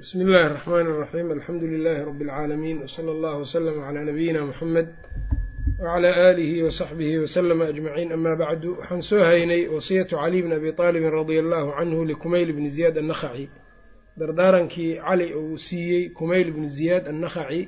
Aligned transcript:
bsmi 0.00 0.23
illaahi 0.23 0.45
الرaxmaan 0.49 0.87
الraxiim 0.91 1.27
alxamdu 1.35 1.65
lilaahi 1.73 2.05
rabi 2.09 2.23
اlcaalamiin 2.25 2.77
wsala 2.87 3.11
allahu 3.15 3.39
wslama 3.45 3.81
calaa 3.87 4.05
nabiyina 4.09 4.41
muxamed 4.49 4.87
wacalaa 5.83 6.15
aalihi 6.27 6.63
wasaxbihi 6.67 7.15
waslama 7.23 7.63
ajmaciin 7.71 8.11
ama 8.17 8.31
bacdu 8.41 8.69
waxaan 8.79 9.01
soo 9.09 9.23
haynay 9.29 9.61
wasiyatu 9.75 10.15
caliy 10.21 10.41
bni 10.45 10.55
abi 10.59 10.69
aalibin 10.83 11.11
radia 11.19 11.39
allahu 11.43 11.69
canhu 11.77 12.01
likumayl 12.11 12.49
bni 12.57 12.69
ziyaad 12.75 12.97
annakhaci 13.03 13.45
dardaarankii 14.19 14.91
cali 15.07 15.27
uu 15.41 15.57
siiyey 15.67 16.03
kumayl 16.17 16.47
bni 16.55 16.67
ziyaad 16.77 17.05
annakhaci 17.11 17.61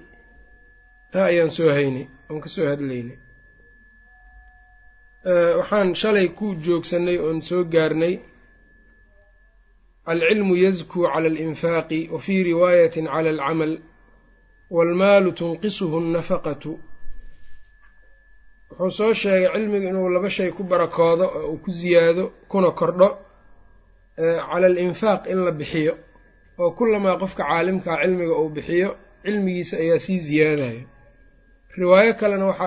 taa 1.14 1.26
ayaan 1.32 1.52
soo 1.58 1.70
haynay 1.78 2.05
oon 2.30 2.40
ka 2.44 2.50
soo 2.55 2.66
hadlaynay 2.71 3.18
waxaan 5.60 5.90
shalay 6.02 6.28
ku 6.38 6.46
joogsanay 6.66 7.18
oon 7.26 7.42
soo 7.50 7.64
gaarnay 7.74 8.14
alcilmu 10.12 10.54
yazkuu 10.64 11.04
cala 11.14 11.28
alinfaaqi 11.32 12.00
wa 12.14 12.20
fii 12.26 12.44
riwaayatin 12.50 13.06
cala 13.14 13.30
alcamal 13.34 13.74
waalmaalu 14.76 15.30
tunqisuhu 15.40 15.98
annafaqatu 16.02 16.72
wuxuu 18.80 18.91
soo 18.98 19.13
sheegay 19.22 19.50
cilmiga 19.54 19.88
inuu 19.90 20.10
laba 20.16 20.30
shay 20.36 20.50
ku 20.58 20.63
barakoodo 20.72 21.26
oo 21.38 21.48
uu 21.52 21.58
ku 21.63 21.72
siyaado 21.80 22.24
kuna 22.52 22.70
kordho 22.80 23.10
cala 24.52 24.66
alinfaaq 24.72 25.22
in 25.32 25.40
la 25.46 25.52
bixiyo 25.60 25.94
oo 26.62 26.70
kulamaa 26.77 27.18
qofka 27.22 27.44
caalimkaa 27.49 27.98
cilmiga 28.04 28.35
uu 28.41 28.49
bixiyo 28.55 28.90
cilmigiisa 29.24 29.76
ayaa 29.84 29.99
sii 30.05 30.20
siyaadaya 30.27 30.82
riwaayo 31.80 32.13
kalena 32.20 32.46
waxa 32.49 32.66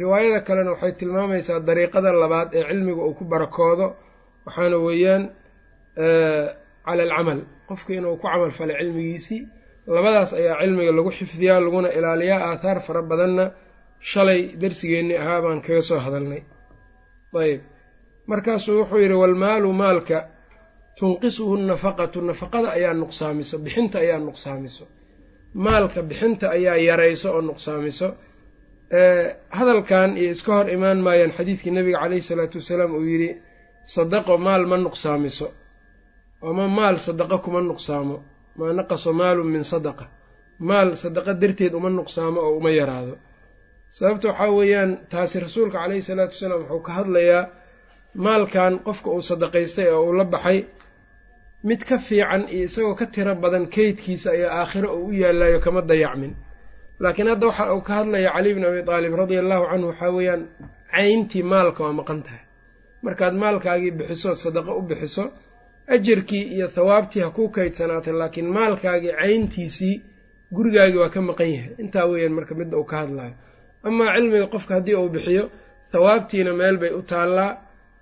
riwaayada 0.00 0.40
kalena 0.46 0.70
waxay 0.74 0.92
tilmaamaysaa 1.00 1.60
dariiqada 1.68 2.10
labaad 2.22 2.48
ee 2.58 2.64
cilmiga 2.70 3.02
uu 3.08 3.14
ku 3.18 3.24
barakoodo 3.32 3.86
waxaana 4.46 4.76
weeyaan 4.86 5.24
cala 6.86 7.02
alcamal. 7.06 7.40
Qofka 7.68 7.90
inuu 7.98 8.16
ku 8.20 8.26
camal 8.28 8.50
falay 8.58 8.76
cilmigiisii 8.80 9.40
labadaas 9.96 10.30
ayaa 10.40 10.56
cilmiga 10.62 10.92
lagu 10.98 11.10
xifdiyaa 11.18 11.60
laguna 11.64 11.88
ilaaliyaa. 11.98 12.40
Aathaar 12.50 12.78
fara 12.86 13.02
badanna 13.10 13.44
shalay 14.10 14.40
darsigeennii 14.60 15.16
ahaa 15.22 15.40
baan 15.44 15.60
kaga 15.66 15.82
soo 15.88 15.98
hadalnay. 16.04 16.42
Ayb 17.42 17.60
markaasuu 18.30 18.74
wuxuu 18.80 18.98
yidhi 19.04 19.14
walmaalu 19.22 19.68
maalka 19.82 20.18
tunqisuhu 20.98 21.54
nafaqatu. 21.70 22.18
Nafaqada 22.30 22.68
ayaa 22.76 22.94
nuqsaamiso 23.02 23.56
bixinta 23.64 23.96
ayaa 24.04 24.18
nuqsaamiso. 24.28 24.84
Maalka 25.64 26.00
bixinta 26.10 26.46
ayaa 26.56 26.76
yarayso 26.88 27.28
oo 27.36 27.40
nuqsaamiso. 27.50 28.08
Hadalkan 29.56 30.10
iyo 30.20 30.30
iska 30.36 30.52
hor 30.56 30.66
imaan 30.76 30.98
maayaan 31.06 31.32
xadiidkii 31.38 31.70
nabiga 31.76 31.98
caleyhi 32.02 32.22
salaatu 32.30 32.56
wasalaam 32.60 32.92
uu 32.98 33.04
yidhi 33.10 33.30
sadaqo 33.94 34.34
maal 34.46 34.64
ma 34.70 34.76
nuqsaamiso 34.86 35.46
ama 36.50 36.64
maal 36.78 36.96
sadaqo 37.06 37.36
kuma 37.44 37.60
nuqsaamo 37.70 38.16
maa 38.58 38.72
naqaso 38.78 39.10
maalun 39.20 39.48
min 39.54 39.64
sadaqa. 39.72 40.04
Maal 40.68 40.88
sadaqa 41.02 41.32
darteed 41.40 41.72
uma 41.78 41.90
nuqsaamo 41.98 42.38
oo 42.46 42.54
uma 42.60 42.70
yaraado. 42.78 43.14
Sababta 43.96 44.26
waxaa 44.30 44.50
weeyaan 44.58 44.90
taasi 45.12 45.36
rasuulka 45.44 45.78
caleyhi 45.82 46.02
salaatu 46.08 46.32
wasalaam 46.36 46.60
wuxuu 46.62 46.82
ka 46.86 46.92
hadlayaa 46.98 47.42
maalkan 48.26 48.72
qofka 48.86 49.08
uu 49.16 49.22
sadaqaystay 49.30 49.88
oo 49.94 50.02
uu 50.08 50.12
la 50.18 50.24
baxay. 50.34 50.58
Mid 51.68 51.80
ka 51.88 51.96
fiican 52.06 52.42
iyo 52.54 52.64
isagoo 52.68 52.94
ka 53.00 53.06
tiro 53.14 53.32
badan 53.42 53.64
keydkiisa 53.74 54.28
ayaa 54.36 54.52
aakhiro 54.60 54.88
uu 54.98 55.06
u 55.08 55.12
yaalayo 55.22 55.58
kama 55.64 55.80
dayacmin. 55.90 56.32
Laakiin 57.02 57.28
hadda 57.32 57.46
waxa 57.50 57.64
uu 57.74 57.80
ka 57.86 57.92
hadlaya 57.98 58.30
cali 58.34 58.50
bni 58.56 58.66
abi 58.70 58.80
aalib 58.94 59.14
radia 59.20 59.40
allahu 59.44 59.64
canhu 59.70 59.86
waxaa 59.90 60.10
weeyaan 60.16 60.42
cayntii 60.94 61.42
maalka 61.52 61.80
waa 61.86 61.92
maqan 62.00 62.20
tahay. 62.26 62.42
Markaad 63.04 63.34
maalkaagii 63.42 63.90
bixiso 63.98 64.30
sadaqo 64.42 64.72
u 64.78 64.82
bixiso 64.88 65.24
ajarkii 65.94 66.42
iyo 66.54 66.66
thawaabtii 66.74 67.20
ha 67.24 67.30
kuu 67.36 67.48
kaydsanaatay 67.56 68.12
laakiin 68.20 68.48
maalkaagii 68.56 69.12
cayntiisii 69.20 69.94
gurigaagii 70.54 70.98
waa 71.02 71.08
ka 71.14 71.20
maqan 71.28 71.50
yahay. 71.54 71.72
Intaa 71.82 72.06
weeyaan 72.10 72.32
marka 72.36 72.54
midda 72.58 72.76
uu 72.80 72.84
ka 72.90 72.96
hadlayo 73.02 73.34
amaa 73.88 74.14
cilmiga 74.16 74.46
qofka 74.54 74.72
haddii 74.76 74.94
uu 75.00 75.08
bixiyo 75.14 75.44
thawaabtiina 75.92 76.52
meel 76.60 76.76
bay 76.82 76.90
u 76.98 77.02
taallaa 77.10 77.50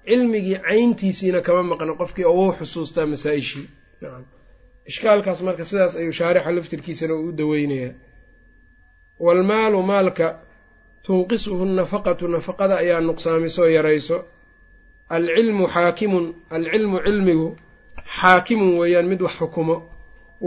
cilmigii 0.08 0.58
cayntiisiina 0.66 1.40
kama 1.46 1.62
maqno 1.70 1.92
qofkii 2.00 2.24
oo 2.32 2.48
xusuustaa 2.58 3.06
masaa-ishii. 3.12 3.66
Ishkaalkaas 4.90 5.40
marka 5.46 5.64
sidaas 5.70 5.92
ayuu 6.00 6.12
shaarixa 6.18 6.50
laftirkiisana 6.56 7.14
uu 7.14 7.28
u 7.28 7.32
daweynayaa. 7.38 7.94
Waalmaalu 9.24 9.82
maalka 9.90 10.26
tunqisuhu 11.06 11.64
nafaqatu 11.78 12.24
nafaqada 12.34 12.74
ayaa 12.82 13.00
nuqsaamisoo 13.08 13.66
yarayso. 13.76 14.16
Alcilmu 15.16 15.64
xaakimun 15.74 16.24
alcilmu 16.56 16.98
cilmigu 17.06 17.48
xaakimun 18.20 18.70
weeyaan 18.80 19.06
mid 19.12 19.20
wax 19.26 19.34
xukumo 19.40 19.76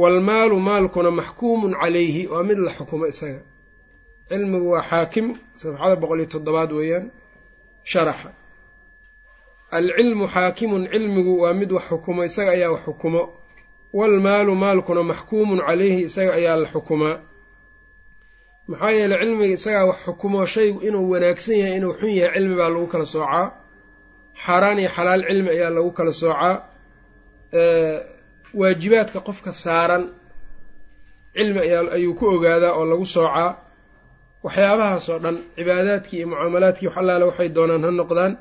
waalmaalu 0.01 0.55
maalkuna 0.67 1.11
maxkuumun 1.19 1.73
calayhi 1.81 2.21
waa 2.33 2.43
mid 2.49 2.57
la 2.65 2.71
xukumo 2.77 3.05
isaga. 3.11 3.39
Cilmigu 4.29 4.67
waa 4.73 4.83
xaakim 4.89 5.27
safxada 5.61 5.95
boqol 6.01 6.19
iyo 6.21 6.27
toddobaad 6.33 6.71
weeyaan 6.77 7.05
sharaxa. 7.91 8.29
Alcilmu 9.77 10.25
xaakimun 10.33 10.83
cilmigu 10.91 11.33
waa 11.41 11.53
mid 11.59 11.71
wax 11.75 11.83
xukumo 11.89 12.21
isaga 12.29 12.51
ayaa 12.57 12.71
wax 12.75 12.83
xukumo. 12.87 13.21
Waalmaalu 13.97 14.51
maalkuna 14.63 15.03
maxkuumun 15.11 15.59
calayhi 15.67 16.01
isaga 16.09 16.31
ayaa 16.39 16.55
la 16.61 16.67
xukumaa 16.73 17.17
maxaa 18.69 18.91
yeeley 18.97 19.19
cilmiga 19.21 19.53
isagaa 19.57 19.85
wax 19.89 19.97
xukumo 20.05 20.39
shaygu 20.53 20.79
inuu 20.87 21.09
wanaagsan 21.11 21.55
yahay 21.61 21.77
inuu 21.79 21.93
xun 21.99 22.09
yahay 22.19 22.33
cilmi 22.35 22.55
baa 22.59 22.69
lagu 22.73 22.87
kala 22.91 23.05
soocaa. 23.13 23.45
Xaaraan 24.45 24.79
iyo 24.81 24.89
xalaal 24.95 25.21
cilmi 25.27 25.49
ayaa 25.55 25.69
lagu 25.75 25.91
kala 25.97 26.11
soocaa 26.21 26.53
waajibaadka 28.59 29.19
qofka 29.27 29.51
saaran 29.63 30.03
cilmi 31.35 31.59
ayuu 31.95 32.13
ku 32.19 32.25
ogaadaa 32.35 32.73
oo 32.79 32.85
lagu 32.91 33.05
soocaa 33.15 33.49
waxyaabahaas 34.45 35.05
oo 35.13 35.19
dhan 35.23 35.37
cibaadaadkii 35.55 36.17
iyo 36.19 36.27
mucaamalaadkii 36.31 36.87
wax 36.87 36.97
allaale 37.01 37.25
waxay 37.29 37.49
doonaan 37.55 37.83
ha 37.87 37.91
noqdaan 38.01 38.33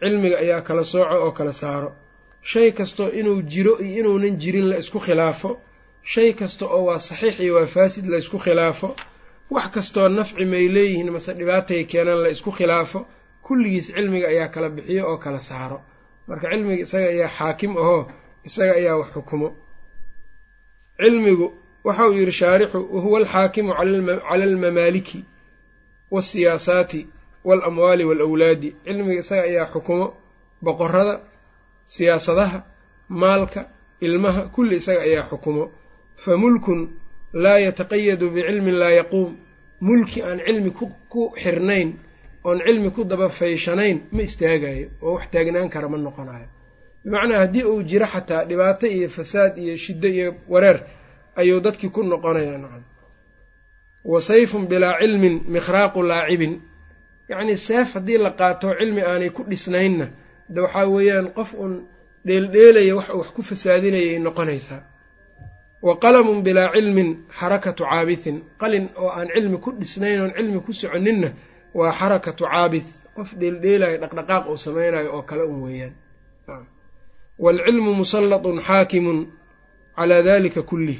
cilmiga 0.00 0.36
ayaa 0.44 0.60
kala 0.68 0.82
sooco 0.92 1.14
oo 1.24 1.32
kala 1.38 1.52
saaro. 1.52 1.90
Shay 2.50 2.68
kastoo 2.78 3.08
inuu 3.20 3.42
jiro 3.52 3.72
iyo 3.80 3.98
inuunan 4.00 4.34
jirin 4.42 4.66
la 4.70 4.76
isku 4.82 4.98
khilaafo 5.06 5.50
shay 6.12 6.32
kasta 6.40 6.64
oo 6.66 6.82
waa 6.88 6.98
saxiix 7.08 7.36
iyo 7.44 7.54
waa 7.58 7.66
faasid 7.74 8.04
la 8.12 8.16
isku 8.22 8.38
khilaafo 8.44 8.88
wax 9.54 9.66
kastoo 9.74 10.08
nafci 10.08 10.44
may 10.52 10.66
leeyihiin 10.74 11.10
mase 11.14 11.32
dhibaatay 11.38 11.80
keenaan 11.90 12.20
la 12.24 12.28
isku 12.34 12.50
khilaafo 12.58 12.98
kulligiis 13.46 13.86
cilmiga 13.94 14.26
ayaa 14.32 14.48
kala 14.54 14.68
bixiyo 14.76 15.02
oo 15.10 15.18
kala 15.24 15.40
saaro. 15.48 15.78
Marka 16.28 16.46
cilmiga 16.52 16.82
isaga 16.86 17.06
ayaa 17.14 17.28
xaakim 17.38 17.72
ahoo 17.82 18.00
isaga 18.46 18.72
ayaa 18.80 18.96
wax 19.00 19.08
xukumo. 19.14 19.48
Cilmigu 21.00 21.46
waxa 21.84 22.04
uu 22.08 22.12
yidhi 22.18 22.32
shaarixu 22.32 22.78
wahuwa 22.94 23.18
alxaakimu 23.20 23.72
cala 23.74 24.44
almamaaliki 24.44 25.24
waasiyaasaati 26.10 27.00
waalamwaali 27.44 28.04
waalawlaadi 28.08 28.68
cilmiga 28.84 29.20
isaga 29.22 29.42
ayaa 29.42 29.66
xukumo 29.72 30.06
boqorada 30.64 31.14
siyaasadaha 31.92 32.58
maalka 33.08 33.60
ilmaha 34.06 34.42
kulli 34.54 34.74
isaga 34.80 35.00
ayaa 35.08 35.28
xukumo. 35.30 35.64
Fa 36.24 36.36
mulkun 36.42 36.80
laa 37.32 37.58
yataqayadu 37.66 38.26
bicilmin 38.34 38.74
laa 38.82 38.90
yaquum. 39.00 39.36
Mulki 39.80 40.18
aan 40.22 40.38
cilmi 40.46 40.70
ku 41.12 41.22
xirnayn 41.42 41.88
oon 42.44 42.58
cilmi 42.66 42.90
ku 42.90 43.04
daba 43.10 43.28
fayshanayn 43.38 43.98
ma 44.14 44.20
istaagayo 44.28 44.86
oo 45.02 45.12
wax 45.14 45.24
taagnaan 45.32 45.68
kara 45.74 45.88
ma 45.92 45.98
noqonayo 45.98 46.46
bimacnaa 47.08 47.38
haddii 47.42 47.64
uu 47.64 47.82
jiro 47.82 48.06
xataa 48.06 48.44
dhibaato 48.48 48.86
iyo 48.86 49.08
fasaad 49.16 49.58
iyo 49.58 49.76
shiddo 49.76 50.08
iyo 50.08 50.34
wareer 50.48 50.78
ayuu 51.40 51.60
dadkii 51.60 51.88
ku 51.94 52.02
noqonayaa 52.02 52.58
nacam. 52.58 52.82
Wa 54.04 54.20
sayfun 54.20 54.66
bilaa 54.70 54.98
cilmin 55.00 55.34
mikhraaqu 55.54 56.02
laacibin. 56.02 56.54
Yacnii 57.28 57.56
seef 57.56 57.88
haddii 57.94 58.18
la 58.18 58.30
qaato 58.30 58.68
cilmi 58.78 59.02
aanay 59.02 59.30
ku 59.30 59.42
dhisnaynna 59.50 60.06
de 60.54 60.60
waxaa 60.60 60.86
weeyaan 60.94 61.28
qof 61.36 61.50
uun 61.54 61.74
dheeldheelaya 62.26 62.94
wax 62.96 63.08
uu 63.10 63.18
wax 63.20 63.28
ku 63.36 63.42
fasaadinayay 63.42 64.18
noqonaysaa. 64.26 64.82
Wa 65.82 65.92
qalamun 66.02 66.42
bilaa 66.46 66.72
cilmin 66.74 67.10
xarakatu 67.38 67.82
caabithin. 67.90 68.36
Qalin 68.60 68.88
oo 68.96 69.08
aan 69.18 69.28
cilmi 69.34 69.58
ku 69.64 69.70
dhisnayn 69.80 70.20
oon 70.20 70.32
cilmi 70.36 70.60
ku 70.66 70.72
soconinna 70.72 71.28
waa 71.78 71.92
xarakatu 72.00 72.44
caabith. 72.44 72.88
Qof 73.16 73.28
dheeldheelayo 73.40 73.96
dhaqdhaqaaq 74.02 74.44
uu 74.50 74.56
samaynayo 74.64 75.08
oo 75.16 75.22
kale 75.28 75.42
un 75.52 75.60
weeyaan 75.66 75.94
waalcilmu 77.44 77.90
musallatun 78.00 78.58
xaakimun 78.68 79.18
calaa 79.96 80.22
daalika 80.28 80.62
kullih 80.70 80.98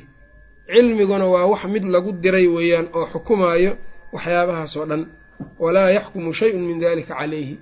cilmiguna 0.71 1.27
waa 1.35 1.47
wax 1.53 1.63
mid 1.75 1.85
lagu 1.95 2.11
diray 2.23 2.47
weeyaan 2.57 2.87
oo 2.99 3.07
xukumaayo 3.13 3.73
waxyaabahaas 4.15 4.75
oo 4.81 4.87
dhan. 4.91 5.03
Walaa 5.63 5.91
yaxkumu 5.97 6.31
shay-un 6.39 6.63
min 6.69 6.79
dalika 6.83 7.15
calayhi. 7.21 7.57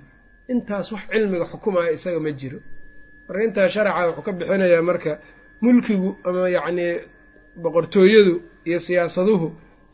Intaas 0.51 0.87
wax 0.93 1.01
cilmiga 1.11 1.45
xukumaayo 1.51 1.91
isaga 1.97 2.19
ma 2.25 2.31
jiro. 2.39 2.59
Marka 3.27 3.43
intaa 3.47 3.67
sharaxa 3.73 4.03
wuxuu 4.07 4.23
ka 4.27 4.31
bixinayaa 4.37 4.81
marka 4.89 5.11
mulkigu 5.63 6.09
ama 6.27 6.49
yacnii 6.55 6.93
boqortooyadu 7.63 8.33
iyo 8.67 8.79
siyaasaduhu 8.85 9.47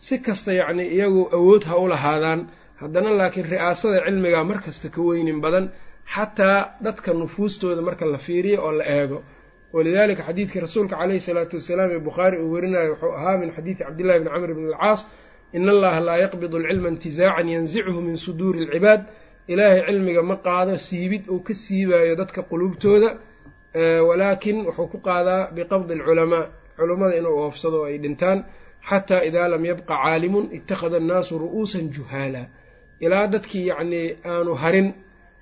si 0.05 0.15
kasta 0.25 0.51
yacnii 0.59 0.87
iyagu 0.95 1.21
awood 1.37 1.63
ha 1.69 1.75
u 1.77 1.87
lahaadaan. 1.93 2.41
Haddana 2.81 3.09
laakiin 3.19 3.45
ri'aasada 3.53 3.97
cilmigaa 4.05 4.43
mar 4.49 4.59
kasta 4.65 4.87
ka 4.95 4.99
weynin 5.07 5.39
badan 5.43 5.65
xataa 6.13 6.75
dadka 6.81 7.13
nufuustooda 7.13 7.81
marka 7.81 8.05
la 8.05 8.17
fiiriyo 8.17 8.59
oo 8.65 8.71
la 8.71 8.85
eego. 8.97 9.23
Walidalika 9.73 10.23
xadiidkii 10.23 10.59
rasuulka 10.65 10.95
caleyhi 10.97 11.19
salaatu 11.27 11.55
wasalaam 11.57 11.91
ee 11.91 11.99
bukhaari 11.99 12.37
uu 12.43 12.51
werinayo 12.53 12.89
wuxuu 12.93 13.11
ahaa 13.19 13.37
min 13.41 13.49
xadiidi 13.55 13.83
cabdillahi 13.83 14.19
bni 14.19 14.29
camr 14.29 14.53
bn 14.57 14.65
alcaas 14.73 15.01
in 15.53 15.69
allaha 15.69 15.99
laa 16.07 16.17
yaqbidu 16.23 16.57
alcilma 16.57 16.89
intizaacan 16.93 17.47
yanzichu 17.49 18.01
min 18.07 18.15
suduuri 18.17 18.59
alcibaad 18.65 19.01
ilaahay 19.47 19.81
cilmiga 19.87 20.21
ma 20.29 20.35
qaado 20.45 20.77
siibid 20.77 21.23
uu 21.29 21.39
ka 21.47 21.53
siibayo 21.53 22.15
dadka 22.15 22.41
qulubtooda 22.49 23.09
walaakin 24.07 24.57
wuxuu 24.67 24.87
ku 24.91 24.97
qaadaa 25.07 25.51
biqabdi 25.55 25.93
alculamaa 25.93 26.45
culummada 26.77 27.15
inuu 27.19 27.37
oofsado 27.43 27.77
oo 27.81 27.85
ay 27.89 27.97
dhintaan 28.03 28.39
xataa 28.89 29.21
idaa 29.29 29.47
lam 29.53 29.65
yabqa 29.65 29.95
caalimun 30.03 30.45
ittakhada 30.57 30.97
annaasu 31.01 31.33
ru'uusan 31.43 31.85
juhaala. 31.95 32.43
Ilaa 33.05 33.27
dadkii 33.33 33.65
yacnii 33.71 34.07
aanu 34.25 34.53
harin 34.61 34.87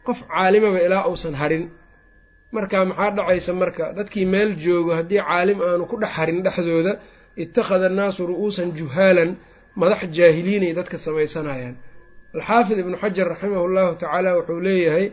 qof 0.06 0.19
caalimaba 0.31 0.80
ilaa 0.86 1.03
uusan 1.09 1.36
harin. 1.42 1.63
Marka 2.56 2.77
maxaa 2.89 3.12
dhacaysa 3.18 3.51
marka? 3.62 3.86
Dadkii 3.98 4.25
meel 4.33 4.51
joogo 4.63 4.92
haddii 5.00 5.21
caalim 5.27 5.59
aanu 5.68 5.83
ku 5.92 5.95
dhex 6.01 6.12
harin 6.18 6.39
dhexdooda 6.45 6.94
ittakhada 7.44 7.86
annaasu 7.92 8.21
ru'uusan 8.31 8.69
juhaalan 8.80 9.30
madax 9.81 10.01
jaahiliinay 10.18 10.74
dadka 10.80 10.98
samaysanayaan. 11.06 11.75
Alxaafid 12.36 12.77
ibnu 12.83 12.95
xajar 13.03 13.25
raximahu 13.33 13.68
llahu 13.75 13.92
tacaala 14.01 14.30
wuxuu 14.38 14.59
leeyahay 14.68 15.06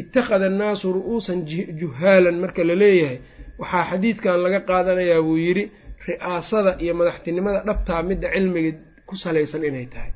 ittakhada 0.00 0.46
annaasu 0.52 0.86
ru'uusan 0.96 1.38
juhaalan 1.80 2.36
marka 2.42 2.62
la 2.68 2.74
leeyahay 2.82 3.18
waxaa 3.60 3.84
xadiidkan 3.90 4.36
laga 4.44 4.60
qaadanayaa 4.70 5.22
buu 5.26 5.36
yidhi 5.46 5.64
ri'aasada 6.08 6.70
iyo 6.84 6.92
madaxtinimada 7.00 7.58
dhabtaa 7.68 8.02
midda 8.08 8.28
cilmiga 8.34 8.72
ku 9.08 9.14
salaysan 9.24 9.64
inay 9.68 9.86
tahay. 9.92 10.12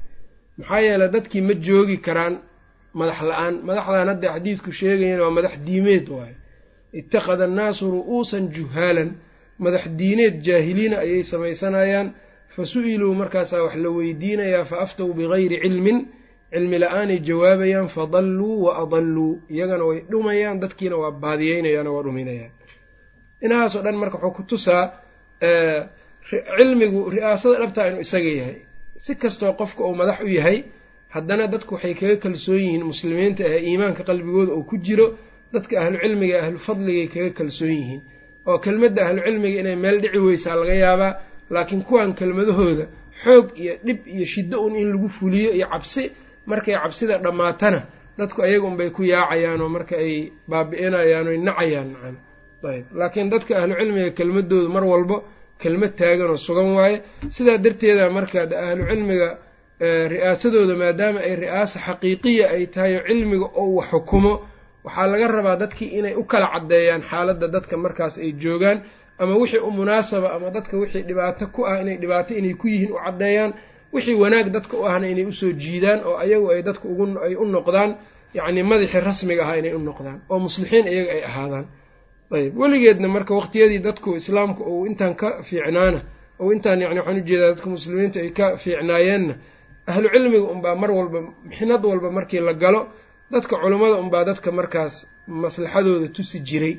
Maxaa 0.58 0.80
yeeley 0.86 1.08
dadkii 1.14 1.42
ma 1.48 1.54
joogi 1.66 1.96
karaan 2.06 2.34
madax 2.98 3.18
la'aan 3.30 3.54
madaxdan 3.68 4.08
hadda 4.12 4.28
xadiidku 4.34 4.70
sheegayana 4.78 5.22
waa 5.24 5.34
madax 5.38 5.54
diimeed 5.66 6.06
waayo 6.16 6.36
ittakhada 7.00 7.44
annaasu 7.48 7.84
ru'uusan 7.96 8.44
juhaalan 8.56 9.10
madax 9.64 9.84
diineed 9.98 10.34
jaahiliina 10.46 10.96
ayay 11.04 11.22
samaysanayaan. 11.32 12.08
Fa 12.56 12.62
su'iluu 12.72 13.12
markaasaa 13.20 13.62
wax 13.66 13.74
la 13.84 13.90
weydiinayaa 13.96 14.64
fa 14.70 14.76
aftow 14.84 15.08
bigayri 15.18 15.56
cilmin 15.64 15.98
cilmi 16.52 16.76
la'aanay 16.82 17.18
jawaabayaan 17.28 17.88
fadalluu 17.96 18.54
wa 18.64 18.70
adalluu 18.82 19.30
iyagana 19.54 19.84
way 19.88 19.98
dhumayaan 20.10 20.56
dadkiina 20.62 20.96
waa 21.02 21.12
baadiyeynayaan 21.22 21.86
oo 21.90 21.94
waa 21.96 22.04
dhuminayaan 22.06 22.52
inahaasoo 23.44 23.82
dhan 23.86 23.96
marka 24.02 24.16
wuxuu 24.18 24.34
ku 24.36 24.42
tusaa 24.50 24.84
cilmigu 26.56 27.00
ri'aasada 27.14 27.56
dhabtaa 27.62 27.86
inuu 27.90 28.00
isaga 28.06 28.30
yahay. 28.40 28.56
Si 29.04 29.12
kastoo 29.22 29.52
qofka 29.60 29.82
uu 29.88 29.94
madax 30.00 30.18
u 30.24 30.28
yahay 30.38 30.58
haddana 31.16 31.44
dadku 31.52 31.72
waxay 31.74 31.94
kaga 32.00 32.16
kalsoon 32.24 32.58
yihiin 32.64 32.84
muslimiinta 32.92 33.42
ee 33.54 33.60
iimaanka 33.68 34.02
qalbigooda 34.08 34.52
uu 34.58 34.64
ku 34.70 34.76
jiro 34.86 35.06
dadka 35.54 35.74
ahlu 35.82 35.96
cilmiga 36.02 36.36
ahlu 36.44 36.58
fadligay 36.66 37.06
kaga 37.14 37.30
kalsoon 37.38 37.72
yihiin. 37.78 38.00
Oo 38.48 38.58
kelmadda 38.64 39.00
ahlu 39.08 39.20
cilmiga 39.26 39.58
inay 39.62 39.76
meel 39.84 39.96
dhici 40.02 40.18
weysaa 40.26 40.56
laga 40.60 40.74
yaabaa 40.84 41.12
laakiin 41.54 41.82
kuwan 41.88 42.10
kelmadahooda 42.18 42.84
xoog 43.24 43.46
iyo 43.62 43.72
dhib 43.86 43.98
iyo 44.14 44.26
shiddo 44.32 44.56
un 44.66 44.74
in 44.80 44.88
lagu 44.92 45.08
fuliyo 45.18 45.50
iyo 45.58 45.66
cabsi 45.72 46.02
markay 46.50 46.74
cabsida 46.82 47.14
dhammaatana 47.24 47.80
dadku 48.18 48.38
ayaga 48.46 48.66
unbay 48.70 48.90
ku 48.96 49.02
yaacayaan 49.12 49.60
oo 49.64 49.68
marka 49.76 49.94
ay 50.04 50.12
baabi'inayaan 50.50 51.26
oy 51.32 51.38
nacayaan 51.48 51.88
macana. 51.94 52.18
Ayb. 52.72 52.84
Laakiin 53.00 53.28
dadka 53.34 53.52
ahlu 53.60 53.74
cilmiga 53.80 54.10
kelmadoodu 54.18 54.68
mar 54.76 54.84
walbo 54.92 55.16
kelmad 55.62 55.92
taagan 56.00 56.28
oo 56.34 56.36
sugan 56.46 56.68
waaye. 56.78 56.96
Sidaa 57.36 57.58
darteeda 57.64 58.04
marka 58.16 58.38
ahlu 58.68 58.82
cilmiga 58.90 59.28
ri'aasadooda 59.80 60.74
maadaama 60.76 61.20
ay 61.20 61.34
ri'aasa 61.36 61.78
xaqiiqiya 61.86 62.44
ay 62.50 62.66
tahay 62.66 62.96
oo 62.96 63.04
cilmiga 63.06 63.46
oo 63.60 63.74
wax 63.76 63.88
xukumo 63.90 64.32
waxaa 64.84 65.06
laga 65.06 65.26
rabaa 65.28 65.56
dadkii 65.56 65.90
inay 65.98 66.14
u 66.16 66.24
kala 66.24 66.46
caddeeyaan 66.54 67.02
xaaladda 67.10 67.48
dadka 67.48 67.76
markaas 67.76 68.18
ay 68.18 68.32
joogaan 68.32 68.78
ama 69.18 69.34
wixii 69.36 69.58
u 69.60 69.70
munaasaba 69.70 70.32
ama 70.36 70.50
dadka 70.50 70.76
wixii 70.80 71.02
dhibaato 71.02 71.46
ku 71.54 71.66
ah 71.66 71.80
inay 71.82 71.96
dhibaato 71.96 72.34
inay 72.34 72.54
ku 72.54 72.66
yihiin 72.68 72.92
u 72.92 72.98
caddeeyaan 73.04 73.52
wixii 73.92 74.14
wanaag 74.14 74.48
dadka 74.52 74.76
u 74.76 74.84
ahna 74.88 75.06
inay 75.08 75.24
u 75.24 75.32
soo 75.32 75.52
jiidaan 75.52 76.00
oo 76.08 76.16
ayagu 76.16 76.50
ay 76.50 76.62
dadka 76.62 76.88
ay 77.26 77.34
u 77.36 77.44
noqdaan 77.44 77.96
yacni 78.34 78.62
madaxii 78.62 79.00
rasmiga 79.00 79.42
ahaa 79.42 79.56
inay 79.56 79.74
u 79.74 79.78
noqdaan 79.78 80.20
oo 80.30 80.38
muslixiin 80.38 80.86
iyaga 80.88 81.12
ay 81.12 81.24
ahaadaan. 81.24 81.66
Ayb 82.32 82.56
weligeedna 82.58 83.08
marka 83.08 83.34
waqtiyadii 83.34 83.78
dadku 83.78 84.16
islaamku 84.16 84.62
uu 84.64 84.86
intaan 84.86 85.14
ka 85.14 85.42
fiicnaana 85.42 86.00
ou 86.40 86.52
intaan 86.52 86.80
yani 86.80 86.98
waxaan 87.00 87.16
u 87.20 87.24
jeedaa 87.28 87.48
dadka 87.54 87.68
muslimiinta 87.70 88.20
ay 88.20 88.30
ka 88.30 88.56
fiicnaayeenna 88.56 89.34
ahlu 89.90 90.08
cilmiga 90.14 90.48
unbaa 90.54 90.74
mar 90.82 90.90
walba 90.98 91.18
mixnad 91.48 91.82
walba 91.90 92.08
markii 92.18 92.40
la 92.48 92.54
galo 92.62 92.80
dadka 93.32 93.54
culummada 93.62 93.96
unbaa 94.04 94.24
dadka 94.28 94.48
markaas 94.58 94.94
maslaxadooda 95.42 96.08
tusi 96.16 96.38
jiray. 96.48 96.74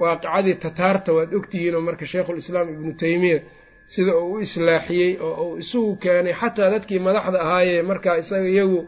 Waaqicadii 0.00 0.54
tataarta 0.64 1.10
waad 1.16 1.30
ogtihiin 1.38 1.74
oo 1.74 1.80
marka 1.88 2.04
sheikhulislaam 2.12 2.68
ibnu 2.74 2.92
teymiya 3.00 3.38
sida 3.92 4.12
uu 4.16 4.32
u 4.34 4.40
islaaxiyey 4.46 5.12
oo 5.20 5.44
uu 5.50 5.58
isugu 5.62 5.92
keenay 6.02 6.32
xataa 6.40 6.70
dadkii 6.74 6.98
madaxda 7.06 7.38
ahaayee 7.44 7.82
markaa 7.90 8.16
isaga 8.22 8.48
iyagu 8.54 8.80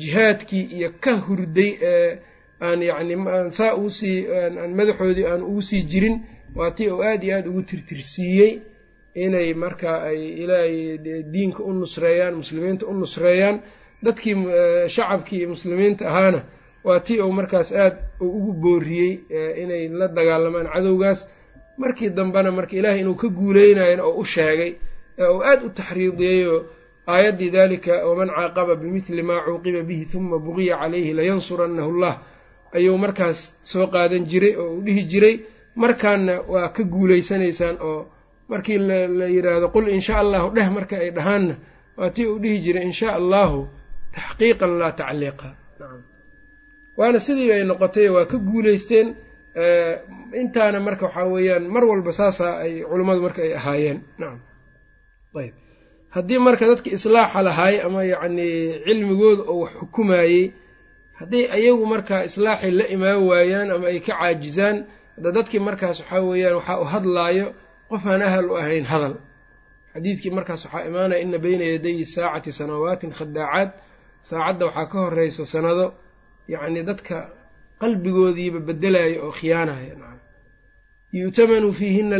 jihaadkii 0.00 0.64
iyo 0.76 0.88
ka 1.04 1.12
hurday 1.26 1.70
ee 1.92 2.18
aan 2.66 2.80
yacni 2.88 3.14
saa 3.58 3.72
uusii 3.80 4.18
madaxoodii 4.78 5.26
aan 5.30 5.42
ugu 5.50 5.62
sii 5.68 5.82
jirin 5.90 6.16
waa 6.58 6.70
tii 6.76 6.88
uu 6.90 7.02
aada 7.02 7.24
iyo 7.26 7.34
aada 7.36 7.48
ugu 7.50 7.62
tirtirsiiyey 7.62 8.50
inay 9.24 9.54
markaa 9.54 9.98
ay 10.10 10.20
ilaahay 10.42 10.98
diinka 11.32 11.60
u 11.62 11.72
nusreeyaan 11.72 12.34
muslimiinta 12.40 12.86
u 12.86 12.92
nusreeyaan 13.00 13.56
dadkii 14.04 14.34
shacabkii 14.94 15.38
iyo 15.40 15.48
muslimiinta 15.54 16.04
ahaana 16.10 16.40
waa 16.84 17.00
tii 17.06 17.20
uu 17.20 17.32
markaas 17.32 17.72
aada 17.72 17.98
ugu 18.20 18.52
booriyey 18.62 19.12
inay 19.62 19.88
la 19.98 20.06
dagaalamaan 20.08 20.68
cadowgaas. 20.74 21.20
Markii 21.82 22.10
dambena 22.10 22.50
marka 22.50 22.74
ilaahay 22.76 23.00
inuu 23.00 23.14
ka 23.14 23.28
guuleynayana 23.28 24.02
oo 24.04 24.18
u 24.20 24.24
sheegay 24.24 24.72
ee 25.18 25.28
uu 25.34 25.40
aada 25.42 25.62
u 25.66 25.70
taxriidiyeyoo 25.78 26.58
aayaddii 27.06 27.50
dalika 27.50 27.92
waman 28.08 28.28
caaqaba 28.36 28.74
bimidli 28.80 29.22
maa 29.22 29.40
cuuqiba 29.46 29.82
bihi 29.88 30.04
huma 30.12 30.38
buqiya 30.38 30.76
calayhi 30.80 31.12
layansurannahu 31.18 31.92
llah. 32.00 32.14
Ayuu 32.76 32.98
markaas 33.04 33.38
soo 33.70 33.86
qaadan 33.94 34.24
jiray 34.30 34.54
oo 34.56 34.68
uu 34.74 34.80
dhihi 34.86 35.02
jiray. 35.12 35.34
Markaana 35.82 36.34
waa 36.52 36.68
ka 36.76 36.82
guuleysanaysaan 36.92 37.76
oo 37.80 38.00
markii 38.50 38.78
la 39.18 39.26
yidhaahdo 39.34 39.66
qul 39.74 39.86
in 39.94 40.00
shaa 40.06 40.20
allahu 40.24 40.46
dheh 40.56 40.68
marka 40.76 40.94
ay 41.04 41.10
dhahaanna 41.16 41.54
waa 41.98 42.10
tii 42.14 42.26
uu 42.32 42.38
dhihi 42.42 42.56
jiray 42.64 42.82
in 42.88 42.92
shaa 43.00 43.14
allahu 43.20 43.58
taxqiiqan 44.14 44.72
laa 44.80 44.92
tacliiqa. 45.00 45.48
Waana 46.98 47.18
sidii 47.26 47.50
ay 47.56 47.62
noqotay 47.70 48.08
waa 48.14 48.26
ka 48.30 48.36
guuleysteen 48.48 49.08
intaana 50.40 50.78
marka 50.86 51.04
waxaa 51.06 51.26
weeyaan 51.34 51.64
mar 51.74 51.84
walba 51.90 52.12
saasaa 52.18 52.54
ay 52.64 52.72
culummadu 52.90 53.20
marka 53.26 53.40
ay 53.46 53.52
ahaayeen. 53.60 53.98
Nacam 54.20 54.40
ayb. 55.40 55.54
Haddii 56.14 56.38
marka 56.46 56.64
dadki 56.70 56.90
islaaxa 56.96 57.40
lahaay 57.48 57.76
ama 57.86 58.00
yacnii 58.12 58.54
cilmigooda 58.84 59.42
oo 59.52 59.58
wax 59.64 59.72
xukumayey 59.80 60.42
hadday 61.20 61.44
ayagu 61.56 61.84
markaa 61.92 62.22
islaaxay 62.28 62.70
la 62.78 62.84
imaan 62.94 63.20
waayaan 63.28 63.68
ama 63.74 63.86
ay 63.92 63.98
ka 64.06 64.12
caajizaan 64.18 64.76
hadda 65.16 65.30
dadkii 65.36 65.60
markaas 65.68 65.96
waxaa 66.00 66.22
weeyaan 66.30 66.54
waxaa 66.58 66.78
u 66.80 66.84
hadlaayo 66.92 67.46
qof 67.90 68.02
aan 68.12 68.22
ahal 68.28 68.46
u 68.50 68.54
ahayn 68.60 68.84
hadal. 68.92 69.14
Xadiidkii 69.94 70.30
markaas 70.36 70.62
waxaa 70.64 70.86
imaanaya 70.88 71.20
ina 71.24 71.38
beyna 71.44 71.64
yadayi 71.72 72.04
saacati 72.14 72.50
sanawaatin 72.58 73.10
khadaacaad. 73.18 73.70
Saacadda 74.28 74.64
waxaa 74.68 74.86
ka 74.92 74.98
horeysa 75.04 75.44
sanado 75.52 75.86
yacni 76.52 76.80
dadka 76.88 77.16
qalbigoodiiba 77.80 78.60
bedelaya 78.68 79.18
oo 79.24 79.32
khiyaanaya 79.38 79.94
yu'tamanu 81.20 81.68
fiihina 81.78 82.16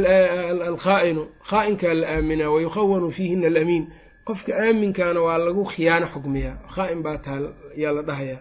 alkhaa'inu. 0.71 1.23
Khaa'inkaa 1.51 1.95
la 2.01 2.07
aaminaa 2.17 2.51
wayukhawanu 2.55 3.09
fiihina 3.17 3.47
alamiin. 3.53 3.85
Qofka 4.27 4.53
aaminkaana 4.65 5.21
waa 5.27 5.39
lagu 5.47 5.65
khiyaano 5.73 6.07
xukmiyaa. 6.15 6.57
Khaa'in 6.75 7.01
baa 7.05 7.19
taa 7.25 7.39
yaa 7.83 7.93
la 7.97 8.03
dhahayaa. 8.09 8.41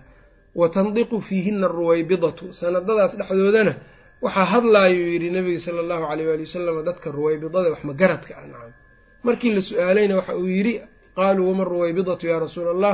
Wa 0.59 0.65
tandiqu 0.75 1.15
fiihina 1.27 1.65
aruwaybidatu 1.69 2.45
sanadadaas 2.59 3.13
dhexdoodana 3.19 3.73
waxaa 4.25 4.45
hadlaayuu 4.53 5.07
yidhi 5.13 5.29
nabiga 5.35 5.59
sala 5.65 5.79
allahu 5.85 6.03
caleyh 6.09 6.25
waali 6.29 6.43
wasalam 6.47 6.75
dadka 6.87 7.07
ruwaybidada 7.17 7.69
wax 7.73 7.81
magaradka 7.89 8.33
ah 8.41 8.45
nacam. 8.51 8.71
Markii 9.25 9.51
la 9.55 9.61
su'aalayna 9.69 10.13
waxa 10.19 10.33
uu 10.41 10.47
yidhi 10.57 10.73
qaaluu 11.17 11.47
wama 11.49 11.63
ruwaybidatu 11.71 12.23
yaa 12.31 12.39
rasuula 12.45 12.71
allah 12.75 12.93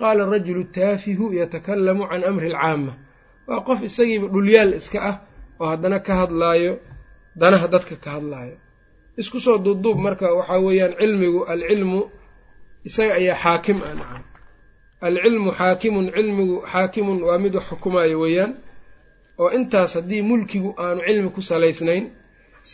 qaala 0.00 0.22
rajulu 0.32 0.62
taafihu 0.74 1.24
yatakalamu 1.40 2.02
can 2.10 2.22
amri 2.28 2.48
alcaama 2.52 2.92
waa 3.48 3.60
qof 3.66 3.78
isagiiba 3.88 4.26
dhulyaal 4.34 4.72
iska 4.80 4.98
ah 5.10 5.16
oo 5.60 5.66
haddana 5.72 5.98
ka 6.06 6.12
hadlaayo 6.20 6.72
danaha 7.40 7.66
dadka 7.74 7.94
ka 8.04 8.10
hadlaayo. 8.18 8.56
Isku 9.20 9.38
soo 9.44 9.58
duubduub 9.64 9.98
marka 10.06 10.26
waxaa 10.38 10.58
weeyaan 10.66 10.92
cilmigu 11.00 11.40
alcilmu 11.52 12.00
isaga 12.88 13.12
ayaa 13.20 13.38
xaakim 13.44 13.78
ah 13.88 13.94
nacam. 14.00 14.22
Alcilmu 15.06 15.50
xaakimun 15.58 16.06
cilmigu 16.16 16.56
xaakimun 16.72 17.18
waa 17.26 17.38
mid 17.44 17.54
wax 17.58 17.66
xukumaayo 17.70 18.16
weeyaan 18.24 18.52
oo 19.42 19.48
intaas 19.58 19.90
haddii 19.96 20.22
mulkigu 20.30 20.70
aanu 20.84 21.00
cilmi 21.06 21.30
ku 21.36 21.40
salaysnayn 21.50 22.04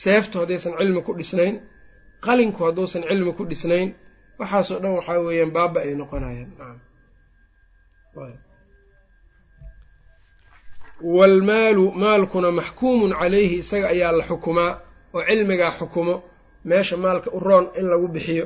seeftu 0.02 0.34
haddaysan 0.40 0.72
cilmi 0.78 1.00
ku 1.06 1.12
dhisnayn 1.18 1.54
qalinku 2.26 2.60
hadduusan 2.66 3.02
cilmi 3.08 3.32
ku 3.38 3.42
dhisnayn 3.50 3.88
waxaasoo 4.40 4.78
dhan 4.82 4.92
waxaa 4.98 5.18
weeyaan 5.26 5.52
baaba 5.56 5.78
ay 5.86 5.94
noqonayaan. 6.00 6.78
Waalmaalu 11.16 11.84
maalkuna 12.02 12.50
maxkuumun 12.58 13.12
calayhi 13.20 13.56
isaga 13.62 13.86
ayaa 13.94 14.12
la 14.18 14.24
xukumaa 14.30 14.72
oo 15.16 15.22
cilmigaa 15.28 15.72
xukumo 15.78 16.14
meesha 16.68 16.96
maalka 17.04 17.28
u 17.32 17.38
roon 17.46 17.64
in 17.78 17.86
lagu 17.92 18.08
bixiyo 18.14 18.44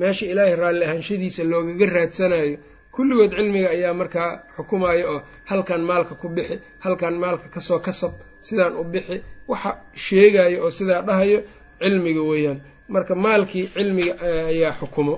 meesha 0.00 0.24
ilaahay 0.32 0.56
raalli 0.62 0.84
ahaanshadiisa 0.86 1.42
loogaga 1.50 1.86
raadsanayo 1.96 2.56
kulligood 2.94 3.32
cilmiga 3.36 3.68
ayaa 3.76 3.94
markaa 4.00 4.30
xukumayo 4.56 5.04
oo 5.12 5.20
halkan 5.50 5.82
maalka 5.90 6.14
ku 6.20 6.26
bixi 6.36 6.56
halkan 6.84 7.14
maalka 7.22 7.46
ka 7.54 7.60
soo 7.68 7.78
kasab 7.86 8.12
sidaan 8.46 8.74
u 8.80 8.84
bixi 8.92 9.16
waxa 9.50 9.70
sheegayo 10.04 10.58
oo 10.64 10.70
sidaa 10.78 11.02
dhahayo 11.08 11.38
cilmiga 11.82 12.22
weeyaan. 12.30 12.58
Marka 12.94 13.14
maalkii 13.24 13.66
cilmiga 13.74 14.12
ayaa 14.52 14.72
xukumo. 14.80 15.14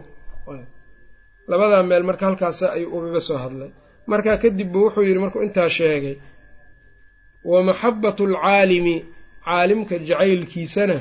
Labadaa 1.50 1.82
meel 1.90 2.02
marka 2.08 2.24
halkaas 2.28 2.58
ayuu 2.76 2.90
ugaga 2.98 3.20
soo 3.28 3.38
hadlay. 3.44 3.70
Markaa 4.10 4.36
kadib 4.42 4.68
buu 4.72 4.82
wuxuu 4.86 5.02
yidhi 5.08 5.18
markuu 5.24 5.42
intaa 5.46 5.68
sheegay 5.76 6.16
wa 7.50 7.58
maxabbatu 7.68 8.22
alcaalimi 8.28 8.96
caalimka 9.46 9.94
jacaylkiisana 10.08 10.96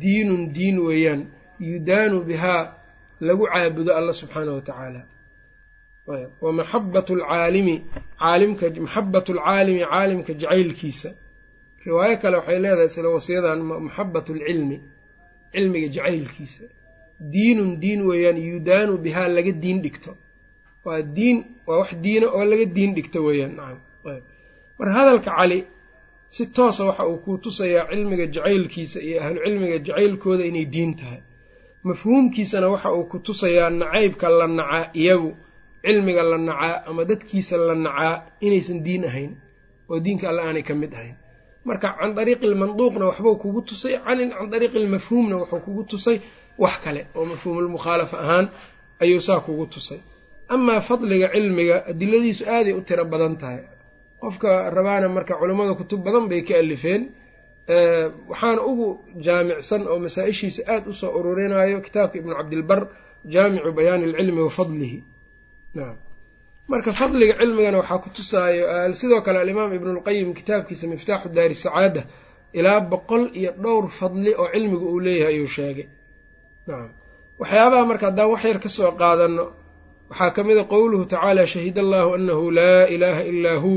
diinun 0.00 0.42
diin 0.54 0.76
weeyaan 0.86 1.20
yudaanu 1.68 2.16
bihaa 2.28 2.62
lagu 3.26 3.44
caabudo 3.52 3.90
alla 3.98 4.12
subxaanahu 4.20 4.56
watacaala 4.60 5.00
wa 6.06 6.52
maxabbatu 6.58 7.12
alcaalimi 7.14 7.76
caalimka 8.20 8.66
maxabbatu 8.84 9.30
alcaalimi 9.32 9.80
caalimka 9.90 10.32
jacaylkiisa. 10.40 11.10
Riwaayo 11.86 12.16
kale 12.22 12.36
waxay 12.36 12.58
leedahay 12.62 12.88
sida 12.94 13.08
wasiyadan 13.16 13.60
maxabbatu 13.86 14.30
alcilmi 14.36 14.76
cilmiga 15.52 15.88
jacaylkiisa. 15.96 16.64
Diinun 17.32 17.70
diin 17.82 18.00
weeyaan 18.08 18.36
yudaanu 18.50 18.92
bihaa 19.04 19.28
laga 19.36 19.52
diin 19.62 19.78
dhigto. 19.84 20.12
Waa 20.84 21.02
diin 21.16 21.38
waa 21.66 21.78
wax 21.80 21.90
diina 22.04 22.26
oo 22.36 22.44
laga 22.50 22.64
diin 22.76 22.90
dhigto 22.96 23.18
weeyaan 23.26 23.54
nacam 23.58 23.78
marka 24.78 24.92
hadalka 24.98 25.30
cali 25.38 25.58
si 26.34 26.42
toosa 26.54 26.84
waxa 26.88 27.04
uu 27.10 27.18
kuu 27.24 27.38
tusayaa 27.44 27.86
cilmiga 27.90 28.26
jacaylkiisa 28.34 28.98
iyo 29.06 29.16
ahlucilmiga 29.24 29.78
jacaylkooda 29.86 30.44
inay 30.50 30.64
diin 30.74 30.92
tahay. 30.98 31.20
Mafhuumkiisana 31.86 32.66
waxa 32.68 32.88
uu 32.96 33.04
ku 33.10 33.18
tusayaa 33.18 33.70
nacaybka 33.70 34.28
la 34.38 34.46
nacaa 34.46 34.90
iyagu 35.00 35.30
cilmiga 35.84 36.22
la 36.30 36.38
nacaa 36.48 36.76
ama 36.88 37.02
dadkiisa 37.10 37.54
la 37.68 37.74
nacaa 37.86 38.14
inaysan 38.46 38.78
diin 38.86 39.04
ahayn 39.10 39.32
oo 39.90 39.98
diinka 40.04 40.24
alle 40.30 40.42
aanay 40.46 40.62
ka 40.68 40.74
mid 40.82 40.92
ahayn. 40.98 41.16
Marka 41.68 41.88
can 41.98 42.10
dariiqi 42.18 42.44
ilmanduuqna 42.50 43.04
waxbuu 43.10 43.36
kugu 43.42 43.60
tusay 43.68 43.94
can 44.04 44.50
dariiqi 44.52 44.76
ilmafhuumna 44.82 45.34
wuxuu 45.40 45.60
kugu 45.66 45.82
tusay 45.90 46.16
wax 46.62 46.74
kale 46.84 47.02
oo 47.16 47.24
mafhuumulmukhaalafa 47.30 48.16
ahaan 48.24 48.46
ayuu 49.02 49.20
saa 49.26 49.40
kugu 49.46 49.66
tusay. 49.74 49.98
Amaa 50.54 50.80
fadliga 50.88 51.28
cilmiga 51.34 51.76
adiladiisu 51.90 52.42
aaday 52.54 52.72
u 52.72 52.80
tiro 52.88 53.04
badan 53.12 53.34
tahay. 53.42 53.60
Qofka 54.22 54.50
rabaana 54.76 55.06
marka 55.16 55.34
culammada 55.40 55.74
kutub 55.80 56.00
badan 56.06 56.24
bay 56.30 56.40
ka 56.48 56.54
alifeen 56.62 57.02
waxaana 58.30 58.60
ugu 58.70 58.88
jaamicsan 59.24 59.82
oo 59.92 59.98
masaa-ishiisa 60.04 60.62
aada 60.72 60.86
u 60.90 60.94
soo 61.00 61.10
ururinayo 61.18 61.76
kitaabka 61.86 62.16
ibnu 62.20 62.34
cabdilbar 62.38 62.80
jaamicu 63.32 63.70
bayaani 63.78 64.04
alcilmi 64.10 64.42
wa 64.46 64.50
fadlihi 64.58 64.98
nacam 65.76 65.96
marka 66.70 66.90
fadliga 67.00 67.34
cilmigana 67.40 67.76
waxaa 67.82 67.98
ku 68.04 68.08
tusaayo 68.16 68.64
sidoo 69.00 69.20
kale 69.26 69.38
alimaam 69.44 69.70
ibnulqayim 69.78 70.28
kitaabkiisa 70.38 70.84
miftaaxu 70.92 71.28
daari 71.36 71.54
sacaada 71.64 72.02
ilaa 72.58 72.80
boqol 72.92 73.24
iyo 73.40 73.50
dhowr 73.62 73.84
fadli 73.98 74.30
oo 74.42 74.48
cilmiga 74.54 74.86
uu 74.92 75.00
leeyahay 75.06 75.34
ayuu 75.34 75.46
sheegay. 75.56 75.86
Nacam 76.68 76.90
waxyaabaha 77.40 77.84
marka 77.90 78.04
haddaan 78.08 78.28
wax 78.32 78.42
yar 78.50 78.58
ka 78.64 78.68
soo 78.76 78.90
qaadano 79.00 79.44
waxaa 80.10 80.30
ka 80.36 80.40
mid 80.48 80.58
a 80.58 80.64
qowluhu 80.72 81.04
tacaala 81.12 81.42
shahida 81.52 81.80
allahu 81.84 82.08
anahu 82.18 82.44
laa 82.58 82.84
ilaaha 82.94 83.22
ilaa 83.32 83.58
hu 83.64 83.72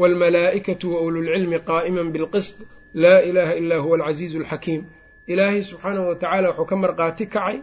waalmalaa'ikatu 0.00 0.86
wa 0.94 0.98
ululcilmi 1.06 1.58
qaa'iman 1.70 2.08
bilqisd 2.14 2.56
laa 3.02 3.20
ilaaha 3.28 3.54
ilaa 3.60 3.80
huwa 3.84 3.94
alcasiizu 3.98 4.36
alxakiim 4.42 4.82
ilaahay 5.32 5.62
subxaanahu 5.70 6.06
watacaala 6.10 6.48
wuxuu 6.50 6.66
ka 6.70 6.76
marqaati 6.84 7.24
kacay 7.34 7.56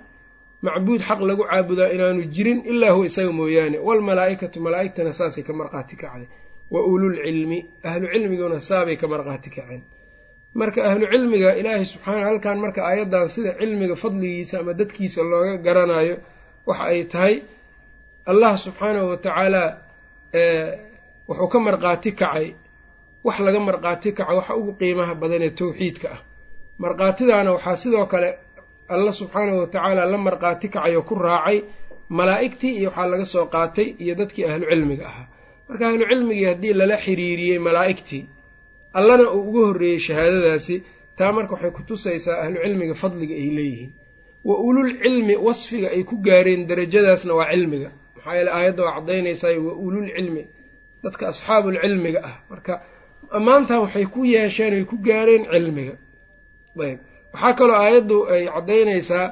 macbuud 0.66 1.02
xaq 1.08 1.20
lagu 1.30 1.44
caabudaa 1.50 1.90
inaanu 1.96 2.22
jirin 2.36 2.60
ilaa 2.72 2.92
huwa 2.96 3.06
isaga 3.10 3.32
mooyaane. 3.40 3.78
Waalmalaa'ikatu 3.88 4.58
malaa'igtana 4.66 5.12
saasay 5.20 5.44
ka 5.48 5.54
marqaati 5.60 5.96
kacday. 6.02 6.28
Wa 6.74 6.80
ululcilmi 6.92 7.60
ahlu 7.90 8.06
cilmiguna 8.14 8.60
saabay 8.70 8.96
ka 9.02 9.08
marqaati 9.14 9.50
kaceen. 9.56 9.82
Marka 10.60 10.80
ahlu 10.90 11.06
cilmiga 11.14 11.50
ilaahay 11.60 11.86
subxaana 11.92 12.26
halkan 12.30 12.58
marka 12.64 12.82
aayaddan 12.90 13.30
sida 13.36 13.52
cilmiga 13.60 13.96
fadligiisa 14.02 14.56
ama 14.62 14.74
dadkiisa 14.80 15.22
looga 15.32 15.54
garanayo 15.66 16.16
waxa 16.68 16.84
ay 16.92 17.04
tahay 17.14 17.36
allah 18.32 18.52
subxaanahu 18.66 19.08
watacaalaa 19.14 19.70
wuxuu 21.30 21.48
ka 21.54 21.60
marqaati 21.68 22.12
kacay. 22.22 22.48
Wax 23.26 23.38
laga 23.46 23.60
marqaati 23.70 24.10
kaco 24.18 24.34
waxa 24.40 24.54
ugu 24.60 24.72
qiimaha 24.80 25.14
badan 25.22 25.42
ee 25.48 25.50
towxiidka 25.60 26.08
ah. 26.16 26.20
Marqaatidaana 26.84 27.50
waxaa 27.56 27.76
sidoo 27.82 28.06
kale 28.14 28.30
alla 28.94 29.12
subxaanahu 29.20 29.60
watacaala 29.64 30.06
la 30.12 30.18
marqaati 30.28 30.68
kacay 30.74 30.96
oo 31.00 31.04
ku 31.10 31.16
raacay 31.16 31.58
malaa'igtii 32.18 32.74
iyo 32.80 32.90
waxaa 32.90 33.08
laga 33.12 33.26
soo 33.34 33.46
qaatay 33.56 33.88
iyo 34.04 34.14
dadkii 34.20 34.46
ahlu 34.52 34.66
cilmiga 34.72 35.06
ahaa. 35.12 35.28
Marka 35.70 35.84
ahlu 35.90 36.06
cilmigii 36.12 36.46
haddii 36.52 36.74
lala 36.80 36.96
xiriiriyey 37.06 37.60
malaa'igtii 37.68 38.24
allana 39.00 39.26
uu 39.36 39.42
uga 39.50 39.62
horreeyey 39.68 40.00
shahaadadaasi 40.08 40.76
taa 41.18 41.32
marka 41.38 41.52
waxay 41.56 41.72
ku 41.78 41.82
tusaysaa 41.90 42.38
ahlu 42.44 42.58
cilmiga 42.64 42.94
fadliga 43.02 43.36
ay 43.42 43.50
leeyihiin. 43.58 43.92
Wa 44.48 44.56
ulul 44.68 44.92
cilmi 45.04 45.36
wasfiga 45.48 45.88
ay 45.96 46.04
ku 46.10 46.16
gaareen 46.28 46.62
darajadaasna 46.70 47.34
waa 47.40 47.50
cilmiga. 47.52 47.90
Maxaa 48.16 48.36
yeele 48.38 48.52
aayadda 48.58 48.82
waa 48.86 48.96
caddaynaysaa 48.98 49.54
wa 49.68 49.74
ulul 49.86 50.08
cilmi 50.16 50.44
dadka 51.04 51.24
asxaabulcilmiga 51.32 52.20
ah. 52.30 52.36
Marka 52.52 52.74
ammaantan 53.38 53.80
waxay 53.84 54.06
ku 54.14 54.20
yeesheen 54.34 54.74
ay 54.78 54.84
ku 54.92 54.96
gaareen 55.08 55.44
cilmiga. 55.54 55.94
Ayb 56.86 57.00
waxaa 57.34 57.54
kaloo 57.60 57.78
aayaddu 57.84 58.18
ay 58.34 58.44
caddaynaysaa 58.56 59.26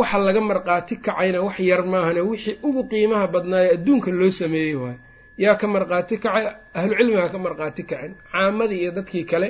waxa 0.00 0.18
laga 0.26 0.40
marqaati 0.50 0.94
kacayna 1.06 1.38
wax 1.46 1.56
yar 1.70 1.82
maahane 1.92 2.20
wixii 2.30 2.56
ugu 2.66 2.82
qiimaha 2.90 3.26
badnaayo 3.34 3.68
adduunka 3.76 4.10
loo 4.20 4.30
sameeyey 4.40 4.74
waayo 4.82 4.98
yaa 5.42 5.54
ka 5.60 5.66
marqaati 5.74 6.14
kacay 6.24 6.44
ahlu 6.78 6.92
cilmigaa 6.98 7.28
ka 7.34 7.38
marqaati 7.46 7.82
kacen 7.90 8.12
caamadii 8.32 8.80
iyo 8.82 8.90
dadkii 8.98 9.24
kale 9.30 9.48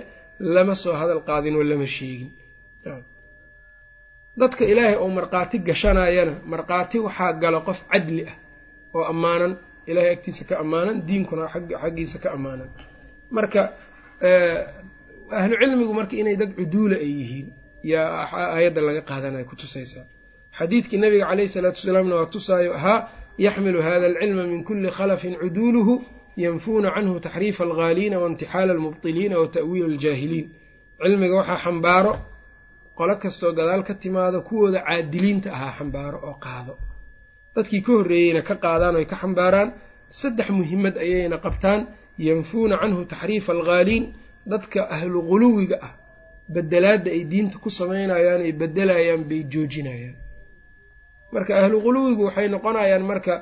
lama 0.55 0.75
soo 0.83 0.95
hadal 1.00 1.21
qaadin 1.28 1.55
oo 1.59 1.64
lama 1.71 1.87
sheegin. 1.97 2.31
Dadka 4.40 4.62
ilaahay 4.73 4.97
oo 5.02 5.09
markhaati 5.19 5.57
gashanayana 5.69 6.33
markhaati 6.52 6.97
waxaa 7.07 7.33
galo 7.43 7.61
qof 7.69 7.78
cadli 7.90 8.23
ah 8.31 8.37
oo 8.97 9.05
ammaanan 9.12 9.52
ilaahay 9.90 10.12
agtiisa 10.17 10.43
ka 10.49 10.55
ammaanan 10.62 10.97
diinkuna 11.09 11.45
xaggiisa 11.83 12.17
ka 12.23 12.28
ammaanan. 12.37 12.69
Marka 13.37 13.61
ahlu 15.40 15.55
cilmigu 15.62 15.93
marka 15.99 16.14
inay 16.21 16.37
dad 16.40 16.50
cuduula 16.59 16.97
ay 17.05 17.11
yihiin 17.21 17.49
yaa 17.82 18.28
aayadda 18.54 18.80
laga 18.80 19.02
qaadanaya 19.11 19.44
ku 19.44 19.56
tusaysaa. 19.56 20.04
Xadiidkii 20.58 20.99
nabiga 20.99 21.26
caleyhi 21.30 21.49
salaatu 21.54 21.78
wasalaamna 21.80 22.14
waa 22.18 22.26
tusaayo 22.35 22.75
ahaa 22.75 23.08
yaxmilu 23.38 23.82
hada 23.82 24.06
alcilma 24.06 24.42
min 24.52 24.64
kuli 24.64 24.90
khalafin 24.90 25.35
cuduuluhu 25.42 25.94
yanfuuna 26.37 26.90
canhu 26.94 27.20
taxriifa 27.20 27.62
alghaaliina 27.64 28.16
waintixaala 28.23 28.73
almubtiliina 28.73 29.38
wa 29.40 29.47
ta'wiila 29.49 29.87
aljaahiliin. 29.94 30.47
Cilmiga 31.02 31.35
waxaa 31.40 31.58
xambaaro 31.64 32.12
qolo 32.99 33.14
kastoo 33.23 33.52
gadaal 33.58 33.82
ka 33.88 33.94
timaado 33.94 34.38
kuwooda 34.49 34.80
caadiliinta 34.87 35.49
ahaa 35.56 35.73
xambaaro 35.78 36.18
oo 36.28 36.37
qaado. 36.44 36.75
Dadkii 37.54 37.80
ka 37.87 37.92
horreeyeyna 37.92 38.42
ka 38.49 38.54
qaadaan 38.64 38.97
oy 38.97 39.04
ka 39.06 39.16
xambaaraan 39.23 39.68
saddex 40.20 40.49
muhimad 40.50 40.94
ayayna 41.04 41.38
qabtaan 41.38 41.80
yanfuuna 42.18 42.75
canhu 42.82 43.04
taxriifa 43.12 43.52
alghaaliin. 43.56 44.04
Dadka 44.52 44.80
ahlu 44.97 45.18
quluwiga 45.30 45.76
ah 45.87 45.92
bedelaadda 46.55 47.11
ay 47.17 47.23
diinta 47.31 47.57
ku 47.62 47.69
samaynayaan 47.71 48.40
ay 48.47 48.52
bedelayaan 48.61 49.23
bay 49.28 49.40
joojinayaan. 49.52 50.17
Marka 51.33 51.52
ahlu 51.61 51.76
quluwigu 51.85 52.23
waxay 52.28 52.49
noqonayaan 52.55 53.05
marka 53.11 53.35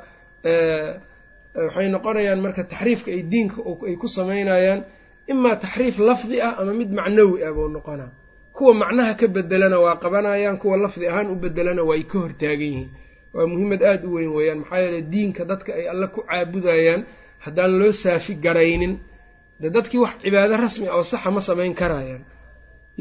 waxay 1.66 1.88
noqonayaan 1.94 2.40
marka 2.44 2.62
taxriifka 2.72 3.10
ay 3.16 3.22
diinka 3.32 3.58
ay 3.88 3.94
ku 4.02 4.08
samaynayaan 4.16 4.80
imaa 5.32 5.56
taxriif 5.62 5.96
lafdi 6.08 6.36
ah 6.46 6.54
ama 6.60 6.72
mid 6.80 6.90
macnawi 6.98 7.38
ah 7.46 7.52
buu 7.56 7.68
noqonaa. 7.76 8.10
Kuwa 8.56 8.72
macnaha 8.82 9.12
ka 9.20 9.26
bedelana 9.28 9.78
waa 9.84 9.96
qabanayaan 10.02 10.56
kuwa 10.62 10.76
lafdi 10.84 11.04
ahaan 11.10 11.28
u 11.30 11.36
bedelana 11.42 11.82
waa 11.88 11.96
ay 11.98 12.04
ka 12.10 12.18
hortaagan 12.18 12.60
yihiin. 12.72 12.90
Waa 13.34 13.46
muhiimad 13.50 13.80
aada 13.82 14.06
u 14.08 14.12
weyn 14.16 14.30
weeyaan 14.36 14.58
maxaa 14.62 14.80
yeele 14.82 15.00
diinka 15.12 15.42
dadka 15.44 15.70
ay 15.78 15.84
alle 15.92 16.06
ku 16.14 16.20
caabudayaan 16.28 17.00
haddaan 17.44 17.72
loo 17.78 17.92
saafi 17.92 18.34
garaynin 18.44 18.94
de 19.60 19.68
dadkii 19.70 19.98
wax 20.04 20.14
cibaado 20.22 20.56
rasmi 20.56 20.86
ah 20.88 20.96
oo 20.98 21.04
saxa 21.12 21.30
ma 21.30 21.40
samayn 21.40 21.74
karayaan 21.74 22.22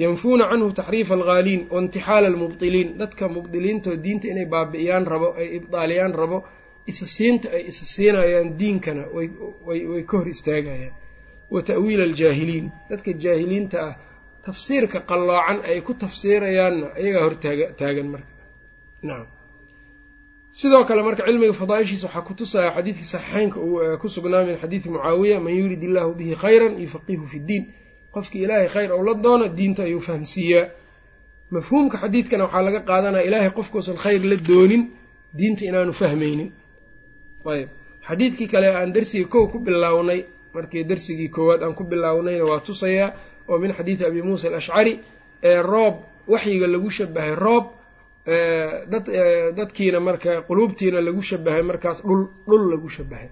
yanfuuna 0.03 0.43
canhu 0.51 0.67
taxriifa 0.79 1.13
alghaaliin 1.17 1.61
waintixaala 1.73 2.27
almubdiliin 2.31 2.89
dadka 3.01 3.23
mubdiliintoo 3.35 3.95
diinta 4.03 4.27
inay 4.31 4.45
baabi'iyaan 4.53 5.05
rabo 5.13 5.27
ay 5.39 5.47
ibdaaliyaan 5.59 6.13
rabo 6.21 6.37
isa 6.91 7.05
siinta 7.15 7.47
ay 7.55 7.63
isa 7.71 7.83
siinayaan 7.93 8.49
diinkana 8.59 9.03
way 9.67 10.03
ka 10.09 10.15
hor 10.19 10.27
istaagayaan. 10.35 10.93
Wa 11.53 11.59
ta'wiila 11.69 12.03
aljaahiliin. 12.09 12.65
Dadka 12.89 13.11
jaahiliinta 13.23 13.77
ah 13.87 13.93
tafsiirka 14.45 14.99
qalloocan 15.09 15.57
ay 15.69 15.81
ku 15.87 15.93
tafsiirayaanna 16.03 16.87
ayagaa 16.99 17.23
hor 17.25 17.35
taagan 17.79 18.07
marka. 18.13 18.31
Nacam 19.07 19.27
sidoo 20.59 20.83
kale 20.87 21.01
marka 21.07 21.23
cilmiga 21.27 21.53
fadaaishiisa 21.61 22.07
waxaa 22.07 22.21
ku 22.27 22.33
tusaya 22.39 22.69
xadiidkii 22.77 23.03
saxiixeynka 23.13 23.57
uu 23.67 23.97
ku 24.01 24.07
sugnaa 24.15 24.43
min 24.47 24.57
xadiidi 24.61 24.89
mucaawiya 24.93 25.37
man 25.45 25.53
yurid 25.59 25.81
illaahu 25.87 26.11
bihi 26.19 26.33
khayran 26.43 26.73
yufaqihu 26.83 27.25
fi 27.31 27.37
ddiin 27.43 27.63
qofkii 28.15 28.41
ilaahay 28.45 28.67
khayr 28.75 28.89
ou 28.95 29.01
la 29.07 29.13
doono 29.23 29.45
diinta 29.57 29.81
ayuu 29.87 30.01
fahamsiiyaa. 30.07 30.65
Mafhuumka 31.53 31.97
xadiidkana 32.03 32.43
waxaa 32.45 32.61
laga 32.67 32.79
qaadanaya 32.89 33.25
ilaahay 33.29 33.51
qofkuusan 33.57 33.97
khayr 34.03 34.21
la 34.31 34.35
doonin 34.49 34.83
diinta 35.37 35.61
inaanu 35.69 35.93
fahmaynin. 36.01 36.49
Ayb 37.51 37.69
xadiidkii 38.07 38.47
kale 38.53 38.67
aan 38.77 38.93
darsigii 38.95 39.27
kow 39.33 39.43
ku 39.51 39.57
bilownay 39.65 40.19
markii 40.55 40.83
darsigii 40.89 41.29
koowaad 41.35 41.61
aan 41.63 41.73
ku 41.77 41.83
bilownayna 41.91 42.43
waa 42.49 42.59
tusayaa 42.67 43.09
oo 43.49 43.57
min 43.63 43.71
xadiidi 43.77 44.03
abi 44.09 44.21
muusa 44.27 44.47
alashcari 44.47 44.93
ee 45.49 45.61
roob 45.71 45.95
waxyiga 46.33 46.67
lagu 46.73 46.89
shabahay 46.97 47.35
roob 47.45 47.65
dad 48.91 49.05
dadkiina 49.57 49.99
marka 50.07 50.31
quluubtiina 50.47 50.99
lagu 51.07 51.21
shabahay 51.29 51.61
markaas 51.69 51.97
dhul 52.07 52.21
dhul 52.47 52.63
lagu 52.71 52.89
shabahay 52.89 53.29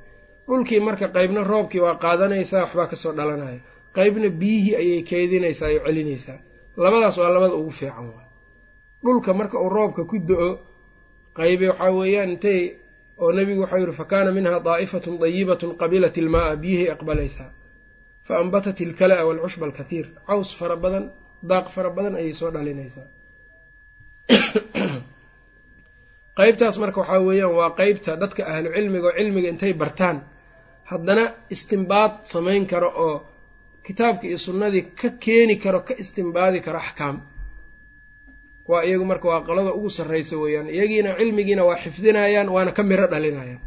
dhulkii 0.48 0.80
marka 0.88 1.08
qeybna 1.16 1.42
roobkii 1.52 1.80
waa 1.86 1.96
qaadanaysaa 2.04 2.62
waxbaa 2.66 2.88
ka 2.92 2.96
soo 3.04 3.13
dhalanaya 3.18 3.60
qeybna 3.95 4.29
biyihii 4.29 4.75
ayay 4.81 5.03
keydinaysaa 5.03 5.69
oo 5.75 5.85
celinaysaa. 5.85 6.39
Labadaas 6.77 7.17
waa 7.17 7.33
labada 7.33 7.53
ugu 7.53 7.71
fiican 7.71 8.07
waay. 8.13 8.27
Dhulka 9.03 9.33
marka 9.33 9.59
uu 9.59 9.69
roobka 9.69 10.05
ku 10.05 10.17
do-o 10.27 10.59
qaybe 11.38 11.69
waxaa 11.69 11.91
weeyaan 11.91 12.29
intay 12.29 12.62
oo 13.17 13.31
nebigu 13.31 13.62
waxau 13.62 13.79
yihi 13.79 13.97
fa 13.97 14.05
kaana 14.05 14.31
minha 14.31 14.59
daa'ifatun 14.59 15.19
dayibatun 15.19 15.77
qabilat 15.77 16.17
ilmaaa 16.17 16.55
biyihay 16.55 16.89
aqbalaysaa. 16.95 17.51
Fa 18.27 18.39
ambatat 18.39 18.81
ilkala-a 18.81 19.25
waalcushba 19.27 19.65
alkathiir. 19.65 20.05
Caws 20.27 20.55
fara 20.57 20.75
badan 20.75 21.12
daaq 21.50 21.67
fara 21.75 21.89
badan 21.89 22.15
ayay 22.15 22.33
soo 22.33 22.51
dhalinaysaa. 22.51 23.07
Qeybtaas 26.38 26.77
marka 26.81 27.00
waxaa 27.01 27.21
weeyaan 27.27 27.53
waa 27.59 27.69
qeybta 27.79 28.17
dadka 28.17 28.41
ahlu 28.51 28.69
cilmiga 28.75 29.07
oo 29.07 29.17
cilmiga 29.17 29.50
intay 29.50 29.73
bartaan. 29.73 30.17
Haddana 30.89 31.25
istimbaad 31.50 32.13
samayn 32.33 32.65
karo 32.71 32.89
oo 33.05 33.15
kitaabka 33.86 34.25
iyo 34.30 34.38
sunnadii 34.46 34.84
ka 35.00 35.10
keeni 35.24 35.56
karo 35.63 35.80
ka 35.88 35.94
istimbaadi 36.02 36.60
karo 36.66 36.80
axkaam. 36.86 37.16
Waa 38.70 38.84
iyagu 38.88 39.06
marka 39.06 39.28
waa 39.32 39.42
qolada 39.48 39.72
ugu 39.78 39.90
sarraysa 39.98 40.36
weeyaan. 40.44 40.68
Iyagiina 40.75 41.10
cilmigiina 41.20 41.63
waa 41.68 41.75
xifdinayaan 41.84 42.50
waana 42.56 42.72
ka 42.78 42.84
miro 42.84 43.08
dhalinayaan. 43.13 43.60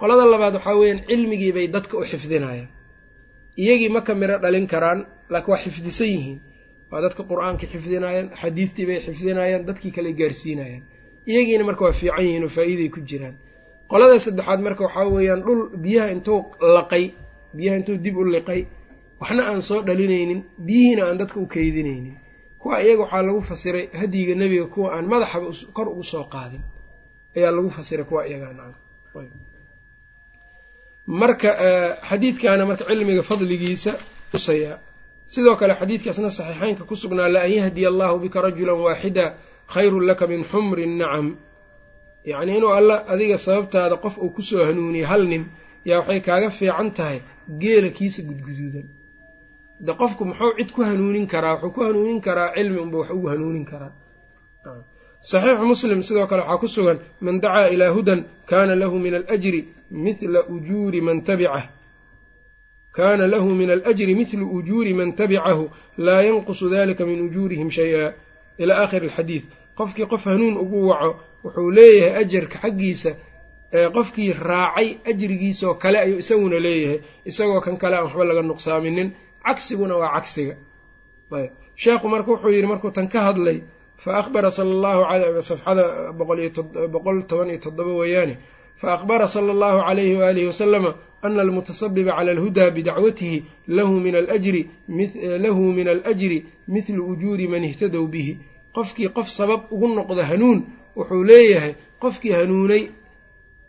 Qolada 0.00 0.24
labaad 0.32 0.54
waxaa 0.58 0.76
weeyaan 0.80 1.00
cilmigii 1.08 1.52
bay 1.56 1.66
dadka 1.74 1.94
u 1.98 2.04
xifdinayaan. 2.10 2.68
Iyagii 3.62 3.88
ma 3.94 4.00
ka 4.06 4.12
miro 4.14 4.36
dhalin 4.42 4.66
karaan 4.72 5.00
laakiin 5.32 5.52
waa 5.52 5.62
xifdisan 5.64 6.06
yihiin. 6.14 6.38
Waa 6.90 7.00
dadka 7.04 7.22
qur'aanka 7.30 7.64
xifdinayaan 7.72 8.26
xadiidtii 8.40 8.86
bay 8.88 8.98
xifdinayaan 9.06 9.62
dadkii 9.68 9.90
kale 9.96 10.10
gaarsiinayaan. 10.20 10.82
Iyagiina 11.30 11.64
marka 11.68 11.82
waa 11.86 11.92
fiican 12.00 12.24
yihiin 12.26 12.44
oo 12.44 12.48
faa'iiday 12.56 12.88
ku 12.94 13.00
jiraan. 13.08 13.34
Qolada 13.90 14.18
saddexaad 14.26 14.60
marka 14.66 14.82
waxaa 14.86 15.08
weeyaan 15.16 15.40
dhul 15.46 15.60
biyaha 15.84 16.08
intuu 16.14 16.38
laqay 16.76 17.04
biyaha 17.56 17.76
intuu 17.80 17.96
dib 18.04 18.16
u 18.16 18.24
liqay 18.34 18.60
waxna 19.22 19.42
aan 19.50 19.62
soo 19.68 19.80
dhalinaynin 19.88 20.40
biyihiina 20.66 21.02
aan 21.08 21.16
dadka 21.20 21.36
u 21.40 21.46
keydinaynin 21.54 22.16
kuwa 22.60 22.76
iyaga 22.84 23.02
waxaa 23.04 23.22
lagu 23.28 23.40
fasiray 23.50 23.84
hadyiga 24.00 24.34
nebiga 24.40 24.66
kuwa 24.74 24.88
aan 24.96 25.04
madaxaba 25.12 25.46
kor 25.76 25.86
ugu 25.92 26.04
soo 26.12 26.24
qaadin. 26.34 26.62
Ayaa 27.36 27.50
lagu 27.56 27.70
fasiray 27.76 28.04
kuwa 28.10 28.20
iyagaa 28.28 28.52
nacam 28.58 28.74
marka 31.20 31.50
xadiidkaana 32.08 32.62
marka 32.70 32.84
cilmiga 32.90 33.22
fadligiisa 33.30 33.92
usayaa 34.36 34.76
sidoo 35.32 35.56
kale 35.60 35.74
xadiidkaasna 35.80 36.30
saxiixeynka 36.38 36.82
ku 36.88 36.94
sugnaa 37.02 37.28
la 37.34 37.40
an 37.46 37.52
yahdiya 37.58 37.88
allahu 37.92 38.16
bika 38.24 38.38
rajulan 38.46 38.78
waaxida 38.86 39.24
khayrun 39.74 40.04
laka 40.10 40.24
min 40.32 40.40
xumri 40.50 40.84
nacam. 41.00 41.26
Yacnii 42.30 42.56
inuu 42.58 42.72
alla 42.78 42.96
adiga 43.12 43.36
sababtaada 43.46 43.96
qof 44.04 44.14
uu 44.24 44.30
ku 44.36 44.42
soo 44.48 44.62
hanuuniye 44.68 45.04
hal 45.12 45.22
nin 45.32 45.42
yaa 45.88 45.98
waxay 46.00 46.20
kaaga 46.26 46.48
fiican 46.58 46.88
tahay 46.98 47.18
geela 47.62 47.88
kiisa 47.96 48.20
gudguduudan 48.28 48.86
de 49.86 49.92
qofku 50.00 50.24
muxuu 50.24 50.52
cid 50.58 50.70
ku 50.74 50.80
hanuunin 50.88 51.26
karaa 51.32 51.54
wuxuu 51.54 51.72
ku 51.74 51.80
hanuunin 51.86 52.20
karaa 52.26 52.54
cilmi 52.54 52.78
unba 52.84 52.96
wax 52.98 53.10
ugu 53.16 53.26
hanuunin 53.32 53.64
karaa. 53.70 53.92
Saxiixu 55.30 55.64
muslim 55.72 56.02
sidoo 56.02 56.26
kale 56.30 56.42
waxaa 56.42 56.58
ku 56.62 56.68
sugan 56.74 56.98
man 57.20 57.40
dacaa 57.42 57.68
ilaa 57.74 57.90
hudan 57.96 58.20
kaana 58.50 58.74
lahu 58.82 58.96
min 59.04 59.14
alajri 59.14 59.60
mithla 60.04 60.40
ujuuri 60.54 61.00
man 61.00 61.22
tabicah 61.28 61.64
kaana 62.96 63.26
lahu 63.26 63.48
min 63.60 63.70
alajri 63.70 64.14
mithlu 64.14 64.44
ujuuri 64.56 64.92
man 64.94 65.10
tabicahu 65.18 65.64
laa 66.06 66.22
yanqusu 66.28 66.70
dalika 66.70 67.06
min 67.06 67.18
ujuurihim 67.26 67.70
shay-a 67.70 68.12
ilaa 68.62 68.78
aakhiri 68.82 69.06
alxadiid 69.08 69.44
qofkii 69.78 70.06
qof 70.12 70.24
hanuun 70.30 70.56
ugu 70.64 70.88
waco 70.88 71.10
wuxuu 71.44 71.70
leeyahay 71.76 72.14
ajarka 72.22 72.56
xaggiisa 72.62 73.10
qofkii 73.96 74.32
raacay 74.32 74.88
ajrigiisoo 75.10 75.74
kale 75.82 75.98
ayuu 76.04 76.18
isaguna 76.18 76.58
leeyahay. 76.66 76.98
Isagoo 77.30 77.60
kan 77.64 77.76
kale 77.82 77.94
aan 77.96 78.04
waxba 78.06 78.24
laga 78.24 78.42
nuqsaaminin 78.42 79.08
cagsiguna 79.44 79.96
waa 79.96 80.12
cagsiga. 80.14 80.54
Ayb. 81.32 81.50
Sheekhu 81.76 82.08
marka 82.08 82.30
wuxuu 82.32 82.50
yidhi 82.50 82.66
markuu 82.66 82.90
tan 82.90 83.08
ka 83.08 83.20
hadlay 83.20 83.62
fa 84.04 84.18
akhbara 84.20 84.50
sala 84.50 84.70
allahu 84.70 85.02
a 85.38 85.42
safxada 85.42 86.12
boqol 86.92 87.26
toban 87.26 87.48
iyo 87.50 87.58
toddoba 87.60 87.92
weeyaane 88.00 88.36
fa 88.80 88.94
akhbara 88.96 89.26
sala 89.28 89.52
allahu 89.52 89.78
calayhi 89.86 90.14
waalihi 90.16 90.46
wasalama 90.46 90.94
ana 91.22 91.42
almutasabiba 91.42 92.12
cala 92.16 92.30
alhudaa 92.32 92.70
bidacwatihi 92.70 93.44
lahu 93.68 94.00
min 94.00 94.14
alajri 95.88 96.46
mithlu 96.68 97.06
ujuuri 97.12 97.48
man 97.48 97.64
ihtadow 97.64 98.06
bihi. 98.06 98.38
Qofkii 98.74 99.08
qof 99.08 99.28
sabab 99.28 99.60
ugu 99.70 99.88
noqdo 99.88 100.22
hanuun 100.22 100.58
wuxuu 100.96 101.24
leeyahay 101.24 101.74
qofkii 102.00 102.32
hanuunay 102.32 102.82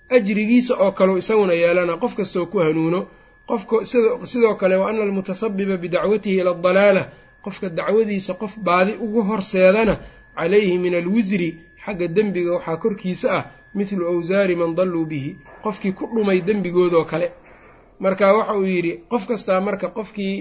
ajrigiisa 0.10 0.74
oo 0.84 0.92
kaleu 0.92 1.18
isaguna 1.18 1.54
yeelana 1.54 1.98
qof 1.98 2.16
kastoo 2.16 2.46
ku 2.46 2.58
hanuuno 2.60 3.08
qofka 3.50 3.76
sidoo 4.32 4.56
kale 4.62 4.76
wa 4.82 4.90
ana 4.90 5.04
almutasabiba 5.04 5.76
bidacwatihi 5.84 6.36
ila 6.42 6.52
adalaala 6.58 7.04
qofka 7.44 7.68
dacwadiisa 7.78 8.34
qof 8.42 8.54
baadi 8.68 8.94
ugu 9.06 9.22
horseedana 9.30 9.96
calayhi 10.38 10.78
min 10.84 10.94
alwisri 10.96 11.50
xagga 11.86 12.08
dembiga 12.16 12.52
waxaa 12.56 12.78
korkiisa 12.84 13.28
ah 13.38 13.44
mithlu 13.78 14.04
awsaari 14.12 14.56
man 14.56 14.72
dalluu 14.78 15.06
bihi. 15.12 15.32
Qofkii 15.64 15.92
ku 15.98 16.04
dhumay 16.14 16.40
dembigoodoo 16.42 17.06
kale. 17.12 17.28
Marka 18.00 18.34
waxa 18.38 18.54
uu 18.58 18.66
yidhi 18.66 18.94
qof 19.12 19.24
kastaa 19.28 19.62
marka 19.68 19.88
qofkii 19.98 20.36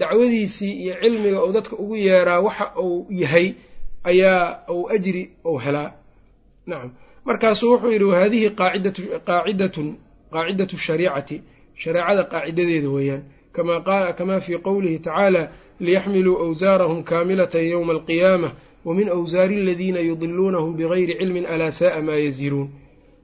dacwadiisii 0.00 0.72
iyo 0.82 0.94
cilmiga 1.00 1.44
uu 1.44 1.52
dadka 1.52 1.76
ugu 1.76 1.96
yeeraa 1.96 2.40
waxa 2.40 2.72
uu 2.82 3.06
yahay 3.10 3.54
ayaa 4.04 4.58
uu 4.70 4.88
ajri 4.94 5.30
uu 5.44 5.58
helaa. 5.58 5.90
Nacam 6.66 6.90
markaasuu 7.24 7.70
wuxuu 7.72 7.90
yidhi 7.92 8.04
wahadihi 8.04 8.50
qaacidatun 9.26 9.88
qaacidatu 10.32 10.76
shariicati 10.86 11.36
shareecada 11.76 12.24
qaacidadeeda 12.32 12.88
weeyaan. 12.96 13.22
Kamaa 13.52 14.40
fii 14.40 14.58
qowlihi 14.58 14.98
tacaala 14.98 15.42
liyaxmiluu 15.80 16.36
awsaarahum 16.44 17.02
kaamilatan 17.02 17.64
yowma 17.72 17.92
alqiyaamah 17.92 18.52
wamin 18.84 19.08
awsaari 19.08 19.60
aladiina 19.62 20.00
yudiluunahum 20.00 20.76
bigayri 20.76 21.14
cilmin 21.18 21.46
alaa 21.46 21.70
saaa 21.70 22.02
maa 22.02 22.16
yaziruun. 22.16 22.68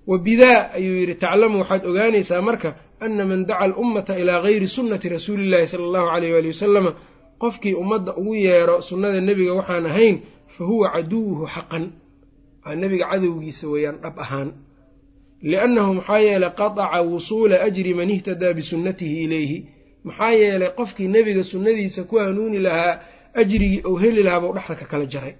Wa 0.07 0.19
bidaa 0.19 0.71
ayuu 0.75 0.97
yidhi 1.01 1.15
taclamu 1.15 1.59
waxaad 1.59 1.87
ogaanaysaa 1.87 2.43
marka 2.43 2.75
ana 3.01 3.25
man 3.25 3.47
daca 3.47 3.61
alummata 3.61 4.19
ilaa 4.19 4.43
gayri 4.43 4.69
sunnati 4.69 5.09
rasuuli 5.09 5.45
illahi 5.47 5.67
sala 5.67 5.85
allahu 5.85 6.09
aleyh 6.09 6.33
waali 6.33 6.49
wasalama 6.49 6.95
qofkii 7.38 7.75
ummadda 7.75 8.17
ugu 8.17 8.35
yeero 8.35 8.81
sunnada 8.83 9.21
nebiga 9.21 9.55
waxaan 9.55 9.87
ahayn 9.87 10.17
fa 10.59 10.65
huwa 10.65 10.91
caduwuhu 10.93 11.47
xaqan. 11.47 11.85
Waa 12.67 12.75
nebiga 12.75 13.07
cadowgiisa 13.11 13.69
weeyaan 13.69 13.97
dhab 14.03 14.19
ahaan 14.19 14.49
liannahu 15.50 15.90
maxaa 15.98 16.18
yeelay 16.26 16.50
qataca 16.61 16.98
wusuula 17.11 17.57
ajri 17.66 17.92
man 17.98 18.11
ihtadaa 18.16 18.52
bisunnatihi 18.59 19.16
ilayhi 19.24 19.59
maxaa 20.07 20.33
yeelay 20.42 20.70
qofkii 20.78 21.09
nebiga 21.14 21.42
sunnadiisa 21.50 22.00
ku 22.11 22.14
hanuuni 22.22 22.59
lahaa 22.66 22.94
ajrigii 23.40 23.83
ou 23.88 23.94
heli 24.02 24.22
lahaa 24.26 24.40
buu 24.42 24.52
dhexda 24.57 24.74
ka 24.81 24.87
kala 24.92 25.07
jaray 25.14 25.35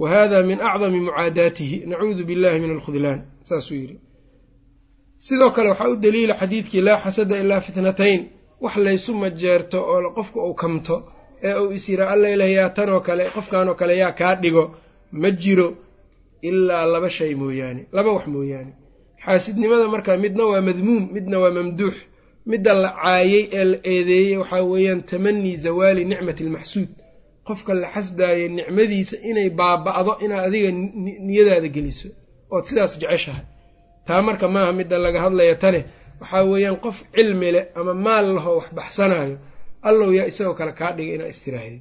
wa 0.00 0.06
hada 0.10 0.38
min 0.42 0.58
acdami 0.60 1.00
mucaadaatihi 1.06 1.76
nacuudu 1.90 2.22
billahi 2.28 2.58
min 2.60 2.70
alkhudlaan 2.76 3.20
saasuu 3.48 3.74
yidhi 3.82 3.96
sidoo 5.26 5.50
kale 5.54 5.68
waxaa 5.72 5.88
u 5.92 5.96
daliila 6.04 6.34
xadiidkii 6.40 6.80
laa 6.86 6.98
xasada 7.04 7.34
ilaa 7.42 7.60
fitnatayn 7.66 8.20
wax 8.64 8.76
laysu 8.76 9.14
majeerto 9.22 9.78
oo 9.92 10.10
qofku 10.16 10.38
uu 10.48 10.54
kamto 10.62 10.96
ee 11.42 11.54
uu 11.62 11.70
is 11.72 11.88
yira 11.88 12.04
allailah 12.14 12.48
yaa 12.58 12.70
tanoo 12.76 13.00
kale 13.06 13.24
qofkanoo 13.34 13.74
kale 13.80 13.94
yaa 14.02 14.12
kaa 14.20 14.34
dhigo 14.42 14.64
ma 15.20 15.30
jiro 15.42 15.68
ilaa 16.48 16.86
laba 16.92 17.08
shay 17.16 17.34
mooyaane 17.34 17.82
laba 17.96 18.10
wax 18.16 18.26
mooyaane 18.34 18.72
xaasidnimada 19.24 19.86
marka 19.94 20.10
midna 20.24 20.44
waa 20.50 20.60
madmuum 20.68 21.02
midna 21.14 21.36
waa 21.42 21.50
mamduux. 21.58 21.96
Midda 22.50 22.72
la 22.82 22.90
caayey 23.02 23.42
ee 23.58 23.64
la 23.70 23.76
eedeeyey 23.92 24.36
waxaa 24.42 24.62
weeyaan 24.72 25.00
tamanii 25.10 25.56
zawaali 25.64 26.02
nicmati 26.10 26.42
almaxsuud 26.46 26.90
qofka 27.46 27.72
la 27.80 27.86
xasdaayo 27.94 28.46
nicmadiisa 28.58 29.16
inay 29.30 29.48
baaba'do 29.60 30.12
inaad 30.24 30.44
adiga 30.48 30.70
niyadaada 31.26 31.68
geliso 31.76 32.08
ood 32.54 32.64
sidaas 32.68 32.92
jeceshahay. 33.02 33.44
Taa 34.06 34.22
marka 34.26 34.46
maaha 34.54 34.72
midda 34.78 34.96
laga 35.04 35.18
hadlaya 35.24 35.54
tane 35.62 35.80
waxaa 36.20 36.44
weeyaan 36.50 36.76
qof 36.84 36.96
cilmi 37.14 37.48
leh 37.54 37.64
ama 37.78 37.92
maal 38.06 38.26
lahoo 38.36 38.56
wax 38.60 38.68
baxsanayo 38.78 39.36
allow 39.88 40.10
yaa 40.18 40.26
isagoo 40.30 40.54
kale 40.58 40.72
kaa 40.80 40.92
dhigay 40.96 41.14
inaa 41.16 41.30
istiraahday 41.34 41.80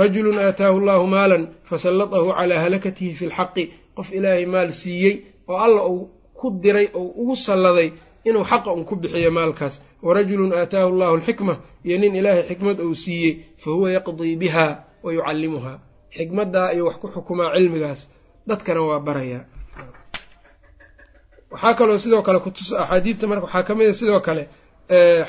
rajulun 0.00 0.38
aataahu 0.46 0.76
allaahu 0.80 1.06
maalan 1.14 1.42
fasallatahu 1.68 2.26
calaa 2.38 2.60
halakatihi 2.64 3.12
fi 3.18 3.24
lxaqi. 3.32 3.64
Qof 3.96 4.08
ilaahay 4.16 4.46
maal 4.54 4.70
siiyey 4.80 5.14
oo 5.50 5.56
alla 5.66 5.80
ku 6.44 6.48
diray 6.62 6.86
oo 6.98 7.06
ugu 7.20 7.34
salladay 7.46 7.88
inuu 8.28 8.44
xaqa 8.50 8.70
un 8.76 8.84
ku 8.88 8.94
bixiyo 9.02 9.30
maalkaas. 9.38 9.74
Warajulun 10.06 10.52
aataahu 10.60 10.88
allahu 10.92 11.12
alxikma 11.18 11.54
iyo 11.86 11.96
nin 12.02 12.12
ilaahay 12.20 12.44
xikmad 12.50 12.78
uu 12.86 12.94
siiyey 13.04 13.32
fa 13.62 13.68
huwa 13.74 13.88
yaqdii 13.96 14.36
biha 14.42 14.66
wa 15.04 15.10
yucallimuhaa 15.16 15.76
xikmaddaa 16.16 16.68
iyo 16.74 16.84
wax 16.88 16.96
ku 17.02 17.06
xukumaa 17.14 17.50
cilmigaas. 17.56 18.00
Dadkana 18.48 18.80
waa 18.88 19.00
barayaa 19.06 19.44
waxaa 21.52 21.74
kaloo 21.78 21.98
sidoo 22.04 22.22
kale 22.26 22.38
kutus 22.44 22.68
axaadiidta 22.82 23.26
marka 23.30 23.44
waxaa 23.46 23.62
ka 23.68 23.72
mid 23.78 23.88
a 23.88 23.92
sidoo 24.00 24.20
kale 24.26 24.42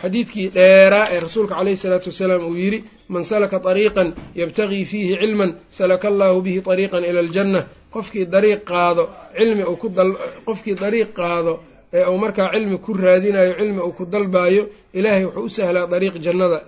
xadiidkii 0.01 0.47
dheeraa 0.55 1.05
ee 1.13 1.19
rasuulka 1.25 1.55
caleyhi 1.59 1.77
salaatu 1.83 2.07
wasalaam 2.11 2.41
uu 2.49 2.55
yidhi 2.63 2.79
man 3.13 3.23
salaka 3.31 3.57
طariiqan 3.67 4.07
yabtagii 4.41 4.85
fiihi 4.91 5.13
cilman 5.21 5.51
salaka 5.77 6.05
allaahu 6.11 6.39
bihi 6.45 6.59
طariiqan 6.69 7.03
ila 7.09 7.19
aljanna 7.25 7.59
qofkii 7.95 8.25
dariiq 8.33 8.61
qaado 8.71 9.03
cilmi 9.37 9.63
uu 9.71 9.77
ku 9.81 9.87
dal 9.97 10.11
qofkii 10.47 10.75
dariiq 10.83 11.09
qaado 11.19 11.53
ee 11.97 12.05
uu 12.11 12.17
markaa 12.23 12.49
cilmi 12.53 12.77
ku 12.85 12.91
raadinayo 13.03 13.51
cilmi 13.59 13.81
uu 13.87 13.93
ku 13.97 14.03
dalbaayo 14.13 14.63
ilaahay 14.97 15.25
wuxuu 15.25 15.45
u 15.45 15.49
sahlaa 15.57 15.87
dariiq 15.93 16.15
jannada. 16.25 16.59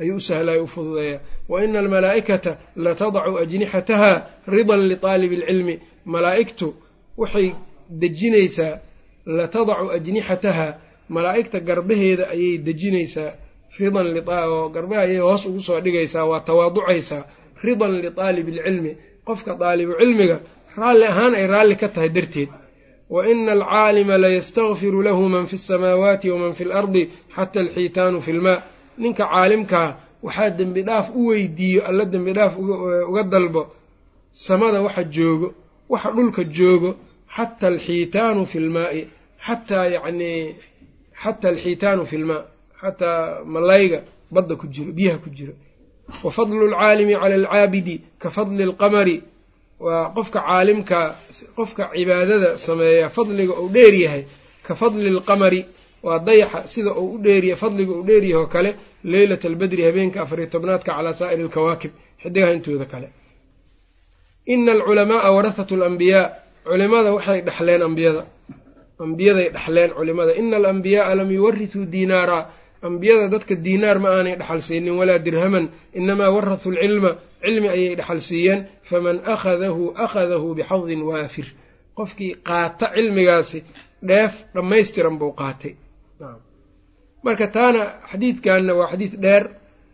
Ayuu 0.00 0.16
u 0.16 0.20
sahlaayo 0.28 0.62
u 0.64 0.66
fududeeyaa. 0.74 1.20
Wa 1.50 1.56
ina 1.64 1.78
almalaa'ikata 1.82 2.52
la 2.84 2.92
tadacu 3.00 3.32
ajnixataha 3.42 4.12
ridan 4.54 4.80
liqaalibi 4.90 5.36
alcilmi 5.40 5.74
malaa'igtu 6.14 6.68
waxay 7.20 7.48
dejinaysaa 8.02 8.74
la 9.36 9.44
tadacu 9.54 9.86
ajnixataha 9.96 10.66
malaa'igta 11.14 11.58
garbaheeda 11.68 12.24
ayay 12.34 12.54
dejinaysaa 12.68 13.30
ridan 13.80 14.06
oo 14.28 14.68
garbaha 14.74 15.00
ayay 15.06 15.18
hoos 15.26 15.42
ugu 15.48 15.60
soo 15.66 15.80
dhigaysaa 15.84 16.24
waa 16.30 16.40
tawaaducaysaa 16.48 17.22
ridan 17.66 17.92
liqaalibi 18.04 18.52
alcilmi 18.58 18.92
qofka 19.26 19.52
daalibu 19.62 19.92
cilmiga 20.00 20.36
raalli 20.80 21.04
ahaan 21.12 21.32
ay 21.38 21.46
raalli 21.52 21.76
ka 21.82 21.88
tahay 21.94 22.08
darteed. 22.16 22.48
Wa 23.14 23.20
ina 23.32 23.52
alcaalima 23.58 24.14
layastakfiru 24.24 25.02
lahu 25.06 25.22
man 25.34 25.46
fi 25.50 25.56
اsamaawaati 25.62 26.26
waman 26.34 26.52
fi 26.58 26.62
اlardi 26.68 27.02
xata 27.36 27.56
alxiitaanu 27.64 28.18
fi 28.26 28.32
lmaa 28.38 28.58
ninka 29.02 29.24
caalimkaa 29.32 29.88
waxaa 30.26 30.50
dembi 30.58 30.82
dhaaf 30.88 31.06
u 31.18 31.26
weydiiyo 31.30 31.80
alla 31.88 32.04
dembi 32.12 32.32
dhaaf 32.38 32.52
uga 33.10 33.22
dalbo 33.32 33.62
samada 34.46 34.78
waxa 34.86 35.02
joogo 35.14 35.48
waxa 35.92 36.10
dhulka 36.16 36.42
joogo 36.56 36.90
xata 37.36 37.64
alxiitaanu 37.72 38.42
fi 38.50 38.58
lmaai 38.66 39.00
xataa 39.46 39.86
yacnii 39.94 40.40
xata 41.22 41.44
alxiitaanu 41.52 42.02
fi 42.10 42.16
lmaa 42.22 42.42
xataa 42.80 43.44
malayga 43.54 43.98
badda 44.34 44.54
ku 44.60 44.66
jiro 44.74 44.90
biyaha 44.98 45.18
ku 45.24 45.28
jiro 45.36 45.52
wa 46.24 46.30
fadlu 46.36 46.62
alcaalimi 46.68 47.14
cala 47.22 47.34
alcaabidi 47.40 47.96
ka 48.22 48.28
fadli 48.36 48.62
alqamari 48.68 49.16
waa 49.84 50.10
qofka 50.16 50.38
caalimka 50.46 50.98
qofka 51.58 51.82
cibaadada 51.94 52.48
sameeya 52.66 53.06
fadliga 53.16 53.54
uu 53.62 53.68
dheer 53.76 53.94
yahay 54.04 54.22
ka 54.66 54.72
fadli 54.80 55.08
alqamari. 55.16 55.62
waa 56.06 56.18
dayaxa 56.28 56.60
sida 56.72 56.90
uu 57.00 57.08
u 57.14 57.18
dheeryahay 57.24 57.60
fadliga 57.62 57.92
uu 57.98 58.04
dheeryahay 58.08 58.42
oo 58.42 58.48
kale 58.54 58.70
leylata 59.12 59.48
albedri 59.48 59.82
habeenka 59.88 60.18
afariyo 60.24 60.48
tobnaadka 60.54 60.90
calaa 60.96 61.14
saa'iri 61.20 61.42
alkawaakib 61.46 61.92
xidigaha 62.22 62.52
intooda 62.56 62.84
kale. 62.92 63.08
Ina 64.52 64.72
alculamaaa 64.76 65.30
warahatu 65.36 65.74
alambiyaa 65.78 66.26
culimada 66.68 67.08
waxay 67.16 67.40
dhexleen 67.46 67.82
ambiyada. 67.88 68.22
ambiyaday 69.04 69.48
dhexleen 69.54 69.90
culimada. 69.98 70.32
Ina 70.40 70.56
alambiyaaa 70.60 71.14
lam 71.20 71.28
yuwarithuu 71.36 71.84
diinaara 71.92 72.38
ambiyada 72.82 73.28
dadka 73.28 73.54
diinaar 73.54 73.98
ma 73.98 74.08
aanay 74.16 74.36
dhexal 74.36 74.60
siinin 74.62 74.94
walaa 75.00 75.18
dirhaman. 75.18 75.70
Inamaa 75.94 76.30
warahuu 76.30 76.70
lcilma 76.72 77.10
cilmi 77.42 77.68
ayay 77.68 77.94
dhexal 77.96 78.20
siiyeen 78.20 78.60
faman 78.88 79.16
akhadahu 79.34 79.92
akhadahu 80.04 80.54
bixadin 80.54 81.00
waafir. 81.02 81.46
Qofkii 81.96 82.36
qaata 82.48 82.92
cilmigaasi 82.94 83.64
dheef 84.08 84.32
dhammaystiran 84.54 85.18
buu 85.18 85.32
qaatay. 85.40 85.74
Marka 87.24 87.46
taana 87.56 87.82
xadiidkanna 88.10 88.72
waa 88.78 88.90
xadiid 88.92 89.14
dheer. 89.24 89.44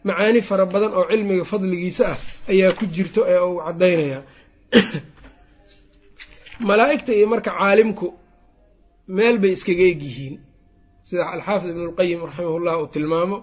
Macaani 0.06 0.40
fara 0.42 0.66
badan 0.66 0.92
oo 0.98 1.06
cilmiga 1.10 1.44
fadligiisa 1.44 2.04
ah 2.12 2.18
ayaa 2.48 2.72
ku 2.78 2.84
jirto 2.94 3.20
ee 3.26 3.40
uu 3.48 3.58
caddaynayaa 3.66 4.22
malaa'igta 6.68 7.12
iyo 7.12 7.26
marka 7.26 7.50
caalimku 7.50 8.06
meel 9.08 9.38
bay 9.38 9.52
iskaga 9.56 9.84
eg 9.92 10.00
yihiin 10.02 10.36
sida 11.08 11.24
alxaafid 11.34 11.68
ibnulqayim 11.74 12.20
raximahullah 12.28 12.74
uu 12.82 12.88
tilmaamo 12.94 13.36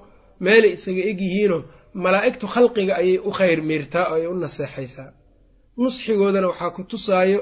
meelay 0.45 0.71
iskaga 0.77 1.03
eg 1.11 1.19
yihiinoo 1.27 1.61
malaa'igtu 2.05 2.45
khalqiga 2.53 2.93
ayay 3.01 3.17
u 3.27 3.31
khayr 3.37 3.59
miirtaa 3.69 4.05
oo 4.11 4.15
ay 4.19 4.25
u 4.27 4.33
naseexaysaa. 4.43 5.09
Nusxigoodana 5.81 6.47
waxaa 6.51 6.71
ku 6.75 6.81
tusaayo 6.91 7.39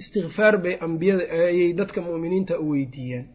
istikfaar 0.00 0.54
bay 0.64 0.74
ambiyada 0.86 1.24
ayay 1.48 1.70
dadka 1.80 1.98
mu'miniinta 2.08 2.54
u 2.62 2.64
weydiiyaan 2.72 3.26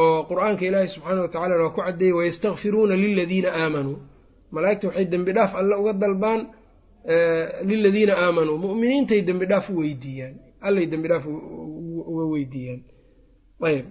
oo 0.00 0.16
qur'aanka 0.30 0.62
ilaahi 0.68 0.88
wa 1.04 1.28
tacala 1.34 1.54
waa 1.62 1.70
ku 1.76 1.80
caddeeyey 1.86 2.14
wayastakfiruuna 2.18 2.94
liladiina 3.04 3.48
aamanuu 3.62 3.98
malaa'igta 4.54 4.84
waxay 4.88 5.06
dembi 5.12 5.32
dhaaf 5.36 5.52
alle 5.60 5.74
uga 5.80 5.92
dalbaan 6.02 6.40
liladiina 7.70 8.14
aamanuu 8.24 8.56
mu'miniintay 8.64 9.20
dembi 9.28 9.46
dhaaf 9.50 9.66
u 9.70 9.74
weydiiyaan 9.82 10.34
allay 10.66 10.86
dembi 10.92 11.08
dhaaf 11.12 11.24
uga 12.10 12.24
weydiiyaan 12.34 12.80
ayb 13.68 13.86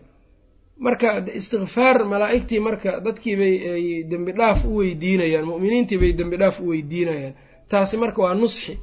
marka 0.82 1.08
istikfaar 1.40 2.06
malaa'igtii 2.06 2.60
marka 2.60 3.00
dadkiibay 3.06 3.56
ay 3.74 3.86
dembi 4.10 4.32
dhaaf 4.34 4.66
u 4.66 4.78
weydiinayaan 4.82 5.46
mu'miniintii 5.46 6.00
bay 6.02 6.14
dembi 6.18 6.38
dhaaf 6.42 6.60
u 6.60 6.70
weydiinayaan. 6.72 7.34
Taasi 7.70 7.98
marka 7.98 8.22
waa 8.22 8.34
nusxi 8.34 8.80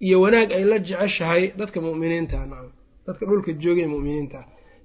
iyo 0.00 0.20
wanaag 0.20 0.50
ay 0.52 0.64
la 0.64 0.78
jeceshahay 0.78 1.52
dadka 1.60 1.80
mu'miniinta 1.80 2.36
nacam 2.42 2.72
dadka 3.06 3.26
dhulka 3.26 3.52
joogay 3.62 3.86
mu'miniinta. 3.86 4.38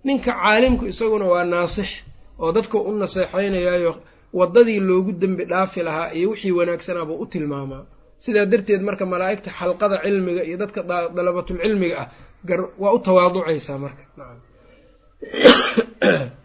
Ninka 0.05 0.31
caalimku 0.31 0.85
isaguna 0.85 1.25
waa 1.25 1.43
naasix 1.43 1.89
oo 2.39 2.51
dadka 2.51 2.77
u 2.77 2.91
naseexaynayaayo 3.01 3.93
waddadii 4.33 4.79
loogu 4.79 5.11
dembi 5.11 5.45
dhaafi 5.45 5.81
lahaa 5.87 6.13
iyo 6.13 6.29
wixii 6.29 6.51
wanaagsanaa 6.51 7.05
buu 7.05 7.17
u 7.23 7.25
tilmaamaa. 7.25 7.83
Sidaa 8.17 8.45
darteed 8.45 8.81
marka 8.81 9.05
malaa'igta 9.05 9.49
xalqada 9.59 9.97
cilmiga 10.05 10.41
iyo 10.43 10.57
dadka 10.57 10.83
dalabatulcilmiga 11.15 11.95
ah 12.01 12.07
waa 12.81 12.93
u 12.93 12.99
tawaaducaysaa 12.99 13.77
marka 13.77 14.03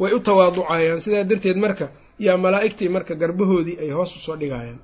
way 0.00 0.12
u 0.16 0.20
tawaaducayaan. 0.26 1.00
Sidaa 1.04 1.24
darteed 1.30 1.56
marka 1.64 1.86
yaa 2.26 2.36
malaa'igtii 2.44 2.88
marka 2.96 3.12
garbahoodii 3.22 3.76
ay 3.82 3.90
hoos 3.96 4.10
u 4.16 4.18
soo 4.26 4.36
dhigayaan 4.40 4.78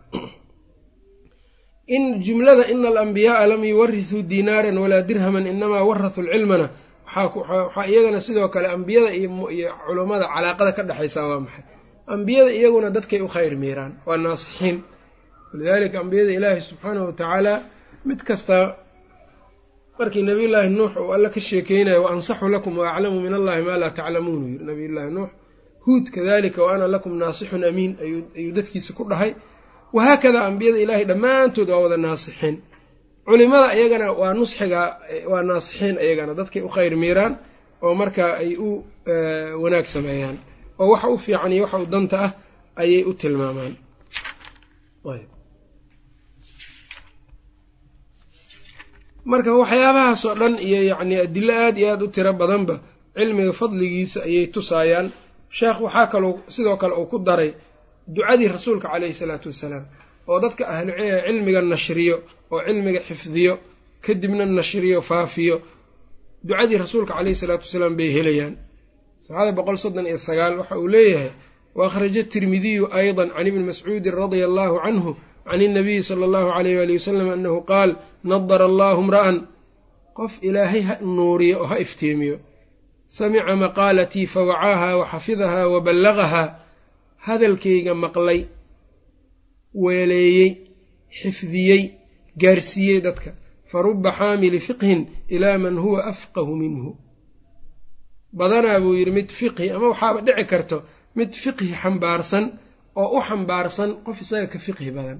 in 1.97 2.05
jumlada 2.27 2.65
ina 2.73 2.89
alambiyaaa 2.93 3.47
lam 3.51 3.63
yuwarithuu 3.71 4.23
diinaaran 4.31 4.79
walaa 4.83 5.03
dirhaman 5.09 5.47
inamaa 5.53 5.85
warahuu 5.89 6.23
lcilmana 6.27 6.67
waxaa 7.17 7.87
iyagana 7.91 8.21
sidoo 8.27 8.49
kale 8.55 8.69
ambiyada 8.77 9.11
iyo 9.15 9.29
culummada 9.87 10.27
calaaqada 10.35 10.73
ka 10.77 10.83
dhexaysaa 10.89 11.27
waa 11.31 11.41
maxay? 11.45 11.65
Ambiyada 12.15 12.51
iyaguna 12.59 12.89
dadkay 12.97 13.21
u 13.21 13.29
khayr 13.35 13.55
miiraan 13.63 13.93
waa 14.07 14.17
naasixiin. 14.25 14.77
Walidaalika 15.53 15.97
ambiyada 16.05 16.33
ilaahi 16.39 16.61
subxaanahu 16.69 17.07
watacaala 17.11 17.53
mid 18.09 18.21
kasta 18.29 18.57
markii 20.01 20.23
nabiyullaahi 20.31 20.69
nuux 20.79 20.93
uu 21.03 21.13
alla 21.17 21.29
ka 21.35 21.41
sheekeynayo 21.49 22.01
wa 22.05 22.11
ansaxu 22.15 22.49
lakum 22.55 22.73
wa 22.79 22.87
aclamu 22.95 23.19
min 23.25 23.35
allahi 23.39 23.63
maa 23.69 23.79
laa 23.83 23.91
taclamuun 23.99 24.41
uu 24.45 24.49
yiri 24.53 24.65
nabiyullaahi 24.71 25.11
nuux. 25.17 25.31
Huud 25.87 26.05
kadalika 26.15 26.61
wa 26.65 26.71
ana 26.75 26.87
lakum 26.95 27.13
naasixun 27.23 27.63
amiin 27.71 27.93
ayuu 28.39 28.53
dadkiisa 28.59 28.93
ku 28.99 29.03
dhahay. 29.11 29.31
Wahaakadaa 29.97 30.45
ambiyada 30.51 30.79
ilaahay 30.85 31.05
dhammaantood 31.11 31.69
waa 31.73 31.81
wada 31.85 31.97
naasixiin 32.07 32.57
culimada 33.27 33.69
iyagana 33.79 34.07
waa 34.21 34.33
nusxiga 34.39 34.81
waa 35.33 35.43
naasixiin 35.51 35.97
iyagana 36.05 36.33
dadkay 36.39 36.63
u 36.63 36.69
khayr 36.75 36.93
miiraan 37.03 37.33
oo 37.85 37.95
markaa 38.01 38.33
ay 38.43 38.51
u 38.67 38.85
wanaag 39.63 39.87
sameeyaan. 39.95 40.37
Oo 40.81 40.89
waxa 40.93 41.09
u 41.09 41.19
fiican 41.25 41.53
iyo 41.55 41.63
waxa 41.65 41.79
u 41.79 41.87
danta 41.95 42.17
ah 42.27 42.31
ayay 42.83 43.03
u 43.05 43.13
tilmaamaan 43.21 43.75
marka 49.25 49.51
waxyaabahaasoo 49.61 50.35
dhan 50.41 50.55
iyo 50.67 50.81
yacni 50.91 51.15
adilo 51.25 51.53
aad 51.65 51.77
iyo 51.79 51.89
aada 51.93 52.05
u 52.05 52.09
tiro 52.15 52.33
badanba 52.41 52.75
cilmiga 53.17 53.53
fadligiisa 53.61 54.19
ayay 54.29 54.47
tusaayaan 54.55 55.07
sheekh 55.59 55.79
waxaa 55.85 56.07
kaloo 56.13 56.33
sidoo 56.55 56.77
kale 56.77 56.95
uu 57.01 57.07
ku 57.13 57.19
daray 57.19 57.51
ducadii 58.15 58.49
rasuulka 58.57 58.89
caleyhi 58.93 59.13
salaatu 59.21 59.47
wassalaam 59.51 59.85
oo 60.31 60.39
dadka 60.45 60.63
ahlu 60.75 60.93
cilmiga 61.27 61.61
nashriyo 61.73 62.17
oo 62.53 62.61
cilmiga 62.67 63.01
xifdiyo 63.09 63.53
kadibna 64.05 64.45
nashriyo 64.47 64.99
faafiyo. 65.03 65.57
Ducadii 66.49 66.79
rasuulka 66.85 67.13
caleyhi 67.15 67.37
salaatu 67.43 67.65
wasalaam 67.69 67.95
bay 67.99 68.09
helayaan. 68.17 68.55
Sabcada 69.25 69.53
boqol 69.59 69.77
soddon 69.85 70.07
iyo 70.11 70.19
sagaal 70.19 70.53
waxa 70.61 70.75
uu 70.83 70.89
leeyahay 70.95 71.31
wa 71.77 71.83
akhraja 71.87 72.23
tirmidiyu 72.33 72.85
aydan 72.99 73.29
can 73.35 73.47
ibni 73.51 73.65
mascuudin 73.71 74.15
radia 74.21 74.45
allahu 74.51 74.77
canhu 74.85 75.11
can 75.51 75.61
inabiyi 75.69 76.03
sala 76.09 76.25
allahu 76.29 76.49
alayh 76.59 76.75
waali 76.79 76.95
wasalam 76.99 77.29
annahu 77.37 77.59
qaal 77.71 77.91
nadara 78.31 78.65
allahu 78.71 79.01
mra'an 79.09 79.37
qof 80.19 80.33
ilaahay 80.49 80.83
ha 80.89 80.95
nuuriyo 81.17 81.57
oo 81.63 81.67
ha 81.71 81.77
iftiimiyo 81.85 82.37
samica 83.17 83.53
maqaalatii 83.65 84.27
fawacaaha 84.35 84.89
wa 85.01 85.05
xafidahaa 85.13 85.67
wa 85.75 85.79
ballagahaa 85.87 86.49
hadalkayga 87.27 87.93
maqlay 88.05 88.41
weeleeyey 89.83 90.51
xifdiyey 91.21 91.83
gaarsiiyey 92.43 92.99
dadka 93.07 93.31
fa 93.71 93.79
ruba 93.87 94.11
xaamili 94.19 94.59
fiqhin 94.69 95.01
ilaa 95.35 95.59
man 95.65 95.75
huwa 95.85 96.01
afqahu 96.13 96.53
minhu 96.63 96.91
badanaa 98.39 98.79
buu 98.83 98.95
yidhi 98.99 99.13
mid 99.19 99.29
fiqhi 99.41 99.67
ama 99.77 99.87
waxaaba 99.93 100.19
dhici 100.27 100.45
karto 100.53 100.77
mid 101.19 101.31
fiqhi 101.45 101.69
xambaarsan 101.83 102.45
oo 103.03 103.09
u 103.19 103.21
xambaarsan 103.29 103.91
qof 104.07 104.17
isaga 104.25 104.47
ka 104.53 104.59
fiqhi 104.67 104.91
badan 104.99 105.19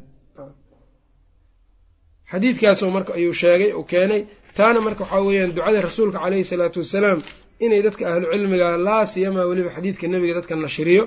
xadiidkaasoo 2.33 2.91
marka 2.97 3.13
ayuu 3.19 3.33
sheegay 3.43 3.71
uu 3.79 3.85
keenay. 3.93 4.21
Taana 4.57 4.81
marka 4.87 5.03
waxaa 5.05 5.23
weeyaan 5.27 5.53
ducada 5.57 5.79
rasuulka 5.89 6.19
caleyhi 6.25 6.45
salaatu 6.53 6.79
wasalaam 6.85 7.19
inay 7.65 7.81
dadka 7.87 8.03
ahlu 8.13 8.27
cilmiga 8.33 8.69
laa 8.87 9.05
siyamaa 9.13 9.47
weliba 9.51 9.71
xadiidka 9.77 10.05
nebiga 10.13 10.35
dadka 10.39 10.55
nashriyo 10.65 11.03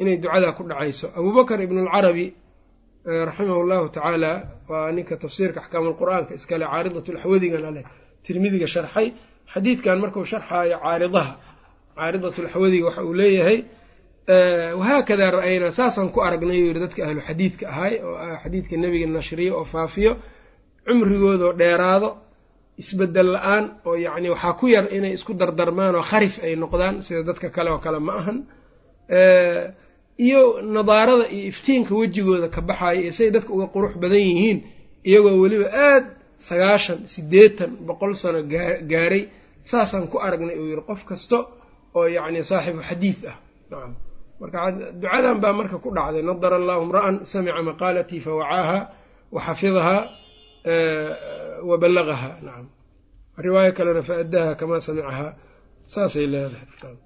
inay 0.00 0.16
ducadaa 0.22 0.52
ku 0.58 0.62
dhacayso. 0.70 1.06
Abubakar 1.18 1.58
ibnulcarabi 1.66 2.26
raximahu 3.28 3.62
llahu 3.70 3.86
tacaala 3.96 4.30
waa 4.70 4.90
ninka 4.96 5.14
tafsiirka 5.22 5.58
axkaamulqur'aanka 5.62 6.32
iskale 6.38 6.64
caaridatulxwadigana 6.72 7.70
leh 7.76 7.84
tirmidiga 8.24 8.66
sharxay. 8.74 9.06
Xadiidkan 9.52 9.96
markuu 10.02 10.24
sharxaayo 10.32 10.76
caaridaha 10.84 11.32
caaridatulxwadiga 11.98 12.84
waxa 12.88 13.02
uu 13.08 13.14
leeyahay 13.20 13.58
wahaakadaa 14.80 15.30
ra'aynaa 15.38 15.70
saasaan 15.78 16.08
ku 16.14 16.18
aragnay 16.26 16.58
yuu 16.60 16.68
yihi 16.70 16.80
dadka 16.84 17.00
ahlu 17.06 17.20
xadiidka 17.28 17.64
ahay 17.72 17.94
oo 18.08 18.16
xadiidka 18.42 18.74
nebiga 18.82 19.06
nashriyo 19.18 19.52
oo 19.60 19.64
faafiyo 19.72 20.12
cumrigoodoo 20.88 21.52
dheeraado 21.60 22.08
isbeddel 22.82 23.28
la'aan 23.34 23.64
oo 23.88 23.94
yacni 24.06 24.28
waxaa 24.34 24.52
ku 24.60 24.66
yar 24.74 24.84
inay 24.96 25.12
isku 25.18 25.32
dardarmaan 25.40 25.94
oo 25.98 26.04
kharif 26.10 26.34
ay 26.46 26.52
noqdaan 26.62 26.94
sida 27.06 27.22
dadka 27.28 27.48
kale 27.56 27.70
oo 27.74 27.80
kale 27.84 27.98
ma 28.06 28.12
ahan. 28.20 28.38
Iyo 30.26 30.42
nadaarada 30.74 31.24
iyo 31.34 31.44
iftiinka 31.52 31.92
wejigooda 32.00 32.48
ka 32.54 32.60
baxayo 32.68 33.00
iyo 33.02 33.12
siday 33.16 33.30
dadka 33.36 33.50
uga 33.56 33.66
qurux 33.74 33.92
badan 34.02 34.18
yihiin 34.28 34.58
iyagoo 35.08 35.38
weliba 35.42 35.68
aad 35.88 36.04
sagaashan 36.48 36.98
siddeetan 37.12 37.70
boqol 37.88 38.12
sano 38.22 38.40
gaaray 38.92 39.22
saasaan 39.70 40.04
ku 40.12 40.16
aragnay 40.26 40.56
uu 40.60 40.66
yihi 40.74 40.82
qof 40.90 41.00
kasta 41.10 41.38
oo 41.98 42.06
yacni 42.16 42.40
saaxibu 42.50 42.80
xadiid 42.88 43.20
ah. 43.30 43.36
Nacam 43.70 43.92
marka 44.40 44.58
ducadan 45.00 45.36
baa 45.42 45.52
marka 45.60 45.76
ku 45.84 45.88
dhacday 45.96 46.22
nadara 46.28 46.56
allahu 46.60 46.80
imra'an 46.86 47.14
samica 47.32 47.62
maqaalatii 47.70 48.20
fawacaaha 48.26 48.78
wa 49.34 49.40
xafidahaa 49.46 50.02
wa 51.68 51.76
ballagahaa 51.82 52.34
nacam 52.46 52.66
riwaayo 53.44 53.70
kalena 53.78 54.02
faaddaha 54.08 54.50
kamaa 54.60 54.80
samicahaa 54.86 55.30
saasay 55.92 56.26
leedahay 56.32 56.96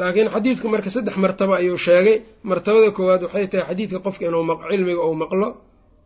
laakiin 0.00 0.28
xadiidku 0.34 0.66
marka 0.74 0.90
saddex 0.94 1.16
martabo 1.24 1.52
ayuu 1.60 1.76
sheegay. 1.86 2.16
Martabada 2.50 2.90
koowaad 2.96 3.22
waxay 3.26 3.46
tahay 3.52 3.64
xadiidka 3.70 3.98
qofka 4.06 4.22
inuu 4.28 4.42
cilmiga 4.70 5.02
uu 5.08 5.14
maqlo 5.22 5.48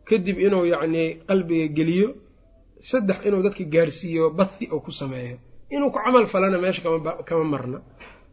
kadib 0.09 0.37
inuu 0.47 0.63
yacnii 0.73 1.07
qalbiga 1.29 1.67
geliyo 1.77 2.07
saddex 2.89 3.17
inuu 3.27 3.41
dadka 3.45 3.63
gaarsiiyo 3.73 4.25
bathi 4.39 4.65
oo 4.73 4.79
ku 4.85 4.91
sameeyo. 4.99 5.37
Inuu 5.75 5.89
ku 5.93 5.99
camal 6.05 6.25
falana 6.33 6.57
meesha 6.63 6.81
kama 7.29 7.43
marna. 7.53 7.77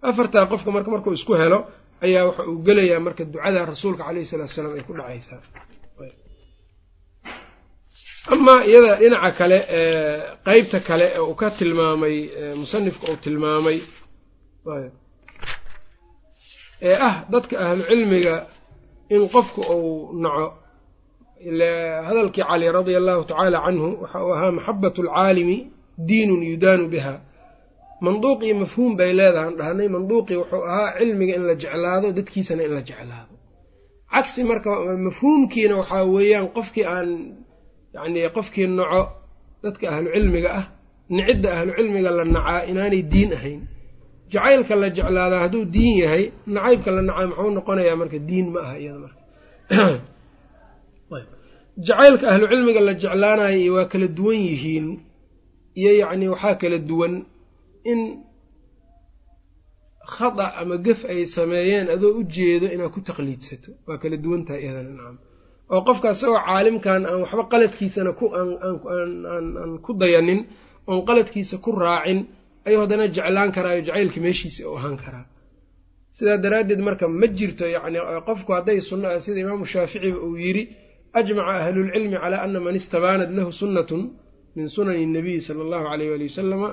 Afartaa 0.09 0.47
qofka 0.53 0.71
marka 0.77 0.89
markuu 0.95 1.13
isku 1.19 1.33
helo 1.43 1.59
ayaa 2.05 2.25
waxa 2.29 2.43
uu 2.51 2.59
gelayaa 2.67 3.01
marka 3.07 3.23
ducada 3.33 3.61
rasuulka 3.71 4.03
caleyhi 4.09 4.27
salatu 4.31 4.53
salaam 4.57 4.73
ay 4.79 4.85
ku 4.89 4.93
dhacaysaa 4.99 5.41
amaa 8.29 8.65
iyada 8.69 8.93
dhinaca 9.01 9.33
kale 9.39 9.59
qeybta 10.47 10.79
kale 10.89 11.07
ee 11.17 11.21
uu 11.29 11.35
ka 11.41 11.49
tilmaamay 11.59 12.17
musanifka 12.61 13.05
uu 13.13 13.17
tilmaamay 13.25 13.79
ee 16.89 16.97
ah 17.09 17.15
dadka 17.33 17.55
ahlu 17.65 17.83
cilmiga 17.91 18.37
in 19.15 19.23
qofku 19.35 19.61
uu 19.61 20.13
naco. 20.23 20.47
Hadalkii 22.07 22.45
cali 22.49 22.67
radia 22.73 22.99
allahu 23.03 23.23
tacaala 23.31 23.59
canhu 23.67 23.89
waxa 24.03 24.19
uu 24.25 24.33
ahaa 24.37 24.53
maxabat 24.59 24.95
alcaalimi 24.99 25.57
diinun 26.09 26.43
yudaanu 26.51 26.87
biha. 26.93 27.15
Manduuq 28.05 28.41
iyo 28.47 28.55
mafhuum 28.63 28.93
bay 28.99 29.11
leedahan 29.19 29.55
dhahnay 29.61 29.89
manduuqii 29.95 30.37
wuxuu 30.41 30.63
ahaa 30.71 30.91
cilmiga 30.99 31.35
in 31.39 31.45
la 31.49 31.55
jeclaado 31.63 32.09
dadkiisana 32.17 32.63
in 32.67 32.73
la 32.77 32.83
jeclaado. 32.89 33.35
Cagsi 34.13 34.41
marka 34.51 34.71
mafhuumkiina 35.07 35.75
waxaa 35.81 36.05
weeyaan 36.15 36.49
qofkii 36.57 36.85
aan 36.95 37.09
yacni 37.95 38.21
qofkii 38.37 38.67
naco 38.67 39.03
dadka 39.63 39.85
ahlu 39.95 40.09
cilmiga 40.15 40.51
ah 40.59 40.65
nicidda 41.11 41.49
ahlu 41.59 41.71
cilmiga 41.79 42.11
la 42.11 42.25
nacaa 42.25 42.61
inaanay 42.71 43.03
diin 43.03 43.31
ahayn. 43.33 43.61
Jacaylka 44.33 44.75
la 44.77 44.89
jeclaadaa 44.97 45.41
hadduu 45.45 45.65
diin 45.65 45.95
yahay 46.03 46.25
nacaybka 46.47 46.91
la 46.91 47.03
nacaa 47.03 47.27
muxuu 47.27 47.51
noqonayaa 47.51 47.97
marka 47.97 48.19
diin 48.19 48.47
ma 48.55 48.61
aha 48.61 48.75
iyada 48.79 48.99
marka. 49.05 49.21
Jacaylka 51.87 52.25
ahlu 52.33 52.45
cilmiga 52.53 52.81
la 52.81 52.95
jeclaanayo 52.95 53.75
waa 53.75 53.87
kala 53.93 54.09
duwan 54.09 54.39
yihiin 54.49 54.87
iyo 55.75 55.93
yacni 56.03 56.29
waxaa 56.29 56.55
kala 56.55 56.79
duwan 56.79 57.25
in 57.85 58.01
khada 60.07 60.47
ama 60.61 60.77
gef 60.77 61.05
ay 61.05 61.27
sameeyeen 61.27 61.89
adoo 61.95 62.19
u 62.21 62.23
jeedo 62.25 62.67
inaad 62.75 62.91
ku 62.93 63.01
taqliidsato 63.01 63.71
waa 63.87 63.99
kala 64.03 64.17
duwan 64.17 64.45
tahay 64.45 64.63
iyadana 64.63 64.91
nacam 64.91 65.17
oo 65.75 65.81
qofka 65.89 66.07
isagoo 66.15 66.41
caalimkan 66.49 67.03
aan 67.11 67.19
waxba 67.25 67.43
qaladkiisana 67.53 68.11
aan 68.93 69.73
ku 69.85 69.91
dayanin 70.01 70.41
oon 70.89 71.01
qaladkiisa 71.09 71.57
ku 71.65 71.71
raacin 71.83 72.19
ayuu 72.67 72.81
haddana 72.83 73.05
jeclaan 73.17 73.51
karaayo 73.57 73.81
jacaylka 73.89 74.19
meeshiisa 74.25 74.61
u 74.71 74.75
ahaan 74.79 74.97
karaa. 75.03 75.25
Sidaa 76.17 76.39
daraaddeed 76.45 76.81
marka 76.89 77.05
ma 77.21 77.27
jirto 77.39 77.65
yacni 77.77 77.99
qofku 78.29 78.51
hadday 78.57 78.79
sunna 78.91 79.09
sida 79.25 79.39
imaamu 79.45 79.65
shaaficiba 79.73 80.19
uu 80.27 80.37
yidhi 80.45 80.63
ajmaca 81.19 81.53
ahlulcilmi 81.63 82.17
calaa 82.23 82.43
ana 82.47 82.59
man 82.67 82.75
istabaanat 82.81 83.31
lahu 83.39 83.51
sunnatun 83.63 84.01
min 84.57 84.67
sunani 84.77 85.07
nabiyi 85.17 85.41
sala 85.47 85.61
allahu 85.67 85.87
alayh 85.93 86.07
wali 86.13 86.25
wasalama 86.31 86.69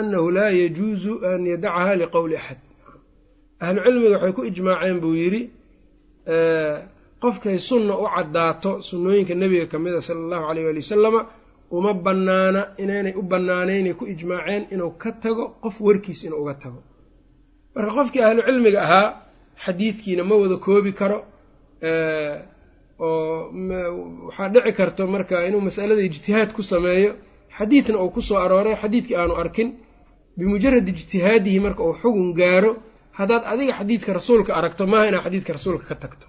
annahu 0.00 0.26
laa 0.38 0.50
yajuusu 0.62 1.12
an 1.30 1.40
yadacaha 1.52 1.92
liqowli 2.02 2.34
axad. 2.40 2.58
Ahlucilmiga 3.64 4.16
waxay 4.16 4.32
ku 4.36 4.42
ijmaaceen 4.50 4.96
buu 5.02 5.14
yidhi 5.22 5.42
qofkay 7.22 7.58
sunna 7.68 7.94
u 8.02 8.04
caddaato 8.14 8.70
sunnooyinka 8.88 9.34
nebiga 9.42 9.66
ka 9.72 9.78
mida 9.84 10.00
sala 10.06 10.20
allahu 10.24 10.44
aleyh 10.50 10.64
wali 10.68 10.80
wasalama 10.84 11.20
uma 11.76 11.92
bannaana 12.06 12.60
inaynay 12.82 13.14
u 13.20 13.22
bannaanaynay 13.32 13.94
ku 13.98 14.04
ijmaaceen 14.12 14.62
inuu 14.74 14.90
ka 15.02 15.10
tago 15.22 15.44
qof 15.62 15.76
warkiis 15.86 16.20
inuu 16.26 16.40
uga 16.42 16.54
tago. 16.62 16.80
Marka 17.74 17.92
qofkii 17.98 18.22
ahlu 18.28 18.40
cilmiga 18.48 18.80
ahaa 18.86 19.06
xadiidkiina 19.64 20.22
ma 20.28 20.34
wada 20.42 20.56
koobi 20.66 20.92
karo 21.00 21.18
oo 23.00 23.52
waxaa 24.26 24.48
dhici 24.54 24.72
karto 24.78 25.02
marka 25.14 25.34
inuu 25.48 25.60
masalada 25.68 26.02
ijtihaad 26.08 26.50
ku 26.56 26.62
sameeyo. 26.62 27.12
Xadiidna 27.58 27.98
uu 28.02 28.10
ku 28.14 28.20
soo 28.22 28.38
arooray 28.44 28.74
xadiidkii 28.82 29.16
aanu 29.20 29.34
arkin 29.42 29.68
bimujarad 30.36 30.86
ijtihaadihi 30.92 31.60
marka 31.66 31.80
uu 31.86 31.94
xugun 32.02 32.28
gaaro 32.40 32.72
haddaad 33.18 33.42
adiga 33.52 33.72
xadiidka 33.78 34.10
rasuulka 34.18 34.50
aragto 34.58 34.86
maaha 34.92 35.06
inaad 35.08 35.22
xadiidka 35.26 35.52
rasuulka 35.58 35.84
ka 35.90 35.94
tagto 36.02 36.26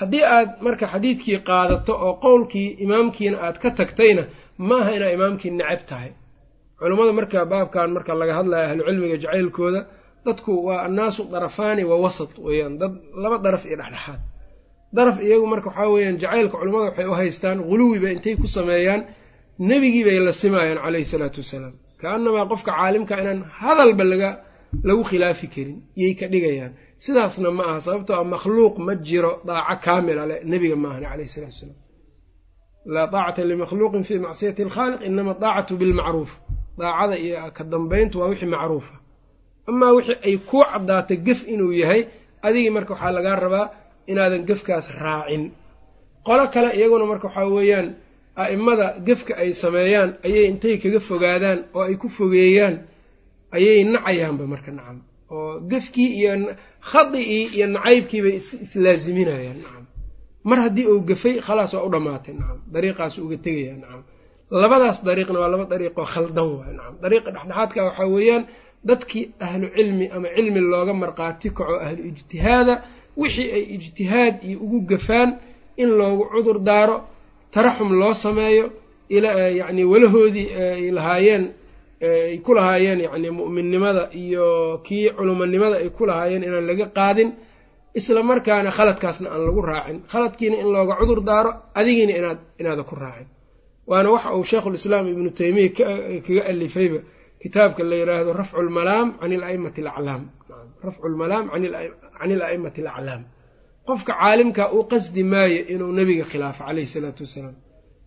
haddii 0.00 0.24
aad 0.36 0.50
marka 0.66 0.84
xadiidkii 0.92 1.38
qaadato 1.48 1.92
oo 2.06 2.12
qowlkii 2.26 2.68
imaamkiina 2.84 3.36
aad 3.46 3.56
ka 3.62 3.68
tagtayna 3.78 4.22
maaha 4.68 4.90
inaad 4.96 5.12
imaamkii 5.18 5.50
necab 5.60 5.82
tahay. 5.90 6.10
Culummada 6.78 7.12
marka 7.18 7.38
baabkan 7.52 7.88
marka 7.96 8.12
laga 8.20 8.34
hadlaya 8.38 8.64
ahlucilmiga 8.70 9.16
jacaylkooda 9.24 9.80
dadku 10.26 10.52
waa 10.66 10.80
annaasu 10.86 11.22
darafaani 11.32 11.82
wa 11.90 11.96
wasat 12.04 12.32
weeyaan 12.46 12.74
dad 12.80 12.92
laba 13.22 13.36
daraf 13.44 13.62
iyo 13.68 13.76
dhexdhexaad. 13.80 14.20
Daraf 14.96 15.16
iyagu 15.26 15.46
marka 15.52 15.68
waxaa 15.70 15.88
weeyaan 15.94 16.16
jacaylka 16.22 16.56
culummada 16.60 16.84
waxay 16.90 17.06
u 17.12 17.14
haystaan 17.20 17.58
huluwiba 17.68 18.08
intay 18.14 18.34
ku 18.42 18.46
sameeyaan 18.56 19.00
nebigii 19.68 20.04
bay 20.08 20.18
la 20.26 20.32
simaayaan 20.42 20.78
caleyhi 20.84 21.06
salaatu 21.12 21.38
wasalaam. 21.42 21.74
Ka-annamaa 22.00 22.46
qofka 22.52 22.70
caalimka 22.78 23.14
inaan 23.22 23.40
hadalba 23.60 24.04
laga 24.12 24.30
lagu 24.88 25.02
khilaafi 25.10 25.46
karin 25.54 25.78
iyay 26.00 26.14
ka 26.20 26.26
dhigayaan. 26.32 26.72
Sidaasna 27.04 27.50
ma 27.58 27.62
aha 27.70 27.80
sababtoo 27.86 28.16
a 28.20 28.24
makhluuq 28.34 28.74
ma 28.86 28.92
jiro 29.06 29.32
daaco 29.48 29.76
kaamila 29.84 30.22
le 30.30 30.36
nebiga 30.50 30.76
maahan 30.84 31.02
caleyhi 31.10 31.28
salatu 31.34 31.52
wasalaam. 31.54 31.78
Laa 32.94 33.06
daacata 33.12 33.42
limakhluuqin 33.50 34.02
fii 34.08 34.18
macsiyati 34.26 34.60
alkhaaliq 34.66 35.00
inama 35.08 35.32
daacatu 35.42 35.72
bilmacruuf 35.80 36.30
daacada 36.80 37.16
iyo 37.24 37.36
ka 37.56 37.62
dambayntu 37.72 38.14
waa 38.20 38.28
wixii 38.32 38.50
macruufa. 38.54 38.94
Amaa 39.70 39.92
wixii 39.96 40.18
ay 40.26 40.34
kuu 40.48 40.64
caddaata 40.72 41.14
gef 41.26 41.40
inuu 41.52 41.72
yahay 41.82 42.00
adigii 42.46 42.70
marka 42.76 42.92
waxaa 42.94 43.12
lagaa 43.16 43.36
rabaa 43.44 43.66
inaadan 44.10 44.42
gefkaas 44.48 44.86
raacin. 45.02 45.42
Qolo 46.26 46.44
kale 46.54 46.68
iyaguna 46.78 47.04
marka 47.10 47.26
waxaa 47.28 47.48
weeyaan 47.56 47.88
a'immada 48.42 48.86
gefka 49.06 49.32
ay 49.42 49.50
sameeyaan 49.62 50.10
ayay 50.26 50.44
intay 50.50 50.74
kaga 50.82 51.00
fogaadaan 51.08 51.58
oo 51.76 51.82
ay 51.88 51.94
ku 52.02 52.08
fogeeyaan 52.18 52.74
ayay 53.56 53.84
nacayaanba 53.92 54.44
marka 54.52 54.70
nacam 54.78 54.98
oo 55.34 55.60
gefkii 55.70 56.10
iyo 56.18 56.30
khadi'ii 56.90 57.44
iyo 57.56 57.66
nacaybkii 57.74 58.22
bay 58.24 58.34
islaaziminayaan 58.66 59.58
nacam 59.64 59.84
mar 60.48 60.58
haddii 60.64 60.86
uu 60.92 61.00
gafay 61.08 61.34
khalaas 61.46 61.72
waa 61.74 61.84
u 61.86 61.90
dhammaatay 61.94 62.34
nacam 62.40 62.58
dariiqaasu 62.74 63.18
uga 63.26 63.36
tegaya 63.44 63.74
nacam 63.82 64.02
labadaas 64.62 64.98
dariiqna 65.08 65.38
waa 65.42 65.50
laba 65.54 65.64
dariiqoo 65.72 66.06
khaldan 66.14 66.46
waay 66.58 66.72
nacam 66.78 66.94
dariiqa 67.02 67.28
dhexdhexaadka 67.34 67.80
waxaa 67.86 68.08
weeyaan 68.14 68.42
dadkii 68.88 69.24
ahlu 69.46 69.66
cilmi 69.76 70.06
ama 70.16 70.28
cilmi 70.36 70.60
looga 70.72 70.94
marqaati 71.02 71.48
kaco 71.58 71.74
ahlu 71.86 72.02
ijtihaada 72.10 72.74
wixii 73.20 73.48
ay 73.56 73.62
ijtihaad 73.76 74.34
iyo 74.48 74.56
ugu 74.64 74.78
gafaan 74.90 75.30
in 75.82 75.88
loogu 75.98 76.24
cudur 76.32 76.58
daaro 76.68 76.96
taraxum 77.54 77.90
loo 78.00 78.14
sameeyo 78.24 78.66
yacni 79.60 79.82
walahoodii 79.92 80.48
ay 80.64 80.90
lahaayeen 80.96 81.44
ay 82.08 82.38
ku 82.44 82.50
lahaayeen 82.56 83.00
yacni 83.06 83.28
mu'minnimada 83.38 84.02
iyo 84.22 84.46
kii 84.86 85.06
culumanimada 85.16 85.76
ay 85.82 85.88
ku 85.96 86.02
lahaayeen 86.08 86.42
inaan 86.48 86.66
laga 86.70 86.86
qaadin 86.98 87.30
isla 87.98 88.20
markaana 88.30 88.70
khaladkaasna 88.76 89.26
aan 89.34 89.42
lagu 89.48 89.60
raacin. 89.70 89.96
Khaladkiina 90.12 90.56
in 90.62 90.68
looga 90.74 90.94
cudur 91.00 91.20
daaro 91.28 91.50
adigiina 91.78 92.12
inaad 92.20 92.38
inaada 92.60 92.82
ku 92.90 92.94
raacin. 93.02 93.26
Waana 93.90 94.08
waxa 94.14 94.28
uu 94.36 94.44
sheikhulislaam 94.50 95.04
ibnu 95.12 95.30
taymiya 95.38 95.68
kaga 96.26 96.42
alifayba 96.50 96.98
kitaabka 97.42 97.82
la 97.90 97.96
yidhaahdo 98.00 98.30
rafcu 98.40 98.60
lmalaam 98.68 99.08
can 99.20 99.32
ilaimati 99.36 99.80
alaclaam 99.84 100.22
rafcu 100.86 101.06
lmalaam 101.14 101.44
can 102.18 102.30
ilaimati 102.34 102.80
alaclaam 102.84 103.22
qofka 103.88 104.12
caalimka 104.20 104.62
uu 104.76 104.84
qasdi 104.92 105.22
maayo 105.32 105.60
inuu 105.72 105.92
nebiga 105.98 106.24
khilaafo 106.30 106.62
caleyhi 106.68 106.88
salaatu 106.94 107.22
wassalaam 107.26 107.54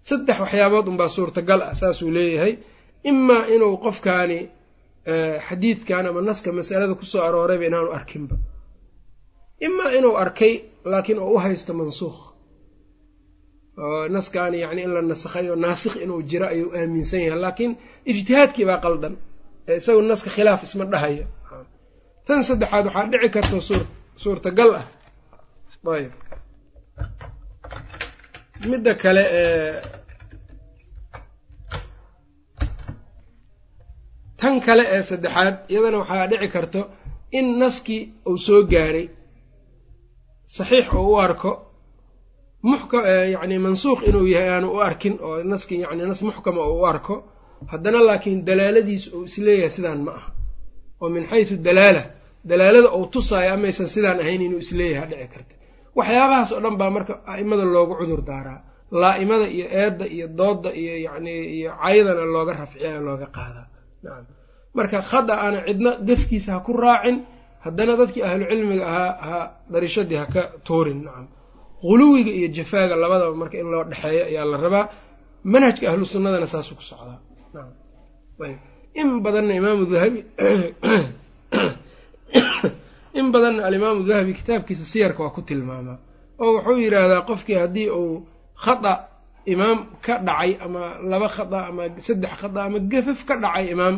saddex 0.08 0.38
waxyaabood 0.44 0.86
unbaa 0.92 1.10
suurtagal 1.16 1.60
ah 1.70 1.74
saasuu 1.82 2.10
leeyahay 2.18 2.54
imaa 3.10 3.44
inuu 3.56 3.76
qofkaani 3.86 4.40
xadiidkan 5.48 6.06
ama 6.10 6.22
naska 6.30 6.50
masalada 6.58 6.94
ku 7.00 7.06
soo 7.12 7.22
aroorayba 7.28 7.66
inaanu 7.70 7.92
arkinba. 7.98 8.36
Imaa 9.68 9.90
inuu 9.98 10.16
arkay 10.24 10.54
laakiin 10.92 11.20
oo 11.24 11.30
u 11.36 11.38
haysto 11.44 11.72
mansuukh. 11.80 12.20
Naskaani 14.16 14.58
yacni 14.64 14.82
in 14.86 14.92
la 14.96 15.02
nasakhay 15.12 15.46
oo 15.52 15.56
naasikh 15.66 15.96
inuu 16.04 16.22
jiro 16.30 16.48
ayuu 16.54 16.70
aaminsan 16.80 17.22
yahay 17.26 17.40
laakiin 17.46 17.72
ijtihaadkii 18.12 18.66
baa 18.70 18.80
qaldan. 18.86 19.14
Ee 19.70 19.76
isagu 19.80 20.02
naska 20.12 20.30
khilaaf 20.36 20.62
isma 20.68 20.86
dhahayo 20.94 21.26
tan 22.28 22.40
saddexaad 22.48 22.86
waxaa 22.88 23.08
dhici 23.12 23.30
karta 23.36 23.58
suur 23.68 23.84
suurtagal 24.24 24.72
ah. 24.82 24.86
Ayb 25.96 26.12
midda 28.70 28.94
kale 29.04 29.24
tan 34.44 34.56
kale 34.66 34.84
ee 34.96 35.02
saddexaad 35.10 35.56
iyadana 35.72 35.98
waxaa 36.02 36.28
dhici 36.32 36.48
karto 36.56 36.82
in 37.38 37.48
naskii 37.62 38.02
uu 38.30 38.38
soo 38.46 38.62
gaaray. 38.74 39.06
Saxiix 40.56 40.88
oo 41.00 41.08
u 41.14 41.16
arko 41.28 41.52
muxka 42.70 42.98
yacni 43.36 43.58
mansuuq 43.66 44.00
inuu 44.10 44.26
yahay 44.34 44.50
aanu 44.56 44.68
u 44.76 44.80
arkin 44.88 45.14
oo 45.28 45.36
naskii 45.52 45.80
yacni 45.84 46.04
nas 46.12 46.22
muxkama 46.28 46.62
oo 46.70 46.76
u 46.82 46.86
arko 46.92 47.16
haddana 47.72 48.00
laakiin 48.08 48.40
dalaaladiis 48.48 49.06
uu 49.16 49.24
is 49.30 49.36
leeyahay 49.46 49.70
sidaan 49.76 50.00
ma 50.06 50.12
aha. 50.18 50.30
Oo 51.02 51.10
min 51.16 51.24
xaysu 51.32 51.56
dalaala 51.68 52.04
dalaalada 52.50 52.90
uu 52.98 53.06
tusaayo 53.14 53.52
amaysan 53.56 53.88
sidaan 53.96 54.20
ahayn 54.24 54.42
inuu 54.48 54.60
is 54.66 54.72
leeyahay 54.80 55.08
dhici 55.12 55.28
karta 55.34 55.54
waxyaabahaas 55.98 56.50
oo 56.56 56.60
dhan 56.66 56.76
baa 56.82 56.90
marka 56.96 57.14
a'imada 57.32 57.64
loogu 57.76 57.94
cudur 58.00 58.22
daaraa. 58.30 58.60
Laa'imada 59.02 59.46
iyo 59.58 59.66
eedda 59.82 60.06
iyo 60.16 60.26
doodda 60.40 60.70
iyo 60.82 60.94
yacni 61.06 61.32
iyo 61.58 61.72
caydana 61.84 62.24
looga 62.36 62.54
rafciya 62.62 63.00
looga 63.08 63.28
qaadaa 63.38 63.66
marka 64.74 65.02
khada 65.02 65.42
ana 65.42 65.66
cidna 65.68 65.92
gefkiisa 66.08 66.54
ha 66.54 66.60
ku 66.60 66.74
raacin 66.74 67.26
haddana 67.66 67.98
dadkii 67.98 68.24
ahlu 68.24 68.44
cilmiga 68.50 68.86
ahaa 68.92 69.12
ha 69.30 69.40
darishadii 69.72 70.18
ha 70.22 70.26
ka 70.26 70.42
tuurin. 70.64 71.04
Nacam 71.06 71.28
huluwiga 71.82 72.32
iyo 72.32 72.48
jafaaga 72.48 72.96
labadaba 72.96 73.36
marka 73.36 73.58
in 73.58 73.72
loo 73.72 73.84
dhexeeyo 73.84 74.26
ayaa 74.26 74.46
la 74.46 74.58
rabaa. 74.58 74.90
Manhajka 75.44 75.92
ahlu 75.92 76.06
sunnadana 76.06 76.48
saasuu 76.48 76.76
ku 76.76 76.84
socdaa. 76.84 77.20
In 78.96 79.22
badanna 79.24 79.54
imaamu 79.54 79.86
dahabi 79.86 80.26
in 83.20 83.32
badanna 83.32 83.66
alimaamu 83.66 84.04
dahabi 84.08 84.34
kitaabkiisa 84.34 84.86
siyarka 84.86 85.24
waa 85.24 85.36
ku 85.36 85.42
tilmaamaa. 85.42 85.98
Oo 86.40 86.54
wuxuu 86.58 86.78
yidhaahdaa 86.78 87.22
qofkii 87.22 87.58
haddii 87.64 87.90
uu 87.90 88.28
khada 88.56 89.13
imaam 89.54 89.80
ka 90.06 90.14
dhacay 90.28 90.52
ama 90.66 90.82
laba 91.12 91.28
khada 91.36 91.60
ama 91.70 91.84
saddex 92.08 92.34
khada 92.42 92.60
ama 92.68 92.78
gafaf 92.92 93.20
ka 93.28 93.36
dhacay 93.44 93.66
imaam 93.76 93.96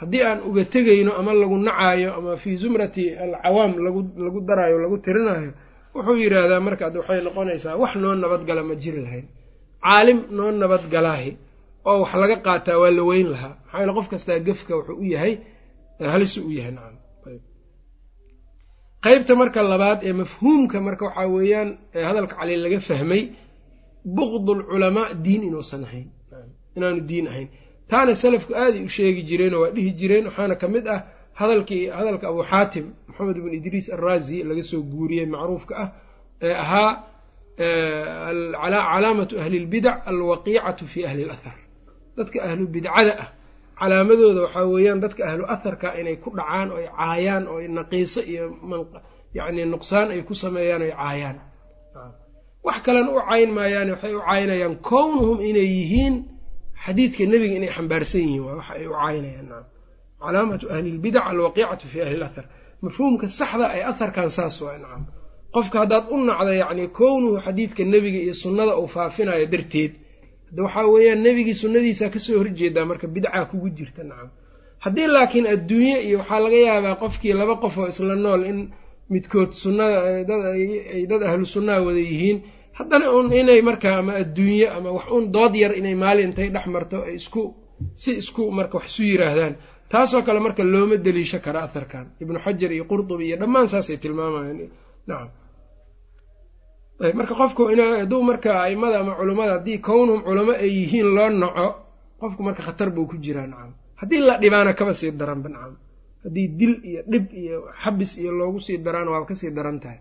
haddii 0.00 0.22
aan 0.28 0.38
uga 0.48 0.62
tegayno 0.74 1.12
ama 1.20 1.32
lagu 1.40 1.56
nacaayo 1.66 2.10
ama 2.18 2.32
fii 2.42 2.56
zumrati 2.62 3.04
alcawaam 3.24 3.72
lagu 3.86 4.00
lagu 4.24 4.38
daraayo 4.48 4.76
lagu 4.84 4.96
tirinayo 5.04 5.52
wuxuu 5.94 6.16
yidhaahdaa 6.22 6.60
markaad 6.66 6.94
waxay 7.00 7.20
noqonaysaa 7.26 7.74
wax 7.82 7.92
noo 8.02 8.14
nabadgala 8.22 8.62
ma 8.68 8.74
jiri 8.82 9.00
lahayn. 9.06 9.26
Caalim 9.84 10.18
noo 10.36 10.50
nabadgalaahi 10.62 11.30
oo 11.90 11.96
wax 12.02 12.12
laga 12.22 12.36
qaataa 12.46 12.78
waa 12.82 12.90
la 12.98 13.02
weyn 13.10 13.28
lahaa. 13.34 13.54
Maxaa 13.64 13.78
yaele 13.80 13.92
qof 13.98 14.06
kastaa 14.12 14.38
gefka 14.46 14.72
wuxuu 14.78 14.96
u 15.02 15.04
yahay 15.14 15.32
halisu 16.12 16.38
u 16.48 16.50
yahay 16.58 16.72
nacam 16.76 16.96
qeybta 19.04 19.32
marka 19.40 19.60
labaad 19.72 19.98
ee 20.08 20.12
mafhuumka 20.20 20.76
marka 20.86 21.02
waxaa 21.08 21.26
weeyaan 21.34 21.68
hadalka 22.08 22.34
cali 22.40 22.54
laga 22.64 22.78
fahmay 22.88 23.22
buqdu 24.16 24.52
lculamaa 24.60 25.08
diin 25.24 25.42
inuusan 25.48 25.82
ahayn. 25.88 26.08
Inaanu 26.76 27.00
diin 27.10 27.26
ahayn. 27.30 27.48
Taana 27.90 28.12
salafku 28.22 28.52
aaday 28.62 28.82
u 28.84 28.88
sheegi 28.96 29.22
jireenoo 29.28 29.60
waa 29.64 29.70
dhihi 29.76 29.90
jireen 30.00 30.24
waxaana 30.28 30.54
ka 30.62 30.66
mid 30.74 30.86
ah 30.94 31.00
hadalkii 31.40 31.84
hadalka 31.98 32.24
abuu 32.30 32.44
xaatim 32.52 32.86
maxamed 33.08 33.36
ibn 33.40 33.50
idriis 33.58 33.86
araazi 33.96 34.36
laga 34.48 34.62
soo 34.70 34.82
guuriyey 34.92 35.26
macruufka 35.34 35.74
ah 35.82 35.88
ee 36.46 36.54
ahaa 36.64 36.90
calaamatu 38.92 39.34
ahli 39.42 39.58
lbidac 39.66 39.96
alwaqiicatu 40.10 40.84
fi 40.92 41.00
ahli 41.08 41.24
lathar 41.30 41.56
dadka 42.16 42.38
ahlu 42.48 42.64
bidcada 42.74 43.12
ah 43.24 43.28
calaamadooda 43.80 44.40
waxaa 44.46 44.64
weeyaan 44.74 45.00
dadka 45.04 45.22
ahlu 45.30 45.44
atharka 45.54 45.88
inay 46.00 46.16
ku 46.24 46.28
dhacaan 46.38 46.68
oo 46.72 46.78
ay 46.82 46.88
caayaan 46.98 47.44
oo 47.52 47.58
naqiiso 47.78 48.20
iyo 48.32 48.44
yacni 49.38 49.62
nuqsaan 49.74 50.08
ay 50.14 50.20
ku 50.28 50.34
sameeyaan 50.42 50.82
oy 50.86 50.92
caayaan 51.00 51.36
wax 52.66 52.78
kalena 52.86 53.10
u 53.16 53.20
cayn 53.28 53.50
maayaane 53.56 53.90
waxay 53.94 54.12
u 54.14 54.20
caynayaan. 54.30 54.74
Kownuhum 54.90 55.38
inay 55.50 55.68
yihiin 55.78 56.14
xadiidka 56.84 57.22
nebiga 57.32 57.54
inay 57.58 57.70
xambaarsan 57.76 58.20
yihiin 58.26 58.42
waa 58.46 58.54
waxa 58.60 58.72
ay 58.78 58.86
u 58.86 58.94
caynayaan 59.02 59.46
nacam 59.50 59.66
calaamatu 60.22 60.64
ahli 60.74 60.90
lbidac 60.98 61.24
alwaqiicatu 61.32 61.84
fi 61.92 61.98
ahli 62.04 62.16
lathar 62.24 62.44
mafhuumka 62.84 63.26
saxda 63.38 63.66
ay 63.74 63.82
atharkan 63.90 64.28
saas 64.36 64.56
waa 64.64 64.78
nacam 64.82 65.02
qofka 65.54 65.76
haddaad 65.82 66.04
u 66.14 66.16
nacda 66.28 66.52
yacni 66.62 66.84
kownuhu 67.00 67.36
xadiidka 67.46 67.82
nebiga 67.94 68.18
iyo 68.24 68.34
sunnada 68.42 68.72
uu 68.80 68.88
faafinayo 68.94 69.46
darteed 69.52 69.92
hadda 70.48 70.60
waxaa 70.66 70.86
weeyaan 70.94 71.20
nebigii 71.26 71.56
sunnadiisaa 71.62 72.10
ka 72.14 72.18
soo 72.24 72.36
horjeedaa 72.40 72.84
marka 72.90 73.06
bidcaa 73.14 73.44
kugu 73.50 73.68
jirta 73.78 74.02
nacam 74.10 74.28
haddii 74.84 75.06
laakiin 75.14 75.46
adduunye 75.54 75.96
iyo 76.08 76.16
waxaa 76.22 76.40
laga 76.44 76.58
yaabaa 76.68 76.94
qofkii 77.02 77.32
laba 77.40 77.54
qof 77.62 77.74
oo 77.80 77.86
isla 77.92 78.14
nool 78.24 78.42
in 78.50 78.58
midkood 79.12 79.50
sunnada 79.62 79.98
ay 80.94 81.06
dad 81.10 81.22
ahlu 81.30 81.44
sunnaha 81.54 81.80
wada 81.86 81.98
yihiin. 82.10 82.38
Haddana 82.78 83.06
un 83.18 83.32
inay 83.40 83.60
markaa 83.68 83.96
ama 84.00 84.12
adduunye 84.22 84.66
ama 84.76 84.90
wax 84.96 85.06
un 85.16 85.24
dood 85.34 85.54
yar 85.62 85.72
inay 85.80 85.94
maalin 86.02 86.28
intay 86.30 86.48
dhex 86.54 86.66
marto 86.74 86.98
ay 87.08 87.14
isku 87.20 87.42
si 88.02 88.10
isku 88.22 88.42
marka 88.58 88.74
wax 88.78 88.86
isu 88.92 89.02
yiraahdaan. 89.10 89.54
Taasoo 89.92 90.22
kale 90.26 90.40
marka 90.46 90.62
looma 90.72 90.96
deliisho 91.06 91.38
kara 91.44 91.60
atharkan 91.66 92.06
ibnu 92.22 92.38
xajar 92.44 92.70
iyo 92.76 92.84
qurtubi 92.90 93.24
iyo 93.28 93.36
dhammaan 93.40 93.66
saasay 93.72 93.96
tilmaamayaan. 94.02 94.58
Nacam 95.08 95.28
marka 97.18 97.34
qofku 97.40 97.62
hadduu 98.00 98.22
marka 98.30 98.50
aimada 98.66 98.96
ama 99.02 99.12
culummada 99.18 99.52
haddii 99.58 99.78
kownhum 99.88 100.20
culamo 100.26 100.52
ay 100.64 100.70
yihiin 100.78 101.08
loo 101.16 101.28
naco 101.42 101.66
qofku 102.20 102.40
marka 102.46 102.62
khatar 102.66 102.88
buu 102.94 103.06
ku 103.10 103.16
jiraa 103.24 103.46
nacam 103.52 103.72
haddii 104.00 104.20
la 104.28 104.34
dhibaana 104.42 104.72
kaba 104.78 104.92
sii 104.98 105.10
daranba 105.20 105.48
nacam 105.54 105.74
haddii 106.24 106.46
dil 106.58 106.74
iyo 106.90 107.00
dhib 107.12 107.24
iyo 107.42 107.58
xabis 107.82 108.10
iyo 108.22 108.30
loogu 108.40 108.60
sii 108.66 108.78
daraan 108.86 109.08
waaba 109.12 109.26
ka 109.30 109.34
sii 109.40 109.50
daran 109.58 109.78
tahay. 109.82 109.98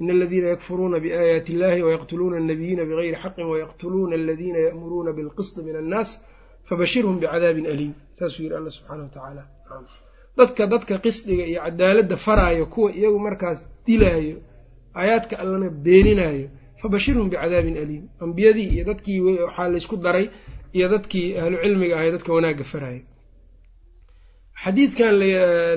In 0.00 0.10
aladiina 0.14 0.48
yakfuruuna 0.54 0.98
biaayaati 1.04 1.50
illahi 1.54 1.80
wayaqtuluuna 1.86 2.36
annabiyiina 2.40 2.82
bigayri 2.90 3.16
xaqin 3.24 3.46
wayaqtuluuna 3.52 4.14
aladiina 4.20 4.58
ya'muruuna 4.66 5.10
bilqisti 5.18 5.60
min 5.66 5.76
annaas 5.82 6.10
fabashirhum 6.68 7.16
bicadaabin 7.22 7.66
aliim. 7.72 7.92
Saasuu 8.18 8.42
yidhi 8.44 8.54
alla 8.58 8.70
subxaana 8.76 9.02
wa 9.06 9.10
tacaala 9.14 9.42
dadka 10.38 10.62
dadka 10.72 10.94
qisdiga 11.04 11.44
iyo 11.50 11.60
cadaaladda 11.66 12.16
faraayo 12.26 12.64
kuwa 12.74 12.88
iyagu 12.98 13.18
markaas 13.26 13.58
dilaayo 13.86 14.36
aayaadka 15.00 15.34
allana 15.42 15.68
beeninaayo 15.84 16.46
fabashirhum 16.82 17.26
bicadaabin 17.32 17.76
aliim. 17.82 18.04
Ambiyadii 18.24 18.68
iyo 18.74 18.84
dadkii 18.90 19.20
waxaa 19.20 19.68
laysku 19.74 19.96
daray 20.04 20.26
iyo 20.76 20.86
dadkii 20.94 21.26
ahlu 21.40 21.56
cilmiga 21.62 21.94
ahay 21.98 22.10
dadka 22.14 22.30
wanaagga 22.36 22.64
faraayo 22.72 23.02
xadiidkan 24.64 25.14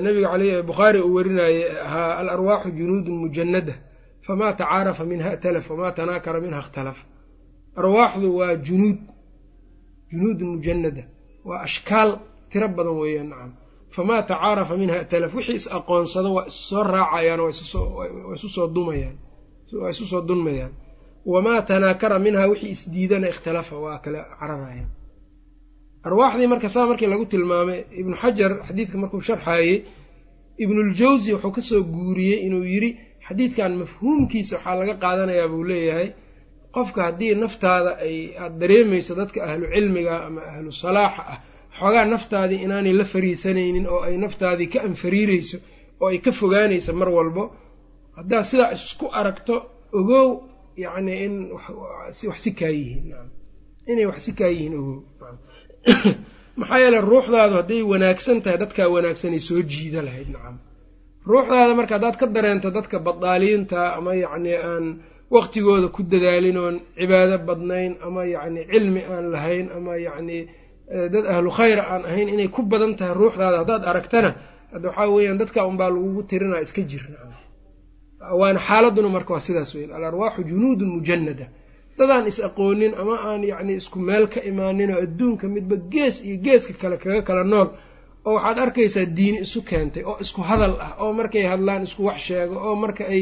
nabiga 0.04 0.62
bukhaari 0.68 1.00
uu 1.06 1.14
warinaaye 1.16 1.62
ahaa 1.86 2.12
alarwaaxu 2.20 2.68
junuudun 2.78 3.14
mujanada 3.22 3.74
famaa 4.26 4.52
tacaarafa 4.60 5.04
minha 5.10 5.30
talaf 5.44 5.66
wamaa 5.70 5.92
tanaakara 5.98 6.38
minha 6.44 6.58
ikhtalaf. 6.64 6.98
Arwaaxdu 7.80 8.28
waa 8.38 8.54
junuud 8.66 8.98
junuudun 10.12 10.48
mujanada 10.54 11.02
waa 11.48 11.60
ashkaal 11.66 12.10
tiro 12.50 12.68
badan 12.76 12.96
weeyaan 13.02 13.28
nacam 13.32 13.50
famaa 13.96 14.20
tacaarafa 14.30 14.74
minha 14.82 14.96
talaf 15.12 15.32
wixii 15.36 15.56
is 15.60 15.66
aqoonsado 15.76 16.28
waa 16.36 16.46
isu 16.50 16.62
soo 16.70 16.82
raacayaan 16.94 17.40
waa 17.44 17.50
isu 18.36 18.48
soo 18.54 18.66
dumayaan 18.76 19.16
waa 19.82 19.90
isu 19.94 20.04
soo 20.12 20.22
dunmayaan. 20.28 20.72
Wamaa 21.32 21.60
tanaakara 21.68 22.16
minha 22.24 22.42
wixii 22.52 22.70
isdiidana 22.76 23.26
ikhtalafa 23.32 23.74
waa 23.84 23.98
kala 24.04 24.20
cararayaan 24.40 24.88
arwaaxdii 26.06 26.48
marka 26.52 26.68
saa 26.74 26.86
markii 26.90 27.08
lagu 27.12 27.24
tilmaamay 27.32 27.80
ibnu 28.00 28.14
xajar 28.22 28.50
xadiidka 28.66 28.96
markuu 29.02 29.20
sharxaayey 29.28 29.76
ibnuljawsi 30.62 31.28
wuxuu 31.34 31.52
ka 31.56 31.60
soo 31.68 31.82
guuriyey 31.94 32.38
inuu 32.46 32.64
yidhi 32.72 32.90
xadiidkan 33.26 33.72
mafhuumkiisa 33.82 34.54
waxaa 34.56 34.74
laga 34.80 34.94
qaadanayaa 35.02 35.48
buu 35.52 35.64
leeyahay 35.70 36.08
qofka 36.74 37.00
haddii 37.06 37.34
naftaada 37.44 37.90
ay 38.06 38.16
aada 38.42 38.56
dareemayso 38.60 39.12
dadka 39.20 39.38
ahlu 39.50 39.64
cilmiga 39.74 40.14
ama 40.26 40.40
ahlu 40.52 40.70
salaaxa 40.82 41.22
ah 41.32 41.38
xoogaa 41.78 42.04
naftaadii 42.14 42.60
inaanay 42.66 42.94
la 43.00 43.04
fariisanaynin 43.12 43.86
oo 43.94 44.00
ay 44.08 44.14
naftaadii 44.24 44.68
ka 44.72 44.78
anfariireyso 44.88 45.56
oo 46.02 46.08
ay 46.12 46.18
ka 46.24 46.30
fogaanayso 46.40 46.90
mar 47.00 47.08
walbo 47.16 47.42
haddaad 48.18 48.44
sidaa 48.50 48.70
isku 48.78 49.06
aragto 49.20 49.54
ogow 49.98 50.28
yacni 50.84 51.12
in 51.26 51.34
wax 52.30 52.38
si 52.44 52.50
kaa 52.60 52.72
yihiin 52.78 53.04
inay 53.90 54.06
wax 54.10 54.18
si 54.26 54.32
kaa 54.38 54.50
yihiin 54.54 54.74
ogow 54.80 54.98
maxaa 56.60 56.78
yeele 56.82 57.00
ruuxdaadu 57.10 57.54
hadday 57.60 57.82
wanaagsan 57.92 58.38
tahay 58.44 58.58
dadkaa 58.64 58.88
wanaagsanay 58.94 59.40
soo 59.48 59.62
jiida 59.72 60.00
lahayd 60.06 60.28
nacam. 60.34 60.56
Ruuxdaada 61.30 61.74
marka 61.80 61.92
haddaad 61.96 62.16
ka 62.20 62.26
dareento 62.36 62.68
dadka 62.76 62.96
badaaliinta 63.06 63.78
ama 63.98 64.12
yacni 64.24 64.52
aan 64.70 64.84
waqtigooda 65.34 65.88
ku 65.94 66.00
dadaalin 66.12 66.56
oon 66.64 66.76
cibaado 66.98 67.36
badnayn 67.48 67.92
ama 68.06 68.22
yacni 68.34 68.60
cilmi 68.72 69.02
aan 69.14 69.24
lahayn 69.34 69.66
ama 69.76 69.92
yacni 70.06 70.38
dad 71.12 71.24
ahlu 71.34 71.48
khayra 71.58 71.82
aan 71.92 72.02
ahayn 72.10 72.28
inay 72.34 72.48
ku 72.54 72.60
badan 72.72 72.92
tahay 72.98 73.14
ruuxdaada 73.20 73.56
haddaad 73.62 73.82
aragtana 73.90 74.30
hadda 74.72 74.86
waxaa 74.88 75.08
weeyaan 75.14 75.38
dadka 75.42 75.58
unbaa 75.70 75.90
lagugu 75.94 76.22
tirinaa 76.30 76.60
iska 76.66 76.82
jir 76.90 77.02
waana 78.40 78.60
xaaladuna 78.68 79.08
marka 79.16 79.30
waa 79.34 79.40
sidaas 79.46 79.70
weyn 79.76 79.90
alarwaaxu 79.96 80.40
junuudun 80.50 80.88
mujanada 80.96 81.46
dadaan 81.98 82.26
is 82.30 82.38
aqoonin 82.48 82.92
ama 83.00 83.14
aan 83.28 83.42
yacni 83.52 83.72
isku 83.80 83.98
meel 84.08 84.24
ka 84.34 84.40
imaanin 84.50 84.90
oo 84.94 85.00
adduunka 85.06 85.46
midba 85.54 85.76
gees 85.92 86.16
iyo 86.26 86.36
geeska 86.44 86.72
kale 86.82 86.96
kaga 87.02 87.22
kala 87.28 87.44
nool 87.52 87.68
oo 88.28 88.34
waxaad 88.36 88.58
arkaysaa 88.64 89.06
diini 89.16 89.38
isu 89.46 89.60
keentay 89.70 90.02
oo 90.10 90.16
isku 90.24 90.40
hadal 90.48 90.74
ah 90.86 90.92
oo 91.02 91.12
markay 91.18 91.44
hadlaan 91.52 91.82
isku 91.88 92.02
wax 92.08 92.18
sheego 92.26 92.56
oo 92.66 92.74
marka 92.82 93.04
ay 93.14 93.20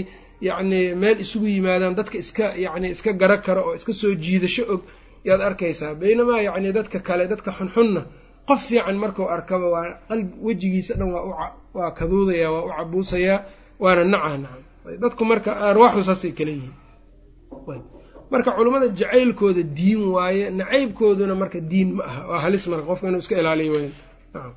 yacni 0.48 0.80
meel 1.02 1.18
isugu 1.24 1.46
yimaadaan 1.54 1.94
dadka 1.98 2.16
iska 2.24 2.44
yacni 2.64 2.86
iska 2.94 3.10
gara 3.20 3.36
karo 3.46 3.60
oo 3.68 3.74
iska 3.78 3.92
soo 4.00 4.12
jiidasho 4.24 4.64
og 4.74 4.80
yaad 5.28 5.40
arkaysaa. 5.48 5.92
Baynamaa 6.00 6.40
yacni 6.48 6.68
dadka 6.78 6.98
kale 7.08 7.24
dadka 7.32 7.50
xunxunna 7.58 8.02
qof 8.48 8.60
fiican 8.68 8.96
markuu 9.02 9.26
arkaba 9.36 9.66
waa 9.74 9.86
qalbi 10.08 10.32
wejigiisa 10.46 10.92
dhan 10.98 11.10
waa 11.14 11.48
waa 11.78 11.90
kaduudayaa 11.98 12.50
waa 12.54 12.64
u 12.66 12.70
cabuusayaa 12.78 13.38
waana 13.82 14.04
nacaa 14.12 14.36
nacam. 14.42 14.62
Dadku 15.02 15.22
marka 15.30 15.50
arwaaxdu 15.68 16.02
saasay 16.08 16.32
kala 16.38 16.50
yihiin 16.56 16.74
marka 18.32 18.50
culummada 18.56 18.86
jacaylkooda 19.00 19.62
diin 19.78 20.02
waaye 20.14 20.44
nacaybkooduna 20.60 21.34
marka 21.42 21.58
diin 21.70 21.88
ma 21.96 22.02
aha. 22.10 22.20
Waa 22.30 22.40
halis 22.44 22.64
marka 22.72 22.84
qofka 22.90 23.06
inuu 23.08 23.22
iska 23.24 23.34
ilaaliyo 23.40 23.74
nacam 24.34 24.52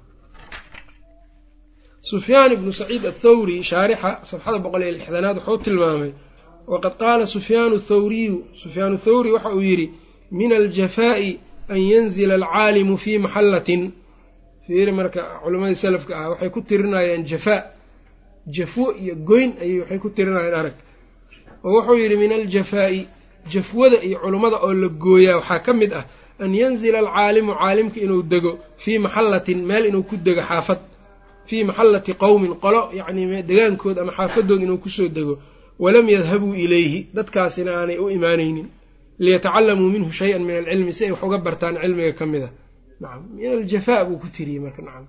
sufyaan 2.11 2.51
ibnu 2.55 2.71
saciid 2.79 3.03
athawri 3.11 3.55
shaarixa 3.69 4.11
safxada 4.29 4.59
boqol 4.65 4.81
iyo 4.85 4.91
lixdanaad 4.97 5.37
wuxuu 5.39 5.57
tilmaamay 5.65 6.11
waqad 6.73 6.93
qaala 7.01 7.25
sufyaanu 7.35 7.77
thawriyu. 7.89 8.35
Sufyaanu 8.63 8.95
thawri 9.05 9.29
waxa 9.35 9.49
uu 9.57 9.61
yidhi 9.69 9.85
min 10.39 10.49
aljafaa'i 10.59 11.29
an 11.73 11.79
yanzila 11.91 12.33
alcaalimu 12.39 12.95
fii 13.03 13.17
maxallatin 13.25 13.81
fiiri 14.65 14.91
marka 14.99 15.21
culammadii 15.43 15.75
salafka 15.85 16.13
ah 16.21 16.27
waxay 16.31 16.49
ku 16.55 16.59
tirinayaan 16.69 17.23
jafaa. 17.31 17.61
Jafwo 18.55 18.85
iyo 19.03 19.13
goyn 19.29 19.49
ayay 19.63 19.77
waxay 19.81 19.99
ku 20.03 20.09
tirinayaan 20.17 20.55
arag. 20.61 20.75
Oo 21.65 21.71
wuxuu 21.77 21.97
yidhi 22.03 22.15
min 22.23 22.31
aljafaa'i 22.39 22.99
jafwada 23.51 23.97
iyo 24.07 24.17
culummada 24.23 24.57
oo 24.65 24.73
la 24.81 24.87
gooyaa 25.03 25.35
waxaa 25.39 25.59
ka 25.65 25.73
mid 25.73 25.91
ah 25.99 26.05
an 26.43 26.51
yanzila 26.61 26.97
alcaalimu 27.03 27.51
caalimka 27.61 27.97
inuu 28.05 28.21
dego 28.33 28.51
fii 28.83 28.97
maxallatin 29.05 29.59
meel 29.69 29.85
inuu 29.89 30.03
ku 30.09 30.15
dego 30.17 30.41
xaafad. 30.49 30.79
Fii 31.49 31.63
maxallati 31.69 32.13
qowmin 32.23 32.53
qolo 32.63 32.81
yacnii 32.99 33.41
degaankood 33.49 33.97
ama 33.99 34.11
xaafadood 34.17 34.61
inuu 34.65 34.77
ku 34.83 34.89
soo 34.89 35.07
dego. 35.17 35.33
Walam 35.83 36.07
yadhabuu 36.15 36.55
ilayhi 36.63 36.99
dadkaasina 37.15 37.71
aanay 37.79 37.97
u 38.03 38.09
imaanaynin. 38.17 38.67
Liyatacalamuu 39.19 39.89
minhu 39.95 40.11
shay-an 40.11 40.43
min 40.47 40.55
alcilmi 40.61 40.93
si 40.93 41.01
ay 41.05 41.11
wax 41.11 41.23
uga 41.27 41.37
bartaan 41.45 41.75
cilmiga 41.81 42.13
ka 42.19 42.25
mid 42.25 42.43
a 42.43 42.49
nacam 43.01 43.21
min 43.35 43.51
aljafaa 43.57 44.05
buu 44.07 44.17
ku 44.23 44.27
tiriyey 44.35 44.59
marka 44.65 44.81
nacam 44.87 45.05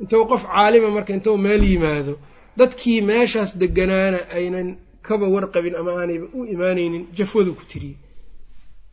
intuu 0.00 0.24
qof 0.30 0.42
caalima 0.52 0.88
marka 0.96 1.10
intuu 1.16 1.36
meel 1.44 1.62
yimaado 1.70 2.14
dadkii 2.58 3.00
meeshaas 3.08 3.50
deganaana 3.60 4.18
aynan 4.38 4.68
kaba 5.06 5.26
warqabin 5.34 5.74
ama 5.80 5.90
aanayba 6.00 6.26
u 6.38 6.40
imaanaynin 6.54 7.02
jafwadu 7.18 7.52
ku 7.58 7.62
tiriyey 7.70 7.96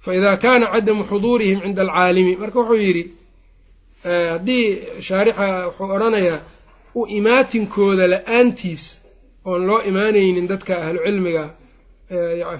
fa 0.04 0.10
idaa 0.18 0.38
kaana 0.44 0.66
cadamu 0.74 1.04
xuduurihim 1.10 1.60
cinda 1.64 1.82
alcaalimi. 1.86 2.34
Marka 2.42 2.60
wuxuu 2.60 2.80
yidhi 2.86 3.04
haddii 4.34 4.66
shaarixa 5.08 5.48
wuxuu 5.68 5.90
odhanayaa 5.96 6.40
u 7.00 7.02
imaatinkooda 7.18 8.06
la'aantiis 8.14 8.84
oon 9.50 9.62
loo 9.70 9.80
imaanaynin 9.90 10.46
dadka 10.52 10.74
ahlu 10.86 11.00
cilmiga 11.06 11.44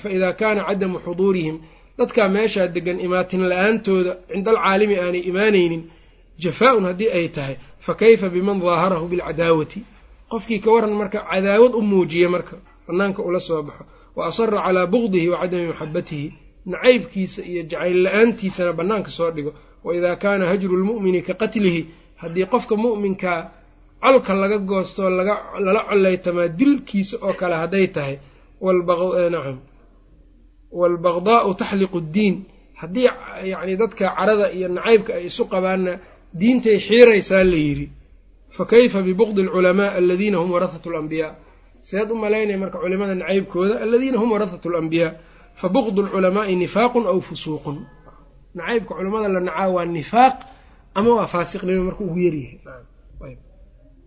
fa 0.04 0.10
idaa 0.18 0.34
kaana 0.42 0.62
cadamu 0.70 0.98
xuduurihim 1.06 1.56
dadkaa 2.00 2.28
meeshaa 2.36 2.68
degan 2.76 2.98
imaatin 3.08 3.42
la'aantooda 3.52 4.12
cinda 4.32 4.50
alcaalimi 4.52 4.96
aanay 5.04 5.24
imaanaynin 5.32 5.82
jafaa-un 6.44 6.86
haddii 6.90 7.10
ay 7.18 7.28
tahay 7.36 7.56
fa 7.86 7.94
kayfa 8.02 8.28
biman 8.36 8.58
daaharahu 8.64 9.06
bilcadaawati? 9.12 9.80
Qofkii 10.32 10.60
ka 10.64 10.70
waran 10.76 10.94
marka 11.02 11.20
cadaawad 11.32 11.74
u 11.76 11.82
muujiya 11.90 12.30
marka 12.36 12.56
banaanka 12.92 13.22
ula 13.30 13.40
soo 13.48 13.62
baxo. 13.68 13.84
Wa 14.16 14.22
asara 14.30 14.58
calaa 14.66 14.86
bugdihi 14.94 15.28
wa 15.34 15.38
cadami 15.42 15.68
maxabatihi 15.72 16.28
nacaybkiisa 16.72 17.42
iyo 17.52 17.62
jacayl 17.72 17.98
la'aantiisana 18.06 18.72
bannaanka 18.80 19.10
soo 19.18 19.30
dhigo. 19.36 19.52
Wa 19.86 19.90
idaa 19.98 20.16
kaana 20.24 20.44
hajru 20.52 20.76
lmu'mini 20.82 21.22
ka 21.28 21.34
qatlihi 21.42 21.82
haddii 22.22 22.46
qofka 22.54 22.76
mu'minkaa 22.84 23.40
colka 24.04 24.34
laga 24.42 24.58
goostoo 24.70 25.10
lala 25.66 25.82
collaytamaa 25.90 26.48
dilkiisa 26.60 27.16
oo 27.26 27.34
kale 27.40 27.56
hadday 27.62 27.88
tahay 27.96 28.16
nacam 29.34 29.58
waalbaqdaa'u 30.80 31.52
taxliqu 31.62 32.00
ddiin 32.08 32.36
haddii 32.82 33.08
yacni 33.52 33.74
dadka 33.82 34.06
carada 34.18 34.48
iyo 34.58 34.68
nacaybka 34.78 35.12
ay 35.18 35.26
isu 35.30 35.44
qabaanna 35.54 35.94
diintay 36.40 36.78
xiiraysaa 36.88 37.44
la 37.52 37.58
yidhi. 37.66 37.88
Fa 38.56 38.64
kayfa 38.72 39.00
bibugdi 39.08 39.42
alculamaa 39.46 39.92
aladiina 40.00 40.38
hum 40.42 40.50
warahatu 40.56 40.88
alambiyaa 40.92 41.32
seed 41.90 42.10
u 42.12 42.16
malaynaya 42.24 42.58
marka 42.64 42.78
culimada 42.84 43.14
nacaybkooda 43.22 43.76
aladiina 43.86 44.18
hum 44.22 44.30
warahatu 44.34 44.68
alambiyaa 44.72 45.12
fa 45.60 45.68
bugdu 45.76 46.00
alculamaa'i 46.06 46.54
nifaaqun 46.64 47.04
aw 47.12 47.18
fusuuqun. 47.28 47.78
Nacaybka 48.58 48.92
culimmada 48.98 49.28
la 49.36 49.40
nacaa 49.48 49.70
waa 49.76 49.86
nifaaq 49.98 50.36
ama 50.98 51.10
waa 51.18 51.28
faasiqnimo 51.34 51.84
marka 51.90 52.02
ugu 52.08 52.20
yaryahay 52.26 53.36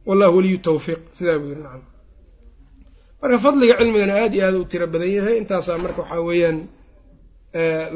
wallahu 0.08 0.32
waliyu 0.36 0.58
tawfiiq. 0.66 1.00
Sidaa 1.16 1.38
buu 1.40 1.48
yiri 1.52 1.62
nacam 1.66 1.82
marka 3.22 3.36
fadliga 3.44 3.74
cilmigana 3.78 4.12
aada 4.20 4.34
iyo 4.36 4.44
aada 4.48 4.58
u 4.58 4.64
tiro 4.70 4.86
badan 4.92 5.10
yahay 5.16 5.36
intaasaa 5.42 5.78
marka 5.84 6.00
waxaa 6.02 6.20
weeyaan 6.28 6.58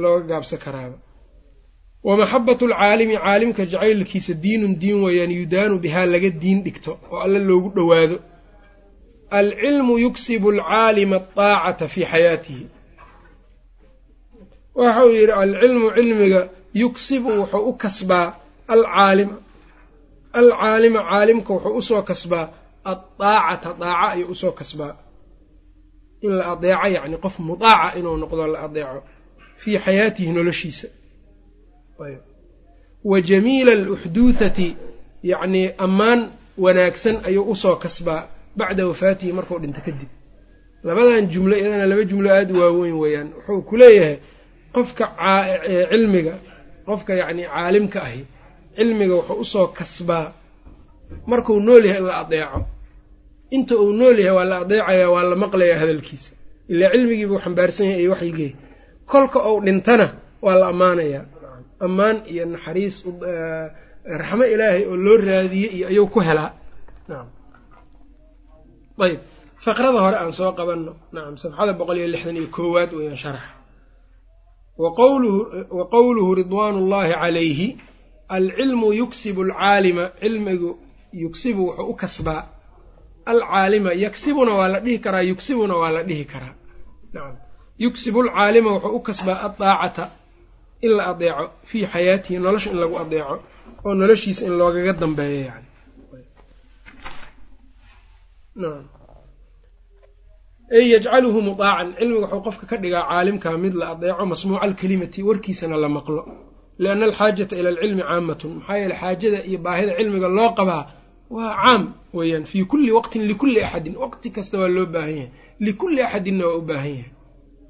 looga 0.03 0.25
gaabsan 0.31 0.59
karaaba. 0.65 0.97
Wa 2.07 2.13
maxabatu 2.21 2.65
alcaalimi 2.67 3.15
caalimka 3.25 3.63
jacaylkiisa 3.73 4.33
diinun 4.45 4.73
diin 4.83 4.99
weeyaan 5.07 5.31
yudaanu 5.39 5.75
bihaa 5.85 6.07
laga 6.13 6.31
diin 6.43 6.59
dhigto 6.65 6.93
oo 7.13 7.19
alle 7.25 7.39
loogu 7.49 7.69
dhowaado 7.77 8.17
alcilmu 9.31 9.99
yuksibu 9.99 10.51
alcaalima 10.51 11.17
adaacata 11.17 11.89
fii 11.89 12.05
xayaatihi 12.13 12.67
waxa 14.75 15.05
uu 15.07 15.11
yidhi 15.11 15.33
alcilmu 15.33 15.91
cilmiga 15.97 16.49
yuksibu 16.75 17.29
wuxuu 17.41 17.59
u 17.69 17.73
kasbaa 17.83 18.27
alcaalima 18.75 19.37
alcaalima 20.33 21.01
caalimka 21.11 21.53
wuxuu 21.55 21.77
u 21.77 21.83
soo 21.83 22.03
kasbaa 22.03 22.47
addaacata 22.85 23.71
daaca 23.81 24.09
ayuu 24.13 24.31
u 24.31 24.35
soo 24.35 24.53
kasbaa 24.53 24.95
in 26.25 26.31
la 26.39 26.45
adeeco 26.53 26.87
yacni 26.97 27.17
qof 27.25 27.35
mudaaca 27.39 27.99
inuu 27.99 28.17
noqdo 28.23 28.47
la 28.53 28.59
adeeco 28.67 29.01
fii 29.63 29.79
xayaatihi 29.85 30.33
noloshiisa 30.33 30.89
wa 33.11 33.21
jamiila 33.29 33.73
aluxduuthati 33.73 34.69
yacnii 35.31 35.67
ammaan 35.79 36.21
wanaagsan 36.65 37.17
ayuu 37.29 37.45
u 37.51 37.57
soo 37.63 37.77
kasbaa 37.85 38.23
bacda 38.59 38.83
wafaatihi 38.91 39.33
markuu 39.39 39.59
dhinto 39.63 39.81
kadib. 39.87 40.09
Labadan 40.87 41.25
jumlo 41.33 41.55
iyadana 41.61 41.87
laba 41.91 42.05
jumlo 42.11 42.29
aada 42.37 42.53
u 42.55 42.59
waaweyn 42.63 42.95
weeyaan. 43.03 43.29
Wuxuu 43.37 43.63
ku 43.69 43.75
leeyahay 43.81 44.17
qofka 44.75 45.05
cilmiga 45.91 46.35
qofka 46.87 47.13
yacni 47.21 47.43
caalimka 47.53 47.99
ahi 48.09 48.23
cilmiga 48.77 49.15
wuxuu 49.19 49.41
u 49.41 49.45
soo 49.53 49.67
kasbaa. 49.79 50.27
Markuu 51.31 51.61
nool 51.67 51.85
yahay 51.89 52.01
in 52.01 52.07
la 52.11 52.17
adeeco. 52.23 52.61
Inta 53.57 53.75
uu 53.83 53.93
nool 53.99 54.19
yahay 54.19 54.37
waa 54.39 54.45
la 54.51 54.57
adeecayaa 54.65 55.11
waa 55.15 55.23
la 55.31 55.37
maqlayaa 55.43 55.79
hadalkiisa. 55.83 56.31
Ilaa 56.73 56.91
cilmigiibuu 56.93 57.39
xambaarsan 57.45 57.87
yahay 57.91 58.03
iyo 58.03 58.11
waxyigee 58.15 58.51
kolka 59.11 59.39
uu 59.51 59.61
dhintana 59.67 60.07
waa 60.45 60.55
la 60.61 60.67
ammaanayaa. 60.73 61.25
Ammaan 61.87 62.17
iyo 62.33 62.45
naxariis 62.53 62.97
raxmo 64.21 64.45
ilaahay 64.55 64.83
oo 64.91 64.97
loo 65.05 65.17
raadiye 65.27 65.69
iyo 65.77 65.87
ayuu 65.89 66.07
ku 66.15 66.21
helaa 66.21 66.51
ayb 69.07 69.21
faqrada 69.65 69.99
hore 70.05 70.17
aan 70.23 70.33
soo 70.39 70.53
qabanno. 70.59 70.93
Nacam 71.15 71.37
safxada 71.43 71.73
boqol 71.81 71.97
iyo 72.01 72.09
lixdan 72.15 72.37
iyo 72.41 72.49
koowaad 72.57 72.91
weeyaan 72.99 73.17
sharaxa 73.25 73.53
wa 74.83 75.85
qowluhu 75.95 76.31
ridwaanu 76.41 76.77
ullaahi 76.85 77.13
calayhi 77.23 77.69
alcilmu 78.37 78.89
yuksibu 79.01 79.41
alcaalima 79.47 80.05
cilmigu 80.21 80.71
yugsibu 81.23 81.63
wuxuu 81.69 81.91
u 81.91 81.95
kasbaa. 82.03 82.43
Alcaalima 83.33 83.91
yaksibuna 84.05 84.53
waa 84.59 84.69
la 84.75 84.79
dhihi 84.85 84.99
karaa 85.05 85.23
yugsibuna 85.31 85.75
waa 85.83 85.91
la 85.97 86.03
dhihi 86.09 86.25
karaa. 86.33 86.55
Nacam 87.15 87.35
yugsibu 87.85 88.19
alcaalima 88.25 88.71
wuxuu 88.75 88.97
u 88.97 89.01
kasbaa 89.09 89.39
addaacata 89.47 90.05
in 90.87 90.91
la 90.97 91.05
adeeco 91.13 91.45
fii 91.71 91.85
xayaatihi 91.93 92.39
nolosha 92.45 92.69
in 92.73 92.79
lagu 92.83 92.97
adeeco 93.05 93.35
oo 93.87 93.93
noloshiisa 94.01 94.43
in 94.49 94.55
loogaga 94.61 94.93
dambeeyo 95.03 95.41
yani 95.51 95.67
ey 100.79 100.85
yajcaluhu 100.93 101.39
mudaacan 101.49 101.89
cilmiga 101.99 102.27
wuxuu 102.27 102.43
qofka 102.47 102.65
ka 102.71 102.77
dhigaa 102.83 103.05
caalimkaa 103.11 103.57
mid 103.65 103.75
la 103.81 103.87
adeeco 103.95 104.25
masmuuca 104.33 104.63
alkelimati 104.67 105.21
warkiisana 105.29 105.77
la 105.85 105.89
maqlo. 105.97 106.23
Lianna 106.83 107.05
alxaajata 107.09 107.55
ila 107.61 107.69
alcilmi 107.73 108.03
caamatun. 108.09 108.51
Maxaa 108.59 108.77
yeele 108.81 108.95
xaajada 109.01 109.39
iyo 109.49 109.59
baahida 109.65 109.93
cilmiga 109.99 110.29
loo 110.39 110.51
qabaa 110.59 110.85
waa 111.37 111.53
caam 111.63 111.83
weeyaan. 112.17 112.45
Fii 112.51 112.65
kulli 112.71 112.91
waqtin 112.99 113.23
likulli 113.31 113.61
axadin. 113.67 113.95
Waqti 114.03 114.29
kasta 114.37 114.55
waa 114.61 114.69
loo 114.77 114.87
baahan 114.95 115.15
yahay. 115.19 115.31
Likulli 115.67 116.01
axadinna 116.07 116.45
waa 116.49 116.57
u 116.61 116.63
baahan 116.71 116.91
yahay. 116.99 117.11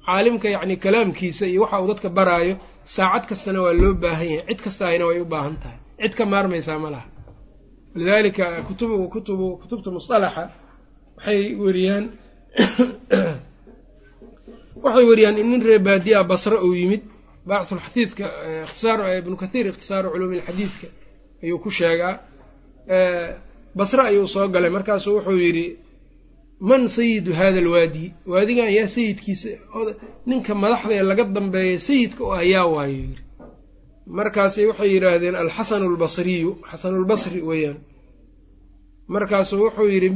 Caalimka 0.05 0.47
yacni 0.55 0.75
kalaamkiisa 0.83 1.45
iyo 1.51 1.61
waxa 1.63 1.77
uu 1.81 1.87
dadka 1.91 2.09
baraayo 2.17 2.55
saacad 2.95 3.23
kastana 3.29 3.59
waa 3.65 3.73
loo 3.81 3.93
baahan 4.03 4.27
yahay. 4.33 4.45
Cid 4.49 4.59
kastaayna 4.65 5.05
way 5.09 5.19
u 5.21 5.25
baahan 5.33 5.55
tahay. 5.63 5.77
Cid 6.01 6.13
ka 6.17 6.23
maarmaysaa 6.31 6.79
ma 6.83 6.89
laha. 6.93 7.07
Lidaalika 7.99 8.45
kutubu 8.67 8.95
kutubu 9.13 9.47
kutubta 9.61 9.89
musalaxa 9.97 10.43
waxay 11.19 11.55
weriyaan 11.63 12.05
waxay 14.83 15.05
weriyaan 15.09 15.37
in 15.41 15.47
nin 15.51 15.61
reer 15.67 15.79
baadiya 15.87 16.23
basre 16.31 16.57
uu 16.67 16.73
yimid. 16.81 17.03
Baaxulxadiidka 17.49 18.25
ikhtisaar 18.65 18.99
ibnu 19.21 19.35
kathiir 19.41 19.65
ikhtisaaru 19.71 20.07
culuumi 20.13 20.37
lxadiidka 20.41 20.87
ayuu 21.43 21.59
ku 21.63 21.69
sheegaa. 21.77 22.13
Basre 23.77 24.01
ayuu 24.09 24.27
soo 24.33 24.47
galay 24.53 24.69
markaasuu 24.77 25.13
wuxuu 25.17 25.37
yidhi 25.45 25.65
man 26.69 26.83
sayidu 26.95 27.31
hada 27.39 27.59
alwaadi 27.63 28.05
waadigan 28.31 28.69
yaa 28.77 28.87
sayidkiisa 28.95 29.49
ninka 30.29 30.51
madaxda 30.63 30.93
ee 30.97 31.03
laga 31.11 31.23
dambeeya 31.35 31.79
sayidka 31.87 32.21
u 32.23 32.31
ayaa 32.41 32.65
waayo 32.75 32.93
yidhi 33.01 33.21
markaasay 34.17 34.65
waxay 34.71 34.89
yidhaahdeen 34.95 35.35
alxasanu 35.43 35.85
albasriyu 35.91 36.51
xasanulbasri 36.71 37.39
weeyaan 37.49 37.77
markaasuu 39.13 39.59
wuxuu 39.65 39.87
yidhi 39.93 40.09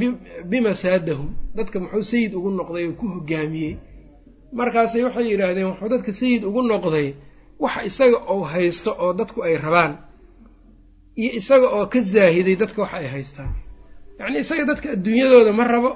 bima 0.50 0.72
saadahum 0.82 1.28
dadka 1.56 1.76
muxuu 1.82 2.04
sayid 2.12 2.32
ugu 2.38 2.50
noqday 2.58 2.84
oo 2.88 2.94
ku 3.00 3.06
hogaamiyey 3.14 3.72
markaasay 4.58 5.02
waxay 5.06 5.26
yidhaahdeen 5.32 5.66
wuxuu 5.72 5.88
dadka 5.94 6.10
sayid 6.20 6.42
ugu 6.48 6.60
noqday 6.72 7.06
waxa 7.64 7.80
isaga 7.90 8.18
oo 8.32 8.42
haysto 8.52 8.90
oo 9.04 9.12
dadku 9.20 9.38
ay 9.46 9.54
rabaan 9.64 9.92
iyo 11.20 11.30
isaga 11.40 11.66
oo 11.76 11.86
ka 11.92 12.00
zaahiday 12.12 12.56
dadka 12.62 12.78
waxa 12.84 12.96
ay 13.02 13.08
haystaan 13.14 13.52
yacnii 14.18 14.40
isaga 14.44 14.64
dadka 14.70 14.86
adduunyadooda 14.96 15.52
ma 15.58 15.64
rabo 15.72 15.90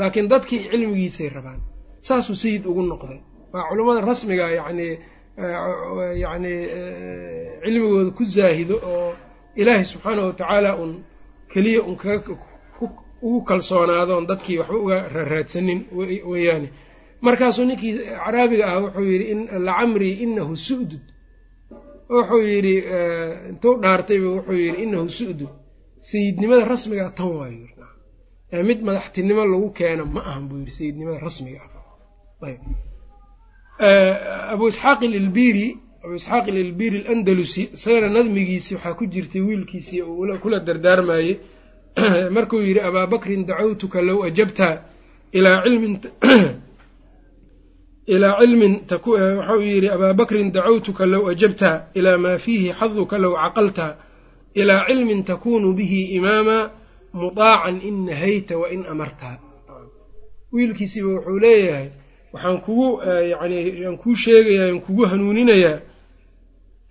laakiin 0.00 0.28
dadkii 0.32 0.60
cilmigiisay 0.70 1.28
rabaan 1.36 1.60
saasuu 2.06 2.34
sayid 2.42 2.62
ugu 2.70 2.82
noqday 2.92 3.18
waa 3.52 3.64
culummada 3.70 4.00
rasmiga 4.10 4.46
yacnii 4.58 4.92
yacni 6.22 6.52
cilmigooda 7.62 8.10
ku 8.18 8.22
zaahido 8.36 8.76
oo 8.92 9.10
ilaahay 9.60 9.84
subxaanahu 9.92 10.26
watacaala 10.30 10.70
un 10.82 10.90
keliya 11.52 11.80
un 11.82 11.96
ugu 13.22 13.44
kalsoonaado 13.44 14.18
on 14.18 14.26
dadkii 14.26 14.58
waxba 14.58 14.78
uga 14.84 15.08
raaraadsanin 15.08 15.80
weeyaane 16.30 16.68
markaasuu 17.20 17.64
ninkii 17.64 17.94
caraabiga 18.24 18.64
ah 18.72 18.80
wuxuu 18.84 19.06
yidhi 19.12 19.34
lacamrii 19.66 20.14
inahu 20.24 20.56
su'dud. 20.56 21.04
Wuxuu 22.16 22.42
yidhi 22.52 22.74
intuu 23.50 23.74
dhaartayba 23.82 24.28
wuxuu 24.36 24.58
yidhi 24.64 24.82
inahu 24.82 25.08
su'dud. 25.18 25.52
Sayidnimada 26.10 26.64
rasmigaa 26.74 27.10
tan 27.18 27.28
waayo 27.38 27.66
mid 28.68 28.80
madaxtinimo 28.88 29.44
lagu 29.52 29.68
keeno 29.78 30.04
ma 30.04 30.20
ahan 30.30 30.48
buu 30.48 30.58
yidhi 30.58 30.72
sayidnimada 30.78 31.18
rasmiga 31.26 31.60
ah. 31.64 32.54
Abu 34.54 34.68
isxaaq 34.68 35.00
ililbiri 35.02 35.66
abu 36.04 36.14
isxaaq 36.14 36.48
ililbiri 36.48 36.98
alandalusi 37.06 37.62
isagana 37.74 38.08
nadmigiisi 38.08 38.74
waxaa 38.74 38.94
ku 38.94 39.06
jirtay 39.06 39.40
wiilkiisii 39.40 40.02
uu 40.02 40.38
kula 40.42 40.60
dardaarmayey 40.60 41.38
markuu 42.36 42.60
yidhi 42.60 42.80
abaa 42.80 43.06
bakrin 43.06 43.46
dacawtuka 43.46 44.02
low 44.02 44.24
ajabta 44.24 44.82
ilaa 45.32 45.62
cilmin 45.62 45.94
ilaa 48.14 48.38
cilmin 48.40 48.74
waxau 48.88 49.60
yidhi 49.60 49.88
abaa 49.88 50.12
dacawtuka 50.52 51.06
low 51.06 51.28
ajabta 51.28 51.88
ilaa 51.94 52.18
maa 52.18 52.38
fiihi 52.38 52.72
xaduka 52.72 53.18
low 53.18 53.34
caqalta 53.34 53.96
ilaa 54.54 54.86
cilmin 54.86 55.24
takunu 55.24 55.72
bihi 55.72 56.16
imaama 56.16 56.70
mudaacan 57.12 57.80
in 57.82 58.04
nahayta 58.04 58.58
wa 58.58 58.68
in 58.68 58.84
amarta. 58.86 59.38
Wiilkiisiiba 60.52 61.08
wuxuu 61.08 61.38
leeyahay 61.38 61.88
waxaan 62.32 62.58
kugu 62.66 62.86
yani 63.32 63.58
aan 63.86 63.96
kuu 64.02 64.14
sheegayaa 64.22 64.68
aan 64.70 64.80
kugu 64.86 65.02
hanuuninayaa 65.10 65.78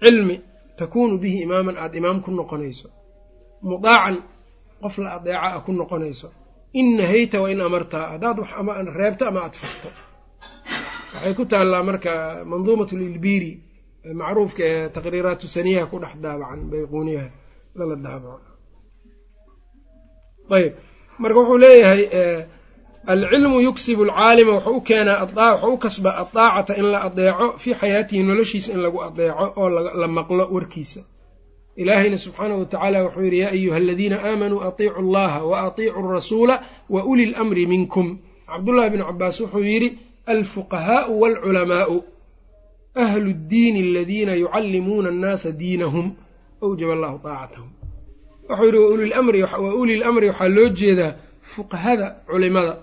cilmi 0.03 0.35
takuunu 0.79 1.15
bihi 1.21 1.37
imaaman 1.45 1.75
aada 1.83 1.95
imaam 2.01 2.17
ku 2.25 2.29
noqonayso. 2.39 2.87
Mudaacan 3.69 4.15
qof 4.81 4.95
la 5.03 5.09
adeeca 5.17 5.47
a 5.57 5.59
ku 5.65 5.71
noqonayso. 5.79 6.27
In 6.79 6.87
nahayta 6.97 7.37
wa 7.43 7.47
in 7.53 7.61
amarta 7.67 7.99
haddaad 8.13 8.37
wax 8.41 8.49
ama 8.59 8.71
reebto 8.99 9.23
ama 9.29 9.39
aada 9.45 9.57
farto 9.63 9.89
waxay 11.15 11.33
ku 11.39 11.43
taallaa 11.51 11.83
marka 11.89 12.11
manduumat 12.51 12.91
lilbiri 13.01 13.51
macruufka 14.19 14.63
ee 14.71 14.89
taqriiraatu 14.95 15.45
saniyaha 15.55 15.85
ku 15.91 15.97
dhex 16.03 16.13
daabacan 16.23 16.61
bayquuniyaha 16.71 17.29
lala 17.77 17.95
daabaco. 18.05 18.49
Ayb 20.57 20.73
marka 21.21 21.37
wuxuu 21.39 21.57
leeyahay 21.63 22.01
alcilmu 23.07 23.61
yuksibu 23.61 24.03
alcaalima 24.03 24.51
wuxuu 24.51 24.77
u 24.77 24.81
keenaa 24.81 25.25
wuxuu 25.25 25.73
u 25.73 25.77
kasba 25.77 26.17
adaacata 26.17 26.75
in 26.77 26.85
la 26.85 27.01
adeeco 27.01 27.57
fii 27.57 27.73
xayaatihi 27.73 28.23
noloshiisa 28.23 28.73
in 28.73 28.81
lagu 28.81 29.03
adeeco 29.03 29.53
oo 29.55 29.69
la 29.69 30.07
maqlo 30.07 30.47
warkiisa. 30.51 31.01
Ilaahayna 31.75 32.17
subxaanahu 32.17 32.59
watacaala 32.59 33.03
wuxuu 33.03 33.21
yidhi 33.21 33.39
yaa 33.39 33.49
ayuha 33.51 33.77
aladiina 33.77 34.23
aamanuu 34.23 34.61
atiicu 34.61 34.99
allaha 34.99 35.43
wa 35.43 35.61
atiicu 35.61 35.99
alrasuula 35.99 36.63
wa 36.89 37.05
uli 37.05 37.25
lamri 37.25 37.67
minkum. 37.67 38.17
Cabdullahi 38.47 38.89
bnu 38.89 39.05
cabaas 39.05 39.41
wuxuu 39.41 39.59
yidhi 39.59 39.97
alfuqahaau 40.25 41.21
waalculamaau 41.21 42.03
ahlu 42.95 43.33
ddiini 43.33 43.79
aladiina 43.89 44.33
yucallimuuna 44.33 45.09
annaasa 45.09 45.51
diinahum 45.51 46.15
awjaba 46.61 46.93
allahu 46.93 47.19
taacatahum. 47.19 47.69
Wuxuu 48.49 48.65
yidhi 48.65 48.77
wa 49.43 49.73
uli 49.75 49.97
lamri 49.97 50.27
waxaa 50.29 50.47
loo 50.47 50.69
jeedaa 50.69 51.13
fuqahada 51.55 52.15
culimada 52.27 52.77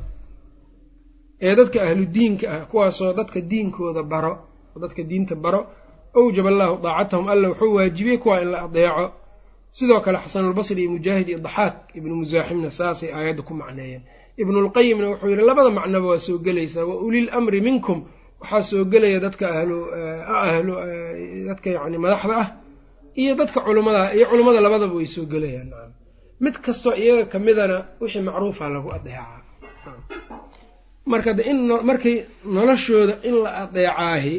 ee 1.47 1.55
dadka 1.59 1.79
ahlu 1.87 2.05
diinka 2.17 2.47
ah 2.57 2.61
kuwaasoo 2.71 3.13
dadka 3.19 3.39
diinkooda 3.51 4.03
baro 4.13 4.33
dadka 4.83 5.03
diinta 5.11 5.35
baro 5.45 5.61
awjaba 6.19 6.49
allaahu 6.55 6.75
daacatahum 6.85 7.27
alla 7.33 7.47
wuxuu 7.51 7.73
waajibiyey 7.77 8.19
kuwaa 8.23 8.41
in 8.45 8.49
la 8.55 8.59
adeeco. 8.67 9.05
Sidoo 9.77 10.01
kale 10.05 10.19
xasanulbasri 10.25 10.81
iyo 10.83 10.91
mujaahid 10.95 11.29
iyo 11.29 11.39
daxaak 11.47 11.75
ibnu 11.99 12.13
musaaximna 12.21 12.71
saasay 12.79 13.11
aayadda 13.17 13.43
ku 13.49 13.53
macneeyeen. 13.61 14.03
Ibnulqayimna 14.43 15.07
wuxuu 15.13 15.29
yidhi 15.33 15.45
labada 15.51 15.71
macnoba 15.79 16.07
waa 16.13 16.19
soo 16.27 16.39
gelaysaa 16.47 16.85
wa 16.91 16.95
ulil 17.07 17.29
amri 17.39 17.61
minkum 17.67 17.99
waxaa 18.43 18.63
soo 18.71 18.85
gelaya 18.93 19.19
dadka 19.25 19.45
ahlu 19.59 19.77
ahlu 20.47 20.73
dadka 21.49 21.69
yacni 21.77 21.99
madaxda 22.05 22.35
ah 22.43 22.49
iyo 23.21 23.33
dadka 23.41 23.59
culimmada 23.67 24.01
iyo 24.17 24.25
culimmada 24.31 24.61
labadaba 24.67 24.95
way 24.99 25.07
soo 25.15 25.25
gelayaan 25.33 25.69
mid 26.45 26.55
kastoo 26.65 26.93
iyaga 27.03 27.25
ka 27.33 27.39
midana 27.47 27.77
wixii 28.01 28.23
macruufa 28.29 28.65
lagu 28.75 28.89
adeecaa 28.97 29.41
marka 31.07 31.31
de 31.39 31.43
in 31.51 31.59
markay 31.91 32.17
noloshooda 32.57 33.15
in 33.29 33.35
la 33.45 33.51
adeecaahi 33.63 34.37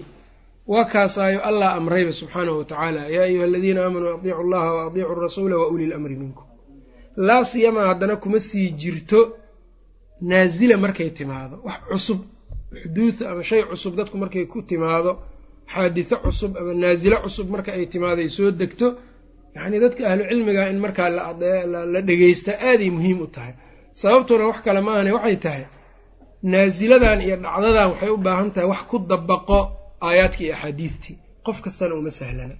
waa 0.67 0.85
kaasaayo 0.93 1.39
allah 1.49 1.69
amrayba 1.79 2.11
subxaanahu 2.19 2.57
watacaala 2.61 3.01
yaa 3.15 3.23
ayuha 3.29 3.43
aladiina 3.49 3.79
aamanuu 3.85 4.13
adiicu 4.17 4.39
allaha 4.45 4.69
wa 4.77 4.83
adiicu 4.89 5.15
rasuula 5.25 5.55
wa 5.61 5.67
uli 5.73 5.85
lamri 5.91 6.15
minkum. 6.15 6.45
Laa 7.27 7.43
siyamaa 7.51 7.87
haddana 7.91 8.15
kuma 8.23 8.39
sii 8.39 8.69
jirto 8.81 9.19
naasila 10.21 10.77
markay 10.77 11.09
timaado. 11.09 11.55
Wax 11.67 11.79
cusub 11.89 12.19
xuduuda 12.81 13.23
ama 13.31 13.43
shay 13.49 13.61
cusub 13.71 13.93
dadku 13.97 14.15
markay 14.23 14.45
ku 14.45 14.61
timaado 14.69 15.11
xaaditho 15.73 16.15
cusub 16.25 16.51
ama 16.59 16.73
naasilo 16.81 17.17
cusub 17.25 17.47
marka 17.53 17.69
ay 17.77 17.85
timaado 17.93 18.19
ay 18.25 18.29
soo 18.37 18.51
degto 18.61 18.87
yacnii 19.55 19.79
dadka 19.83 20.01
ahlu 20.09 20.23
cilmiga 20.29 20.63
in 20.71 20.79
markaa 20.85 21.09
la 21.93 22.01
dhegeysta 22.07 22.51
aaday 22.69 22.89
muhiim 22.97 23.19
u 23.21 23.27
tahay. 23.35 23.53
Sababtuna 24.01 24.43
wax 24.49 24.57
kale 24.65 24.81
maahane 24.87 25.11
waxay 25.17 25.37
tahay 25.45 25.63
naasiladan 26.51 27.19
iyo 27.25 27.35
dhacdadan 27.43 27.87
waxay 27.91 28.09
u 28.15 28.17
baahan 28.25 28.49
tahay 28.53 28.67
wax 28.73 28.81
ku 28.91 28.97
dabaqo 29.11 29.59
aayaadkii 30.07 30.45
iyo 30.47 30.55
axaadiidtii 30.55 31.15
qof 31.45 31.57
kastana 31.65 31.93
uma 31.99 32.11
sahlana. 32.19 32.55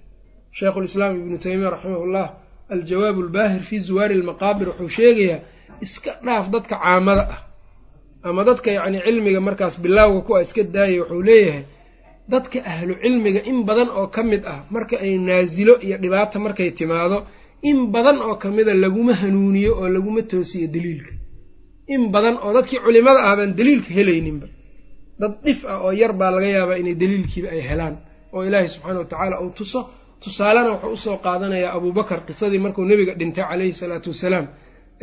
Sheikhulislaam 0.58 1.12
ibnu 1.22 1.36
taymiya 1.44 1.70
raximahullah 1.74 2.26
aljawaabu 2.74 3.20
albaahir 3.26 3.62
fii 3.68 3.78
zuwaari 3.86 4.14
almaqaabir 4.20 4.68
wuxuu 4.68 4.88
sheegayaa 4.98 5.40
iska 5.84 6.10
dhaaf 6.26 6.46
dadka 6.54 6.74
caamada 6.82 7.24
ah. 7.34 7.40
Ama 8.28 8.44
dadka 8.48 8.68
yacni 8.76 8.98
cilmiga 9.06 9.40
markaas 9.40 9.74
bilaawga 9.84 10.20
kuwa 10.26 10.38
iska 10.44 10.62
daayay 10.74 11.00
wuxuu 11.00 11.22
leeyahay 11.28 11.62
dadka 12.32 12.58
ahlu 12.72 12.94
cilmiga 13.02 13.40
in 13.50 13.58
badan 13.68 13.88
oo 13.98 14.06
ka 14.14 14.22
mid 14.30 14.42
ah 14.52 14.58
marka 14.74 14.96
ay 15.04 15.18
naasilo 15.28 15.74
iyo 15.86 15.96
dhibaata 16.02 16.36
markay 16.44 16.70
timaado 16.78 17.18
in 17.70 17.78
badan 17.94 18.18
oo 18.26 18.34
ka 18.42 18.48
mida 18.56 18.72
laguma 18.74 19.12
hanuuniyo 19.20 19.72
oo 19.80 19.88
laguma 19.94 20.22
toosiyo 20.30 20.66
daliilka 20.74 21.12
in 21.94 22.02
badan 22.14 22.36
oo 22.44 22.52
dadkii 22.56 22.80
culimada 22.84 23.20
ah 23.28 23.36
baan 23.38 23.52
daliilka 23.58 23.90
helayninba. 23.98 24.46
Dad 25.20 25.32
dhif 25.44 25.60
ah 25.72 25.78
oo 25.84 25.92
yar 26.00 26.12
baa 26.20 26.30
laga 26.34 26.48
yaabaa 26.56 26.76
inay 26.82 26.94
daliilkiiba 27.02 27.48
ay 27.54 27.60
helaan. 27.70 27.94
Oo 28.34 28.42
ilaahay 28.48 28.68
subxaana 28.74 28.98
wa 29.02 29.06
tacaala 29.12 29.36
uu 29.44 29.50
tuso 29.58 29.80
tusaalena 30.22 30.70
wuxuu 30.74 30.92
u 30.92 30.96
soo 31.04 31.16
qaadanayaa 31.24 31.72
abuubakar 31.76 32.18
qisadii 32.28 32.58
markuu 32.64 32.84
nebiga 32.90 33.12
dhintay 33.20 33.44
calayhi 33.50 33.72
salaatu 33.80 34.08
wasalaam. 34.14 34.46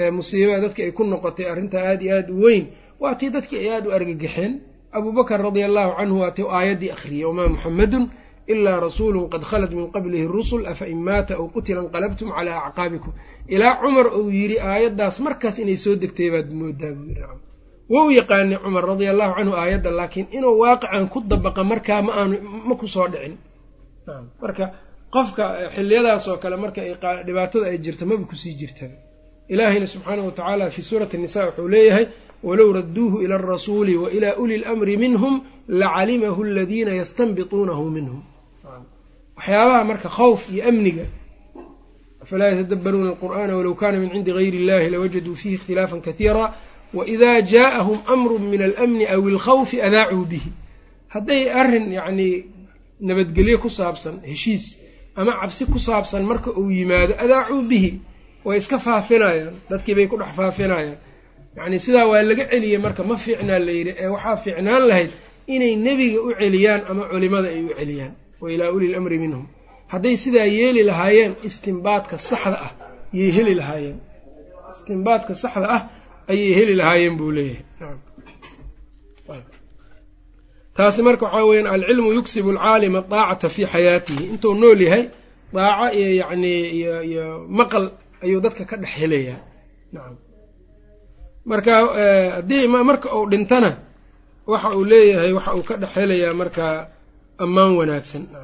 Ee 0.02 0.12
musiibada 0.18 0.60
dadki 0.66 0.82
ay 0.86 0.92
ku 0.98 1.04
noqotay 1.04 1.46
arrintaa 1.52 1.84
aada 1.90 2.04
iyo 2.06 2.14
aada 2.18 2.32
u 2.34 2.42
weyn 2.46 2.64
waa 3.02 3.16
tii 3.20 3.30
dadkii 3.36 3.60
ay 3.64 3.70
aada 3.76 3.88
u 3.90 3.92
argagaxeen 3.98 4.52
abuubakar 4.98 5.40
radia 5.48 5.66
allahu 5.70 5.92
canhu 6.00 6.16
waa 6.24 6.32
tii 6.38 6.48
aayaddii 6.58 6.92
akhriyey 6.96 7.26
wamaa 7.30 7.48
muxamedun 7.54 8.04
ilaa 8.54 8.80
rasuulun 8.88 9.26
qad 9.34 9.44
khalat 9.50 9.72
min 9.78 9.88
qablihi 9.96 10.26
rusul 10.38 10.64
afa 10.72 10.86
in 10.94 11.00
maata 11.08 11.34
aw 11.40 11.46
qutila 11.56 11.80
inqalabtum 11.86 12.28
calaa 12.36 12.60
acqaabikum 12.68 13.12
ilaa 13.56 13.74
cumar 13.82 14.08
uu 14.20 14.30
yidhi 14.40 14.58
aayaddaas 14.60 15.16
markaas 15.26 15.56
inay 15.64 15.78
soo 15.84 15.96
degtay 16.02 16.30
baad 16.34 16.50
moodaa 16.60 16.92
buu 16.98 17.08
yidhi 17.10 17.24
wou 17.94 18.08
yaqaanay 18.20 18.58
cumar 18.64 18.84
radia 18.92 19.10
allahu 19.14 19.34
canhu 19.38 19.54
aayadda 19.62 19.90
laakiin 20.00 20.28
inuu 20.38 20.56
waaqican 20.64 21.06
ku 21.14 21.20
dabaqa 21.32 21.62
markaa 21.72 22.02
ma 22.08 22.12
aanu 22.20 22.36
ma 22.68 22.74
ku 22.82 22.88
soo 22.96 23.08
dhicin. 23.14 23.34
Marka 24.42 24.66
qofka 25.16 25.44
xiliyadaas 25.76 26.26
oo 26.32 26.38
kale 26.44 26.56
marka 26.64 26.82
dhibaatada 27.28 27.66
ay 27.72 27.78
jirto 27.86 28.04
maba 28.10 28.24
ku 28.32 28.36
sii 28.42 28.54
jirtaa 28.60 28.94
ilaahayna 29.54 29.88
subxaanahu 29.94 30.28
watacaala 30.30 30.64
fii 30.76 30.82
suurati 30.90 31.18
nisa 31.24 31.40
wuxuu 31.48 31.68
leeyahay 31.74 32.06
walow 32.48 32.70
radduuhu 32.80 33.16
ila 33.24 33.36
alrasuuli 33.42 33.94
wa 34.04 34.08
ilaa 34.18 34.36
uli 34.44 34.58
lamri 34.64 34.96
minhum 35.04 35.34
lacalimahu 35.82 36.42
aladiina 36.50 36.92
yastanbituunahu 37.02 37.84
minhum. 37.96 38.22
Waxyaabaha 39.38 39.84
marka 39.90 40.10
khawf 40.18 40.42
iyo 40.54 40.64
amniga 40.70 41.06
afalaa 42.32 42.48
yatadabbaruuna 42.56 43.10
alqur'ana 43.12 43.54
walow 43.58 43.76
kana 43.76 44.00
min 44.00 44.10
cindi 44.14 44.32
gayri 44.32 44.58
illahi 44.64 44.90
lawajaduu 44.94 45.36
fiihi 45.42 45.56
ikhtilaafan 45.56 46.02
katiira 46.02 46.54
waida 46.94 47.42
jaaءahum 47.52 48.00
amru 48.14 48.40
min 48.40 48.62
alamni 48.62 49.06
aw 49.16 49.22
ilkhawfi 49.30 49.78
adaacuu 49.88 50.26
bihi 50.32 50.50
hadday 51.14 51.42
arrin 51.62 51.92
yacnii 51.98 52.46
nabadgelyo 53.08 53.58
ku 53.64 53.70
saabsan 53.70 54.16
heshiis 54.32 54.66
ama 55.16 55.32
cabsi 55.42 55.66
ku 55.66 55.80
saabsan 55.80 56.24
marka 56.24 56.50
uu 56.60 56.72
yimaado 56.72 57.14
adaacuu 57.24 57.62
bihi 57.70 57.92
way 58.46 58.58
iska 58.62 58.78
faafinayaan 58.80 59.56
dadkii 59.70 59.96
bay 59.98 60.08
ku 60.08 60.16
dhex 60.22 60.32
faafinayaan 60.40 60.98
yacni 61.58 61.80
sidaa 61.86 62.08
waa 62.12 62.24
laga 62.30 62.46
celiyey 62.52 62.78
marka 62.86 63.04
ma 63.10 63.16
fiicnaa 63.24 63.60
la 63.60 63.72
yidhi 63.78 63.94
ee 64.04 64.08
waxaa 64.16 64.38
fiicnaan 64.44 64.84
lahayd 64.90 65.12
inay 65.56 65.74
nebiga 65.86 66.20
u 66.22 66.30
celiyaan 66.40 66.82
ama 66.90 67.04
culimada 67.12 67.48
ay 67.56 67.62
u 67.64 67.70
celiyaan 67.80 68.14
wa 68.42 68.48
ilaa 68.54 68.72
uli 68.76 68.88
lamri 68.94 69.18
minhum 69.24 69.46
hadday 69.92 70.16
sidaa 70.24 70.48
yeeli 70.58 70.82
lahaayeen 70.90 71.34
istimbaadka 71.48 72.16
saxda 72.30 72.58
ah 72.68 72.72
yay 73.18 73.30
heli 73.38 73.54
lahaayeen. 73.62 73.98
Istimbaadka 74.76 75.34
saxda 75.44 75.68
ah 75.78 75.82
ayay 76.32 76.52
heli 76.58 76.74
lahaayeen 76.82 77.16
buu 77.20 77.32
leeyahay. 77.38 77.66
Taasi 80.78 81.02
marka 81.08 81.26
waxaa 81.26 81.46
weyaan 81.50 81.68
alcilmu 81.76 82.10
yuksibu 82.18 82.50
alcaalima 82.54 83.00
daacata 83.12 83.48
fii 83.56 83.66
xayaatihi. 83.74 84.24
Intuu 84.34 84.54
nool 84.62 84.82
yahay 84.88 85.04
daaco 85.56 85.86
iyo 86.00 86.10
yacni 86.22 86.54
iyo 86.78 86.94
iyo 87.10 87.26
maqal 87.58 87.86
ayuu 88.24 88.40
dadka 88.46 88.64
ka 88.70 88.76
dhex 88.82 88.92
helayaa. 89.00 89.40
Nacam 89.94 90.16
marka 91.52 91.72
haddii 92.36 92.68
marka 92.90 93.08
uu 93.18 93.26
dhintana 93.32 93.70
waxa 94.52 94.70
uu 94.78 94.84
leeyahay 94.92 95.32
waxa 95.38 95.52
uu 95.58 95.64
ka 95.70 95.76
dhex 95.82 95.92
helayaa 95.98 96.34
markaa 96.42 96.76
ammaan 97.44 97.72
wanaagsan. 97.80 98.24
Wa 98.32 98.40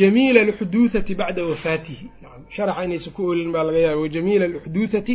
jamiila 0.00 0.40
alxuduuthati 0.46 1.12
bacda 1.20 1.42
wafaatihi. 1.44 2.06
Sharaxa 2.54 2.84
inaysa 2.84 3.10
ku 3.16 3.22
olin 3.30 3.52
baa 3.52 3.62
laga 3.68 3.78
yaaba 3.86 4.00
wajamiila 4.04 4.44
aluxduuthati 4.44 5.14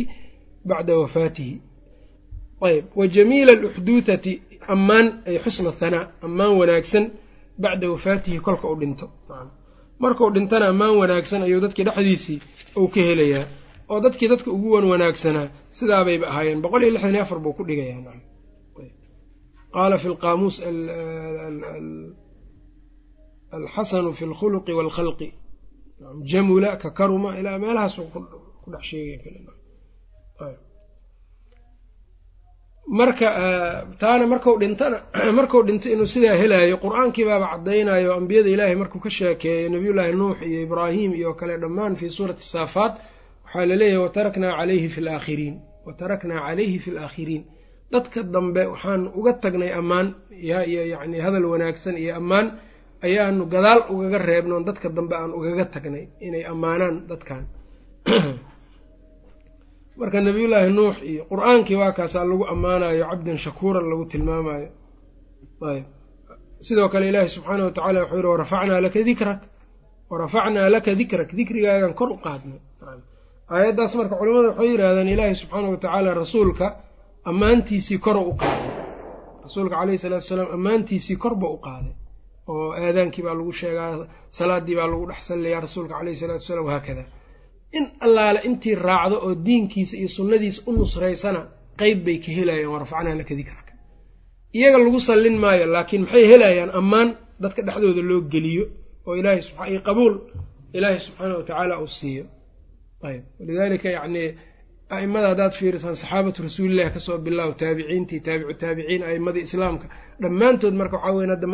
bacda 0.70 0.92
wafaatihi. 1.02 1.54
Ayb 2.66 2.84
wa 2.98 3.04
jamiila 3.16 3.52
aluxduuthati 3.52 4.32
ammaan 4.74 5.06
ay 5.28 5.36
xusna 5.44 5.70
hanaa 5.80 6.04
ammaan 6.26 6.52
wanaagsan 6.60 7.04
bacda 7.62 7.86
wafaatihi 7.94 8.38
kolka 8.46 8.66
u 8.72 8.76
dhinto. 8.80 9.06
Markuu 10.02 10.30
dhintana 10.34 10.66
ammaan 10.72 10.94
wanaagsan 11.00 11.40
ayuu 11.46 11.60
dadkii 11.64 11.84
dhexdiisii 11.88 12.38
uu 12.80 12.88
ka 12.94 13.00
helayaa. 13.08 13.46
Oo 13.90 14.00
dadkii 14.04 14.28
dadka 14.32 14.48
ugu 14.56 14.68
wan 14.74 14.84
wanaagsanaa 14.92 15.46
sidaabayba 15.78 16.26
ahaayeen. 16.30 16.60
Boqol 16.64 16.82
iyo 16.82 16.92
lixdan 16.94 17.14
iyo 17.14 17.22
afar 17.26 17.38
buu 17.44 17.52
ku 17.58 17.62
dhigayaa 17.64 18.14
qaala 19.74 19.96
fi 20.02 20.08
lqaamuus 20.14 20.56
alxasanu 23.58 24.10
fi 24.18 24.24
lkhuluqi 24.32 24.72
waalkhalqi 24.78 25.28
jamula 26.30 26.70
ka 26.82 26.88
karuma 26.98 27.30
ilaa 27.40 27.58
meelahaas 27.62 27.96
ku 28.62 28.68
dhex 28.72 28.82
sheegay 28.90 29.36
marka 32.98 33.28
taana 34.00 34.24
marku 34.32 34.50
dhintana 34.62 34.98
markuu 35.38 35.62
dhinto 35.68 35.86
inuu 35.94 36.06
sidaa 36.14 36.36
helaayo 36.42 36.76
qur'aankii 36.84 37.24
baaba 37.28 37.46
caddaynayo 37.52 38.10
ambiyada 38.18 38.48
ilaahay 38.54 38.76
markuu 38.82 39.00
ka 39.04 39.10
sheekeeyo 39.18 39.68
nabiyullaahi 39.74 40.12
nuux 40.20 40.36
iyo 40.48 40.58
ibraahim 40.66 41.10
iyo 41.18 41.30
kale 41.38 41.54
dhammaan 41.62 41.92
fii 42.00 42.10
suurati 42.16 42.44
saafaat 42.54 42.94
waxaa 43.44 43.66
la 43.70 43.76
leeyahay 43.80 44.02
wataraknaa 44.06 44.52
calayhi 44.58 44.88
fi 44.94 45.00
laakhiriin 45.08 45.54
wataraknaa 45.86 46.40
calayhi 46.46 46.78
fi 46.84 46.90
laakhiriin 46.98 47.42
dadka 47.92 48.18
dambe 48.34 48.62
waxaan 48.72 49.02
uga 49.18 49.32
tagnay 49.44 49.70
ammaan 49.80 50.06
iyo 50.46 50.82
yacni 50.92 51.18
hadal 51.26 51.44
wanaagsan 51.52 51.96
iyo 52.02 52.12
ammaan 52.20 52.46
ayaanu 53.02 53.46
gadaal 53.46 53.80
ugaga 53.90 54.18
reebnoon 54.18 54.64
dadka 54.64 54.88
dambe 54.88 55.14
aan 55.16 55.32
ugaga 55.32 55.64
tagnay 55.64 56.08
inay 56.20 56.44
ammaanaan 56.52 57.06
dadkan 57.08 57.46
marka 59.98 60.20
nabiyullaahi 60.20 60.72
nuux 60.72 60.96
iyo 61.02 61.22
qur'aankii 61.32 61.76
waa 61.76 61.92
kaasaa 61.92 62.24
lagu 62.24 62.44
ammaanayo 62.54 63.04
cabdan 63.10 63.38
shakuuran 63.38 63.86
lagu 63.90 64.04
tilmaamayo 64.04 64.68
ayb 65.70 65.84
sidoo 66.66 66.88
kale 66.88 67.08
ilaahi 67.08 67.28
subxaanah 67.28 67.64
watacala 67.64 68.00
wuxuu 68.00 68.16
yihi 68.16 68.26
warafacnaa 68.26 68.80
laka 68.80 69.02
dikrak 69.10 69.40
warafacnaa 70.10 70.68
laka 70.68 70.94
dikrak. 70.94 71.28
Dikrigaagan 71.38 71.94
kor 71.94 72.10
u 72.12 72.18
qaadnay 72.26 72.60
aayaddaas 73.50 73.94
marka 73.98 74.14
culamada 74.20 74.48
waxay 74.48 74.68
yidhahdeen 74.72 75.08
ilaahi 75.14 75.34
subxaana 75.42 75.68
watacaala 75.74 76.14
rasuulka 76.22 76.66
ammaantiisii 77.30 77.98
koro 77.98 78.20
u 78.30 78.34
qaaday. 78.42 78.72
Rasuulka 79.46 79.74
caleyhi 79.80 79.98
salaatu 79.98 80.26
salaam 80.26 80.48
ammaantiisii 80.56 81.16
korba 81.24 81.46
u 81.56 81.58
qaaday 81.66 81.94
oo 82.52 82.66
aadaankii 82.86 83.22
baa 83.26 83.34
lagu 83.40 83.52
sheegaa 83.60 83.90
salaadii 84.38 84.76
baa 84.78 84.88
lagu 84.92 85.04
dhex 85.10 85.20
salliyaa 85.30 85.60
rasuulka 85.66 85.94
caleyhi 85.98 86.18
salaatu 86.22 86.44
salaam 86.50 86.66
wahaakada 86.68 87.04
in 87.78 87.84
allaale 88.06 88.40
intii 88.48 88.74
raacdo 88.88 89.16
oo 89.26 89.32
diinkiisa 89.46 89.94
iyo 90.00 90.08
sunnadiisa 90.16 90.60
u 90.68 90.72
nusraysana 90.78 91.40
qeyb 91.80 91.98
bay 92.06 92.16
ka 92.24 92.30
helayaan 92.38 92.70
warafacnaa 92.74 93.14
laka 93.20 93.34
dikraka 93.40 93.72
iyaga 94.58 94.78
lagu 94.84 95.00
sallin 95.08 95.36
maayo 95.44 95.64
laakiin 95.74 96.02
maxay 96.04 96.24
helayaan? 96.32 96.70
Ammaan 96.80 97.08
dadka 97.42 97.60
dhexdooda 97.66 98.02
loo 98.10 98.20
geliyo 98.32 98.64
oo 99.06 99.14
ilaahay 99.20 99.42
iyo 99.72 99.80
qabuul 99.88 100.14
ilaahay 100.76 100.98
subxaana 101.06 101.34
watacaala 101.40 101.74
uu 101.82 101.90
siiyo. 101.98 102.24
Ayb 103.08 103.22
walidaalika 103.40 103.88
yacnii 103.96 104.28
a'imada 104.94 105.26
haddaad 105.32 105.52
fiirisaan 105.58 105.96
saxaabatu 106.02 106.38
rasuulillahi 106.46 106.90
ka 106.96 107.00
soo 107.06 107.18
bilaabo 107.26 107.52
taabiciintii 107.62 108.20
taabicu 108.26 108.54
taabiciin 108.62 109.02
a'immadii 109.08 109.44
islaamka 109.48 109.86
dhammaantood 110.22 110.74
marka 110.80 110.96
waxaa 110.98 111.14
weyan 111.16 111.30
hadda 111.34 111.48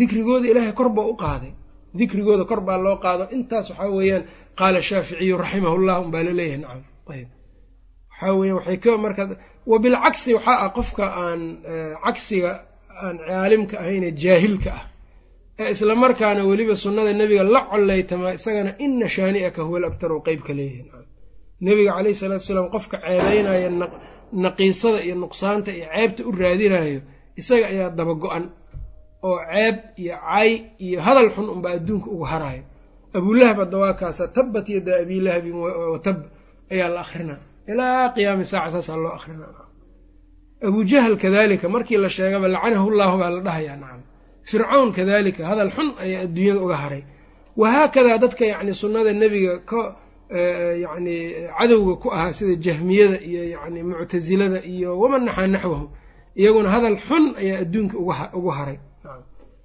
dikrigooda 0.00 0.46
ilaahay 0.52 0.72
kor 0.78 0.88
baa 0.96 1.06
u 1.12 1.14
qaaday. 1.24 1.52
Dikrigooda 1.98 2.44
kor 2.50 2.60
baa 2.68 2.78
loo 2.84 2.96
qaado. 3.04 3.24
Intaas 3.36 3.66
waxaa 3.70 3.90
weeyaan 3.96 4.22
qaala 4.58 4.78
shaaficiyu 4.88 5.34
raximahullah 5.42 5.94
unbaa 6.04 6.22
la 6.26 6.32
leeyahay 6.38 6.58
nacam 6.64 6.82
ayb 7.14 7.28
waxaa 8.10 8.32
weya 8.40 8.54
waxay 8.58 8.78
ka 8.84 8.90
marka 9.04 9.22
wa 9.70 9.76
bilcagsi 9.84 10.30
waxaa 10.36 10.56
ah 10.64 10.70
qofka 10.76 11.04
aan 11.22 11.40
cagsiga 12.04 12.52
aan 13.04 13.16
caalimka 13.28 13.74
ahayne 13.82 14.08
jaahilka 14.22 14.70
ah. 14.78 14.84
Ee 15.62 15.70
isla 15.74 15.94
markaana 16.04 16.40
weliba 16.50 16.74
sunnada 16.84 17.12
nebiga 17.20 17.42
la 17.54 17.60
collaytamaa 17.70 18.32
isagana 18.38 18.70
ina 18.84 19.06
shaani'aka 19.16 19.60
huwa 19.66 19.76
alabtaru 19.80 20.16
qeybka 20.26 20.52
leeyahay. 20.58 20.82
Nacam. 20.86 21.04
Nebiga 21.66 21.90
caleyhi 21.96 22.16
salaatu 22.22 22.44
salaam 22.50 22.66
qofka 22.74 22.96
ceebeynaya 23.04 23.68
naqiisada 24.44 24.98
iyo 25.06 25.14
nuqsaanta 25.22 25.70
iyo 25.78 25.86
ceebta 25.94 26.20
u 26.28 26.30
raadinayo 26.42 27.00
isaga 27.40 27.64
ayaa 27.72 27.90
daba 27.98 28.14
go-an 28.22 28.44
oo 29.26 29.38
ceeb 29.50 29.76
iyo 30.02 30.14
cay 30.30 30.50
iyo 30.86 30.98
hadal 31.06 31.28
xun 31.34 31.46
unbaa 31.54 31.72
adduunka 31.78 32.08
uga 32.16 32.26
haraayo 32.32 32.62
abulahab 33.18 33.56
hadda 33.62 33.76
waa 33.82 33.94
kaasa 34.00 34.24
tabbat 34.36 34.66
yada 34.74 34.92
abilahabin 35.02 35.54
watab 35.94 36.18
ayaa 36.72 36.88
la 36.94 37.00
akrinaa 37.06 37.40
ilaa 37.70 38.08
qiyaami 38.14 38.44
saaca 38.52 38.70
saasaa 38.74 38.96
loo 39.04 39.12
akrinaa 39.18 39.66
abujahl 40.68 41.14
kadalika 41.24 41.66
markii 41.74 41.96
la 42.04 42.08
sheegaba 42.16 42.46
lacanahu 42.54 42.90
llahu 42.98 43.16
baa 43.20 43.30
la 43.36 43.40
dhahayaa 43.46 43.76
nacam. 43.82 44.00
Fircawn 44.50 44.88
kadalika 44.98 45.42
hadal 45.50 45.70
xun 45.76 45.88
ayaa 46.04 46.20
adduunyada 46.26 46.60
uga 46.66 46.76
haray. 46.82 47.02
Wahaakadaa 47.60 48.18
dadka 48.22 48.44
yacni 48.52 48.72
sunnada 48.80 49.12
nebiga 49.22 49.54
ka 49.70 49.80
yacni 50.84 51.16
cadowga 51.58 51.94
ku 52.02 52.08
ahaa 52.16 52.32
sida 52.38 52.54
jahmiyada 52.66 53.18
iyo 53.28 53.42
yacni 53.54 53.80
muctasilada 53.88 54.58
iyo 54.72 54.90
waman 55.00 55.22
naxaa 55.28 55.46
naxwahu 55.54 55.86
iyaguna 56.40 56.68
hadal 56.74 56.96
xun 57.06 57.24
ayaa 57.42 57.58
adduunka 57.64 57.96
ugu 58.38 58.50
haray 58.58 58.78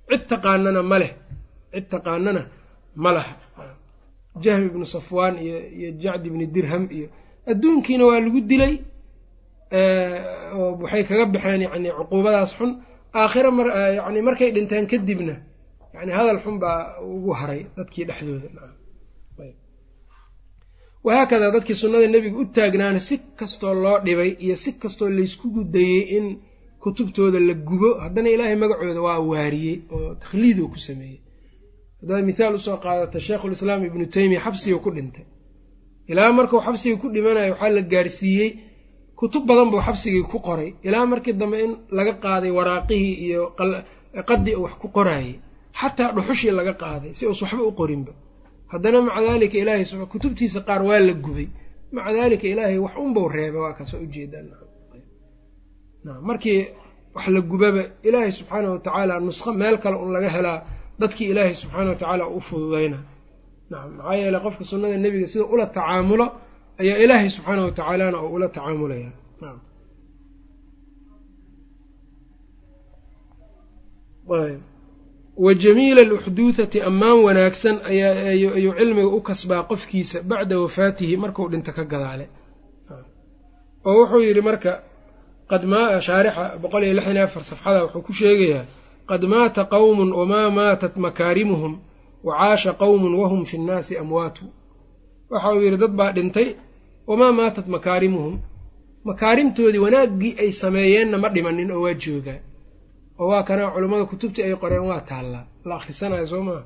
cid 0.09 0.23
taqaanana 0.31 0.81
ma 0.91 0.97
leh. 1.01 1.11
Cid 1.73 1.85
taqaanana 1.93 2.41
ma 3.03 3.11
laha 3.15 3.33
jahmi 4.43 4.65
ibnu 4.71 4.85
safwaan 4.95 5.35
iyo 5.45 5.57
iyo 5.77 5.89
jacdi 6.03 6.27
ibni 6.31 6.45
dirham 6.55 6.83
iyo 6.97 7.07
adduunkiina 7.51 8.03
waa 8.09 8.19
lagu 8.25 8.39
dilay 8.51 8.73
oo 10.57 10.69
waxay 10.83 11.03
kaga 11.09 11.25
baxeen 11.33 11.61
yacni 11.65 11.89
cuquubadaas 11.97 12.51
xun. 12.57 12.71
Aakhira 13.19 13.49
mar 13.57 13.67
yani 13.97 14.19
markay 14.27 14.49
dhinteen 14.55 14.85
kadibna 14.91 15.35
yani 15.95 16.11
hadal 16.17 16.39
xun 16.43 16.55
baa 16.63 16.79
ugu 17.15 17.31
haray 17.39 17.61
dadkii 17.77 18.05
dhexdooda. 18.09 18.49
Wahaakadaa 21.05 21.51
dadkii 21.55 21.75
sunnada 21.81 22.07
nebiga 22.13 22.37
u 22.41 22.45
taagnaana 22.55 22.99
si 23.07 23.15
kastoo 23.39 23.73
loo 23.83 23.97
dhibay 24.05 24.31
iyo 24.45 24.55
si 24.63 24.69
kastoo 24.81 25.09
laysku 25.17 25.45
gudayey 25.55 26.01
in 26.17 26.25
kutubtooda 26.83 27.39
la 27.47 27.53
gubo 27.67 27.89
haddana 28.03 28.29
ilaahay 28.35 28.55
magacooda 28.63 29.01
waa 29.07 29.19
waariyey 29.31 29.75
oo 29.95 30.09
takhliiduu 30.21 30.67
ku 30.73 30.77
sameeyey. 30.87 31.19
Haddaad 32.01 32.23
mithaal 32.29 32.55
u 32.55 32.59
soo 32.65 32.77
qaadata 32.83 33.19
sheikhulislaam 33.27 33.81
ibnu 33.87 34.05
teymiya 34.15 34.39
xabsiga 34.45 34.77
ku 34.85 34.89
dhintay. 34.95 35.25
Ilaa 36.11 36.31
markuu 36.37 36.59
xabsigii 36.67 36.97
ku 37.01 37.07
dhimanayo 37.13 37.51
waxaa 37.53 37.69
la 37.77 37.81
gaarsiiyey 37.93 38.49
kutub 39.19 39.43
badan 39.49 39.67
buu 39.71 39.81
xabsigii 39.87 40.23
ku 40.31 40.37
qoray. 40.47 40.69
Ilaa 40.87 41.05
markii 41.11 41.33
dambe 41.41 41.57
in 41.65 41.71
laga 41.97 42.13
qaaday 42.23 42.51
waraaqihii 42.57 43.15
iyo 43.27 43.41
qadi 44.29 44.51
uu 44.55 44.63
wax 44.65 44.73
ku 44.81 44.87
qoraayey 44.97 45.33
xataa 45.79 46.09
dhuxushii 46.15 46.51
laga 46.59 46.73
qaaday 46.83 47.11
si 47.17 47.23
uus 47.29 47.41
waxba 47.43 47.63
u 47.63 47.71
qorinba. 47.79 48.11
Haddana 48.71 48.97
maca 49.07 49.21
daalika 49.27 49.57
ilaahay 49.61 49.85
kutubtiisa 50.13 50.59
qaar 50.67 50.81
waa 50.87 50.99
la 51.07 51.13
gubay. 51.25 51.47
Maca 51.95 52.11
daalika 52.17 52.45
ilaahay 52.53 52.77
wax 52.85 52.93
unbau 53.05 53.25
reeba 53.35 53.59
waa 53.65 53.73
kaasoo 53.77 53.99
ujeedaan 54.05 54.47
markii 56.29 56.59
wax 57.15 57.27
la 57.35 57.41
gubaba 57.51 57.81
ilaahay 58.07 58.31
subxaana 58.39 58.67
wa 58.73 58.79
tacaala 58.85 59.13
nusqo 59.27 59.49
meel 59.61 59.75
kale 59.83 59.95
un 60.03 60.09
laga 60.15 60.29
helaa 60.35 60.59
dadkii 61.01 61.27
ilaahay 61.33 61.55
subxaana 61.61 61.89
wa 61.93 61.97
tacaala 62.01 62.23
u 62.37 62.39
fududayna 62.47 62.99
nacam 63.71 63.91
maxaa 63.97 64.15
yeele 64.21 64.39
qofka 64.45 64.63
sunnada 64.71 64.97
nebiga 65.05 65.27
sida 65.31 65.45
ula 65.53 65.65
tacaamulo 65.77 66.25
ayaa 66.81 66.97
ilaahay 67.03 67.29
subxaana 67.35 67.61
wa 67.67 67.71
tacaalana 67.77 68.17
oo 68.23 68.29
ula 68.37 68.47
tacaamulaya 68.55 69.09
nacam 69.41 69.59
wa 75.45 75.53
jamiila 75.63 76.01
aluxduuthati 76.01 76.77
ammaan 76.89 77.17
wanaagsan 77.25 77.75
ayaayuu 77.91 78.73
cilmiga 78.79 79.07
u 79.17 79.21
kasbaa 79.29 79.63
qofkiisa 79.71 80.17
bacda 80.29 80.55
wafaatihi 80.63 81.15
markuu 81.23 81.47
dhinto 81.51 81.71
ka 81.77 81.83
gadaale. 81.91 82.25
Oo 83.85 83.93
wuxuu 84.01 84.21
yidhi 84.27 84.41
marka 84.49 84.71
shaarixa 85.49 86.43
boqol 86.61 86.83
iyo 86.83 86.93
lixdan 86.97 87.15
iyo 87.17 87.25
afar 87.29 87.43
safxada 87.43 87.79
wuxuu 87.85 88.01
ku 88.07 88.13
sheegayaa 88.19 88.65
qad 89.09 89.21
maata 89.33 89.61
qowmun 89.73 90.09
wamaa 90.19 90.49
maatat 90.57 90.95
makaarimuhum 91.05 91.73
wa 92.27 92.33
caasha 92.39 92.71
qowmun 92.81 93.13
wahum 93.21 93.41
fi 93.49 93.57
nnaasi 93.57 93.93
amwaatu. 93.97 94.43
Waxa 95.31 95.49
uu 95.55 95.61
yidhi 95.65 95.77
dad 95.83 95.91
baa 95.99 96.11
dhintay 96.15 96.47
wamaa 97.09 97.31
maatat 97.39 97.67
makaarimuhum. 97.75 98.35
Makaarimtoodii 99.07 99.81
wanaaggii 99.85 100.33
ay 100.43 100.51
sameeyeenna 100.51 101.17
ma 101.23 101.29
dhimanin 101.29 101.71
oo 101.75 101.81
waa 101.85 101.93
joogaa. 102.03 102.39
Oo 103.19 103.27
waa 103.31 103.43
kana 103.47 103.63
culummada 103.73 104.05
kutubtii 104.11 104.43
ay 104.47 104.55
qoreen 104.55 104.85
waa 104.91 105.01
taallaa 105.09 105.43
la 105.67 105.73
akhrisanayo 105.79 106.25
soo 106.31 106.43
maaha 106.47 106.63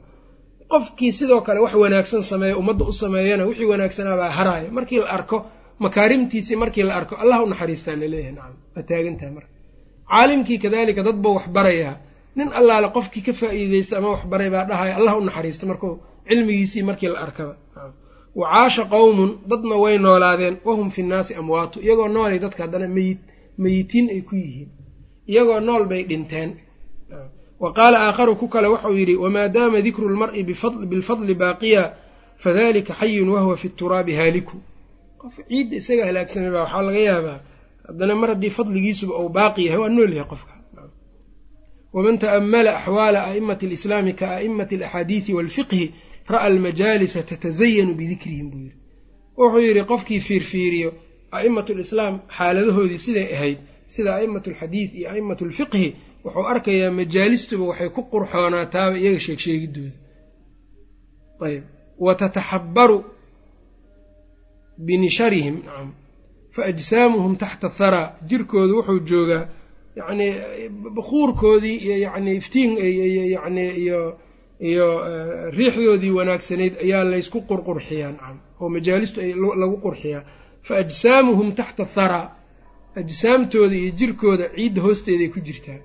qofkii 0.71 1.11
sidoo 1.17 1.41
kale 1.41 1.59
wax 1.65 1.73
wanaagsan 1.83 2.23
sameeya 2.31 2.57
ummadda 2.61 2.85
u 2.85 2.93
sameeyana 3.01 3.43
wixii 3.49 3.65
wanaagsanabaa 3.71 4.29
haraaya. 4.37 4.69
Markii 4.77 4.99
la 5.03 5.09
arko 5.17 5.37
makaarimtiisii 5.79 6.55
markii 6.55 6.83
la 6.83 6.93
arko 6.99 7.15
allah 7.15 7.43
u 7.43 7.47
naxariistaa 7.51 7.95
la 8.01 8.07
leeyahay 8.13 8.31
nacam 8.37 8.55
waa 8.75 8.83
taagantahay 8.89 9.31
marka. 9.37 9.49
Caalimkii 10.11 10.57
kadaalika 10.63 11.03
dad 11.07 11.15
buu 11.23 11.35
wax 11.37 11.47
barayaa. 11.55 11.95
Nin 12.35 12.47
allaale 12.59 12.87
qofkii 12.95 13.21
ka 13.27 13.33
faa'iideysta 13.33 13.97
ama 13.97 14.09
wax 14.13 14.23
baray 14.31 14.49
baa 14.49 14.65
dhahaya 14.69 14.95
allah 14.99 15.13
u 15.17 15.21
naxariista 15.27 15.65
markuu 15.71 15.93
cilmigiisii 16.27 16.83
markii 16.89 17.07
la 17.13 17.19
arkaba. 17.25 17.55
Wa 18.35 18.45
caasha 18.53 18.83
qowmun 18.85 19.29
dadna 19.49 19.75
way 19.83 19.97
noolaadeen 19.97 20.55
wahum 20.65 20.89
fi 20.91 21.01
nnaasi 21.03 21.33
amwaatu 21.35 21.77
iyagoo 21.85 22.07
noolay 22.07 22.39
dadka 22.39 22.63
haddana 22.63 22.87
meyit 22.87 23.19
meyitiin 23.57 24.09
ay 24.09 24.21
ku 24.21 24.35
yihiin. 24.35 24.69
Iyagoo 25.31 25.59
nool 25.59 25.85
bay 25.91 26.03
dhinteen. 26.09 26.49
Wa 27.59 27.73
qaala 27.73 27.97
aakharu 28.07 28.35
ku 28.35 28.47
kale 28.47 28.67
waxau 28.67 28.93
yidhi 28.99 29.15
wamaa 29.15 29.47
daama 29.55 29.81
dikru 29.81 30.09
lmar'i 30.09 30.43
bilfadli 30.91 31.33
baaqiya 31.41 31.83
fadalika 32.43 32.93
xayun 32.99 33.29
wahuwa 33.29 33.57
fi 33.57 33.67
turaabi 33.69 34.13
haaliku 34.19 34.55
qof 35.27 35.35
ciidda 35.49 35.75
isaga 35.81 36.03
halaagsamay 36.09 36.51
baa 36.55 36.63
waxaa 36.65 36.83
laga 36.87 37.01
yaabaa 37.09 37.37
haddana 37.87 38.13
mar 38.21 38.29
haddii 38.33 38.51
fadligiisuba 38.57 39.13
uu 39.21 39.29
baaqi 39.37 39.61
yahay 39.67 39.79
waa 39.83 39.89
nool 39.95 40.13
yahay 40.17 40.29
qofka. 40.31 40.53
Waman 41.95 42.15
ta'ammala 42.23 42.71
axwaala 42.79 43.19
a'imati 43.29 43.63
alislaami 43.69 44.13
ka 44.19 44.25
a'imati 44.37 44.73
alaxaadiidi 44.79 45.31
waalfiqhi 45.37 45.83
ra'a 46.33 46.43
almajaalisa 46.51 47.19
tatazayanu 47.29 47.93
bidikrihim 47.99 48.47
buu 48.51 48.61
yidhi. 48.65 48.77
Wuxuu 49.39 49.61
yidhi 49.67 49.83
qofkii 49.91 50.19
fiirfiiriyo 50.27 50.89
a'imatu 51.37 51.71
lislaam 51.79 52.15
xaaladahoodii 52.37 52.99
siday 53.05 53.27
ahayd 53.35 53.57
sida 53.93 54.09
a'imatu 54.17 54.47
alxadiid 54.51 54.89
iyo 54.99 55.07
a'imatu 55.13 55.41
alfiqhi 55.49 55.85
wuxuu 56.25 56.45
arkayaa 56.53 56.91
majaalistuba 56.99 57.63
waxay 57.71 57.89
ku 57.95 58.01
qurxoonaataaba 58.11 58.95
iyaga 59.01 59.19
sheegsheegidooda. 59.25 59.93
Ayb 61.47 61.63
wa 62.05 62.11
tataxabbaru 62.21 62.97
binisharihim 64.85 65.55
fa 66.55 66.61
ajsaamuhum 66.71 67.33
taxta 67.43 67.67
tharaa 67.79 68.07
jirkooda 68.29 68.73
wuxuu 68.77 68.99
joogaa 69.09 69.43
yacnii 69.99 70.31
bukuurkoodii 70.95 71.77
iyo 71.85 71.95
yacni 72.05 72.31
iftiin 72.39 72.71
yani 73.35 73.65
iyo 73.83 73.99
iyo 74.69 74.87
riixdoodii 75.57 76.11
wanaagsanayd 76.19 76.73
ayaa 76.85 77.03
laysku 77.11 77.39
qurqurxiyaa 77.49 78.11
nacam 78.15 78.37
oo 78.61 78.67
majaalistu 78.75 79.19
lagu 79.61 79.77
qurxiyaa. 79.85 80.23
Fa 80.67 80.73
ajsaamuhum 80.83 81.49
taxta 81.59 81.83
tharaa 81.95 82.25
ajsaamtooda 83.01 83.75
iyo 83.81 83.91
jirkooda 83.99 84.45
ciidda 84.55 84.81
hoosteeday 84.85 85.29
ku 85.33 85.39
jirtaa. 85.47 85.79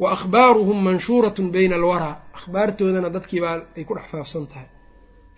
Wa 0.00 0.08
akhbaaruhum 0.16 0.78
manshuuratun 0.88 1.46
bayna 1.54 1.74
alwaraa 1.80 2.14
akhbaartoodana 2.38 3.08
dadkiibaa 3.16 3.56
ay 3.76 3.84
ku 3.88 3.94
dhex 3.96 4.06
faafsan 4.12 4.44
tahay. 4.50 4.68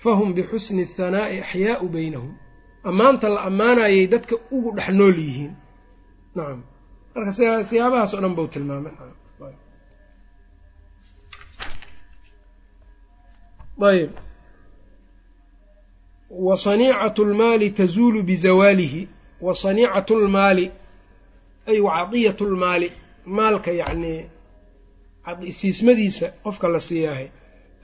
Fahum 0.02 0.28
bixusni 0.36 0.82
athanaa'i 0.88 1.36
axyaau 1.44 1.86
baynahum 1.94 2.32
ammaanta 2.89 3.28
la 3.35 3.41
ammaanayay 3.49 4.07
dadka 4.12 4.35
ugu 4.55 4.70
dhex 4.76 4.89
nool 4.99 5.18
yihiin. 5.24 5.53
Nacam 6.37 6.61
marka 7.14 7.31
siyaabahaas 7.68 8.12
oo 8.14 8.20
dhan 8.24 8.35
bau 8.39 8.47
tilmaamay. 8.53 8.93
Ayb. 13.91 14.11
Wa 16.31 16.57
saniicatu 16.57 17.24
lmaali 17.24 17.70
tazuulu 17.70 18.22
bizawaalihi 18.22 19.09
wa 19.41 19.55
saniicatu 19.55 20.14
lmaali 20.24 20.66
ay 21.66 21.78
wa 21.81 21.91
cadiyatu 21.99 22.45
lmaali 22.53 22.89
maalka 23.37 23.70
yacnii 23.81 24.20
siismadiisa 25.59 26.26
qofka 26.45 26.68
la 26.74 26.81
siiyahay 26.81 27.28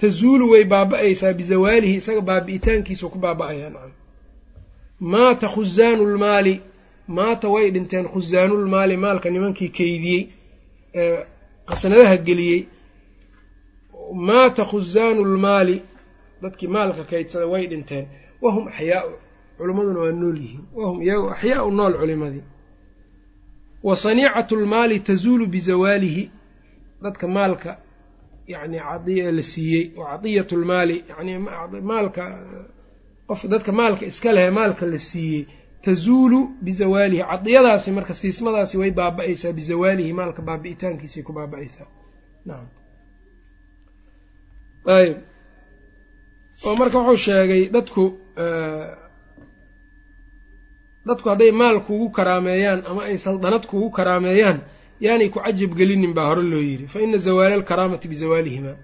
tazuulu 0.01 0.45
way 0.53 0.65
baaba-aysaa 0.73 1.33
bizawaalihi 1.39 1.95
isaga 2.01 2.21
baabi'itaankiisu 2.29 3.07
ku 3.13 3.19
baaba-ayaa. 3.25 3.71
Nacam 3.75 3.93
maata 5.01 5.49
khusaanu 5.49 6.05
lmaali 6.07 6.55
maata 7.09 7.49
way 7.49 7.71
dhinteen 7.71 8.09
khusaanulmaali 8.09 8.97
maalka 8.97 9.31
nimankii 9.31 9.69
keydiyey 9.69 10.23
ee 10.95 11.25
qasnadaha 11.69 12.17
geliyey. 12.17 12.61
Maata 14.15 14.65
khusaanu 14.65 15.25
lmaali 15.25 15.83
dadkii 16.43 16.67
maalka 16.69 17.05
kaydsada 17.05 17.47
way 17.47 17.67
dhinteen. 17.67 18.07
Wahum 18.43 18.69
axyaau 18.69 19.11
culimmaduna 19.59 20.01
waa 20.01 20.13
nool 20.13 20.37
yihiin. 20.43 20.65
Wahum 20.75 21.03
iyago 21.03 21.31
axyaau 21.31 21.71
nool 21.71 21.95
culimadii 22.01 22.43
wa 23.83 23.97
saniicatu 23.97 24.57
lmaali 24.57 25.01
tazuulu 25.01 25.47
bizawaalihi 25.47 26.31
dadka 27.03 27.29
maalka 27.29 27.79
yacni 28.47 28.79
cadiya 28.79 29.33
la 29.33 29.43
siiyey 29.43 29.91
wa 29.97 30.05
cadiyatu 30.11 30.57
lmaali 30.57 31.05
yani 31.09 31.39
maalka 31.83 32.25
qof 33.29 33.41
dadka 33.53 33.70
maalka 33.81 34.05
iska 34.11 34.31
lehe 34.37 34.51
maalka 34.59 34.85
la 34.93 34.99
siiyey 35.09 35.43
tazuulu 35.85 36.41
bizawaalihi 36.64 37.22
cadiyadaasi 37.31 37.89
marka 37.97 38.14
siismadaasi 38.20 38.74
way 38.81 38.91
baaba-aysaa 39.01 39.53
bizawaalihi 39.59 40.12
maalka 40.20 40.41
baabi'itaankiisay 40.49 41.22
ku 41.27 41.33
baaba-aysaa. 41.39 41.89
Nacam 42.49 42.68
ayb 44.97 45.16
oo 46.66 46.74
marka 46.81 46.97
wuxuu 46.99 47.16
sheegay 47.27 47.62
dadku 47.74 48.05
dadku 51.09 51.27
hadday 51.33 51.51
maal 51.61 51.77
kugu 51.87 52.07
karaameeyaan 52.16 52.81
ama 52.91 53.03
ay 53.09 53.16
saldanad 53.27 53.64
kugu 53.70 53.89
karaameeyaan 53.99 54.59
yaanay 55.05 55.29
ku 55.35 55.39
cajab 55.45 55.72
gelinin 55.79 56.12
baa 56.16 56.27
hore 56.31 56.43
loo 56.53 56.62
yidhi. 56.68 56.87
Fa 56.93 56.99
ina 57.05 57.18
zawaala 57.27 57.55
alkaraamati 57.59 58.07
bizawaalihimaa 58.12 58.77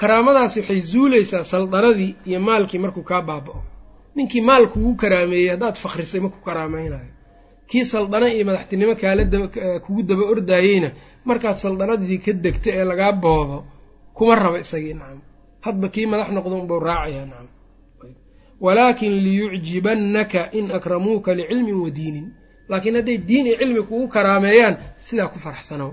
karaamadaasi 0.00 0.60
waxay 0.60 0.80
zuulaysaa 0.92 1.44
saldanadii 1.52 2.12
iyo 2.28 2.40
maalkii 2.40 2.78
markuu 2.84 3.02
kaa 3.10 3.22
baaba-o. 3.28 3.62
Ninkii 4.14 4.40
maal 4.48 4.64
kugu 4.72 4.94
karaameeyey 5.02 5.50
haddaad 5.50 5.76
fakrisay 5.84 6.20
ma 6.20 6.28
ku 6.34 6.38
karaameynayo. 6.46 7.10
Kii 7.70 7.84
saldana 7.92 8.26
iyo 8.34 8.44
madaxtinimo 8.48 8.94
kaala 9.00 9.22
kugu 9.84 10.02
daba 10.08 10.24
ordaayeyna 10.32 10.90
markaad 11.28 11.56
saldanadii 11.64 12.18
ka 12.24 12.32
degto 12.44 12.70
ee 12.70 12.84
lagaa 12.90 13.12
boobo 13.22 13.58
kuma 14.16 14.34
raba 14.34 14.58
isagii 14.64 14.94
nacam. 14.94 15.20
Hadba 15.64 15.86
kii 15.94 16.06
madax 16.06 16.28
noqdo 16.36 16.54
unbuu 16.60 16.80
raacayaa 16.88 17.26
nacam. 17.30 17.48
Walaakin 18.60 19.12
liyucjibannaka 19.24 20.50
in 20.58 20.70
akramuuka 20.76 21.34
licilmin 21.34 21.74
wa 21.84 21.90
diinin. 21.90 22.26
Laakiin 22.68 22.94
hadday 22.96 23.18
diin 23.28 23.46
iyo 23.46 23.56
cilmi 23.60 23.82
kugu 23.82 24.08
karaameeyaan 24.08 24.74
sidaa 25.08 25.28
ku 25.32 25.38
faraxsanow 25.38 25.90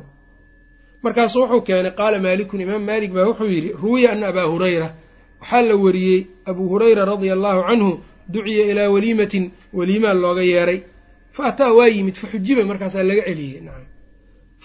markaasu 1.06 1.38
wuxuu 1.42 1.62
keenay 1.68 1.94
qaala 2.00 2.18
maalikun 2.26 2.60
imaam 2.66 2.84
maalik 2.90 3.12
baa 3.18 3.26
wuxuu 3.30 3.50
yidhi 3.56 3.70
ruwiya 3.84 4.10
ana 4.14 4.26
abaa 4.32 4.48
hurayra. 4.54 4.88
Waxaa 5.42 5.62
la 5.70 5.76
wariyey 5.84 6.20
abuu 6.50 6.68
hurayra 6.74 7.04
radia 7.12 7.34
allaahu 7.38 7.62
canhu 7.70 7.90
duciya 8.34 8.64
ilaa 8.72 8.90
waliimatin 8.96 9.44
waliimaa 9.78 10.14
looga 10.24 10.44
yeeray. 10.52 10.80
Fa 11.36 11.42
ataa 11.52 11.72
waa 11.78 11.88
yimid 11.96 12.16
fa 12.22 12.28
xujiba 12.32 12.62
markaasaa 12.70 13.04
laga 13.10 13.24
celiyey 13.30 13.60
nacam 13.66 13.86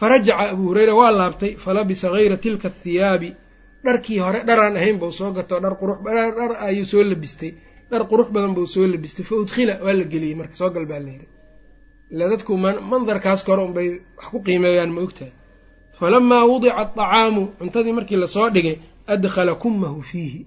farajaca 0.00 0.42
abuu 0.52 0.66
hureyra 0.70 0.94
waa 1.00 1.12
laabtay 1.20 1.52
falabisa 1.64 2.06
hayra 2.14 2.36
tilka 2.44 2.66
athiyaabi 2.72 3.28
dharkii 3.84 4.18
hore 4.24 4.40
dharaan 4.48 4.76
ahayn 4.80 4.96
buu 5.02 5.12
soo 5.18 5.30
gato 5.36 5.56
dhar 5.64 5.74
qurux 5.80 5.98
dhar 6.38 6.50
ayuu 6.68 6.84
soo 6.92 7.02
labistay. 7.10 7.50
Dhar 7.90 8.02
qurux 8.10 8.28
badan 8.34 8.52
buu 8.56 8.66
soo 8.74 8.86
labistay 8.92 9.24
fa 9.28 9.34
udkhila 9.42 9.74
waa 9.84 9.92
la 9.98 10.04
geliyey 10.12 10.34
marka 10.40 10.54
soo 10.60 10.70
gal 10.74 10.86
baa 10.90 11.00
layidhi 11.06 11.26
ila 12.14 12.24
dadku 12.32 12.52
mandarkaas 12.90 13.40
ka 13.44 13.50
hore 13.52 13.62
unbay 13.68 13.88
wax 14.18 14.26
ku 14.32 14.38
qiimeeyaan 14.46 14.90
ma 14.96 15.00
ogtahay 15.06 15.32
falamaa 16.00 16.44
wudica 16.50 16.76
aطacaamu 16.82 17.42
cuntadii 17.58 17.92
markii 17.98 18.16
la 18.16 18.26
soo 18.26 18.48
dhigay 18.54 18.76
adkhala 19.06 19.54
kummahu 19.62 20.02
fiihi 20.02 20.40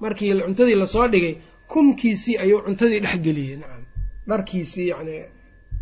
markii 0.00 0.40
cuntadii 0.46 0.74
la 0.82 0.86
soo 0.86 1.06
dhigay 1.12 1.34
kumkiisii 1.72 2.36
ayuu 2.42 2.60
cuntadii 2.66 3.00
dhexgeliyey 3.04 3.56
nacam 3.56 3.82
dharkiisii 4.28 4.88
yacni 4.92 5.14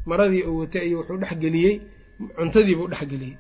maradii 0.07 0.43
uu 0.43 0.59
watay 0.61 0.83
ayuu 0.87 0.99
wuxuu 1.01 1.16
dhexgeliyey 1.22 1.74
cuntadiibuu 2.39 2.89
dhexgeliyey 2.93 3.37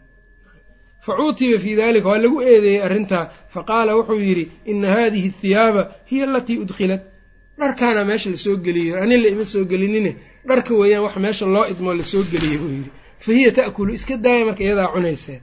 fa 1.04 1.12
cuutiba 1.18 1.58
fii 1.64 1.76
dalika 1.76 2.08
waa 2.08 2.18
lagu 2.18 2.42
eedeeyey 2.42 2.82
arrintaa. 2.86 3.24
faqaala 3.54 3.96
wuxuu 3.98 4.20
yidhi 4.28 4.44
ina 4.64 4.88
hadihi 4.96 5.28
athiyaaba 5.28 5.82
hiya 6.10 6.24
alatii 6.28 6.58
udkhilat 6.64 7.02
dharkaana 7.60 8.04
meesha 8.04 8.30
la 8.30 8.36
soo 8.36 8.56
geliyey 8.56 8.96
ani 9.02 9.16
la 9.22 9.28
ima 9.28 9.44
soo 9.44 9.64
gelinine. 9.64 10.16
dharka 10.48 10.74
weeyaan 10.74 11.04
wax 11.04 11.16
meesha 11.16 11.46
loo 11.46 11.66
idmoo 11.72 11.94
la 11.94 12.02
soo 12.02 12.22
geliyey 12.32 12.58
buu 12.58 12.70
yidhi 12.76 12.90
fa 13.24 13.30
hiya 13.36 13.50
ta'kulu 13.58 13.90
iska 13.98 14.14
daaya 14.24 14.42
marka 14.48 14.62
iyadaa 14.66 14.88
cunaysa 14.94 15.34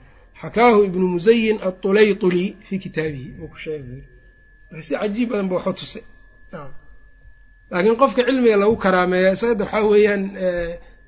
xakaahu 0.42 0.80
ibnu 0.88 1.06
musayin 1.14 1.56
aطulayطuli 1.68 2.44
fii 2.68 2.78
kitaabihi 2.84 3.28
uu 3.42 3.48
ku 3.52 3.58
sheegay 3.64 4.00
si 4.86 4.92
cajiib 5.00 5.28
badan 5.30 5.48
ba 5.50 5.54
waxu 5.58 5.72
tusay 5.80 6.04
laakiin 7.70 7.96
qofka 8.02 8.20
cilmiga 8.26 8.56
lagu 8.62 8.76
karaameeya 8.84 9.30
isagada 9.36 9.64
waxaa 9.64 9.82
weeyaan 9.92 10.22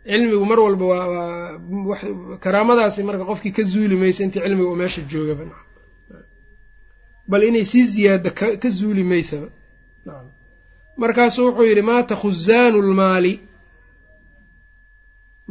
cilmigu 0.09 0.45
mar 0.51 0.59
walba 0.65 0.85
waa 0.93 2.39
karaamadaasi 2.45 3.01
marka 3.09 3.25
qofkii 3.31 3.53
ka 3.57 3.63
zuuli 3.71 3.97
maysa 4.03 4.21
intii 4.25 4.41
cilmiga 4.45 4.69
uu 4.71 4.77
meesha 4.81 5.01
joogaba 5.11 5.45
bal 7.31 7.43
inay 7.49 7.65
sii 7.71 7.85
ziyaada 7.93 8.31
ka 8.63 8.69
zuuli 8.79 9.05
maysaba 9.11 9.49
markaasuu 11.03 11.45
wuxuu 11.47 11.65
yidhi 11.71 11.83
maata 11.91 12.15
khuzaanu 12.21 12.79
lmaali 12.89 13.33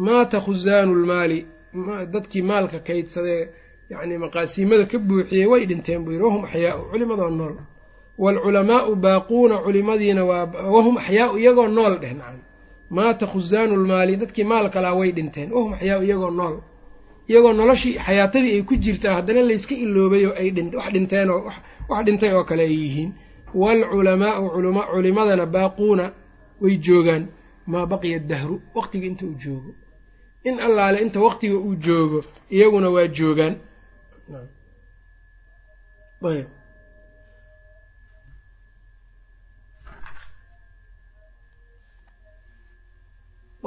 maata 0.05 0.37
khuzaanu 0.45 0.93
lmaali 1.01 1.39
dadkii 2.13 2.41
maalka 2.49 2.79
kaydsadee 2.87 3.43
yacni 3.91 4.17
maqaasiimada 4.23 4.85
ka 4.91 4.97
buuxiyey 5.07 5.45
way 5.51 5.65
dhinteen 5.69 6.01
buu 6.03 6.11
yidhi 6.11 6.23
wahum 6.27 6.43
axyaau 6.45 6.81
culimadoo 6.91 7.29
nool. 7.39 7.55
Waalculamaau 8.17 8.95
baaquuna 8.95 9.55
culimadiina 9.65 10.23
waa 10.29 10.45
wahum 10.75 10.95
axyaau 10.97 11.37
iyagoo 11.39 11.67
nool 11.67 11.93
dheh 12.01 12.13
nacam. 12.19 12.39
Maata 12.89 13.25
khuzaanu 13.31 13.73
lmaali 13.83 14.13
dadkii 14.21 14.43
maalka 14.51 14.81
lahaa 14.81 14.95
way 14.99 15.11
dhinteen 15.17 15.49
wahum 15.55 15.73
axyaau 15.73 16.01
iyagoo 16.03 16.31
nool. 16.39 16.55
Iyagoo 17.29 17.53
noloshii 17.53 17.97
xayaatadii 18.05 18.53
ay 18.55 18.63
ku 18.63 18.75
jirtaa 18.83 19.13
haddana 19.17 19.41
layska 19.49 19.75
iloobay 19.75 20.25
oo 20.25 20.33
ay 20.41 20.49
wax 20.77 20.91
dhinteen 20.93 21.29
oo 21.29 21.41
wax 21.89 22.01
dhintay 22.05 22.31
oo 22.37 22.43
kale 22.49 22.63
ay 22.63 22.73
yihiin. 22.83 23.11
Waalculamaau 23.53 24.43
culimadana 24.93 25.45
baaquuna 25.45 26.05
way 26.61 26.77
joogaan. 26.85 27.23
Maa 27.67 27.85
baqiya 27.85 28.19
dahru 28.19 28.55
waqtiga 28.75 29.05
inta 29.07 29.25
uu 29.25 29.35
joogo 29.43 29.71
in 30.43 30.55
allaale 30.65 30.97
inta 31.05 31.19
waqtiga 31.25 31.57
uu 31.67 31.75
joogo 31.85 32.19
iyaguna 32.55 32.89
waa 32.95 33.07
joogaan. 33.17 33.55
Ayb 36.29 36.47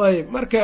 ayb 0.07 0.27
marka 0.35 0.61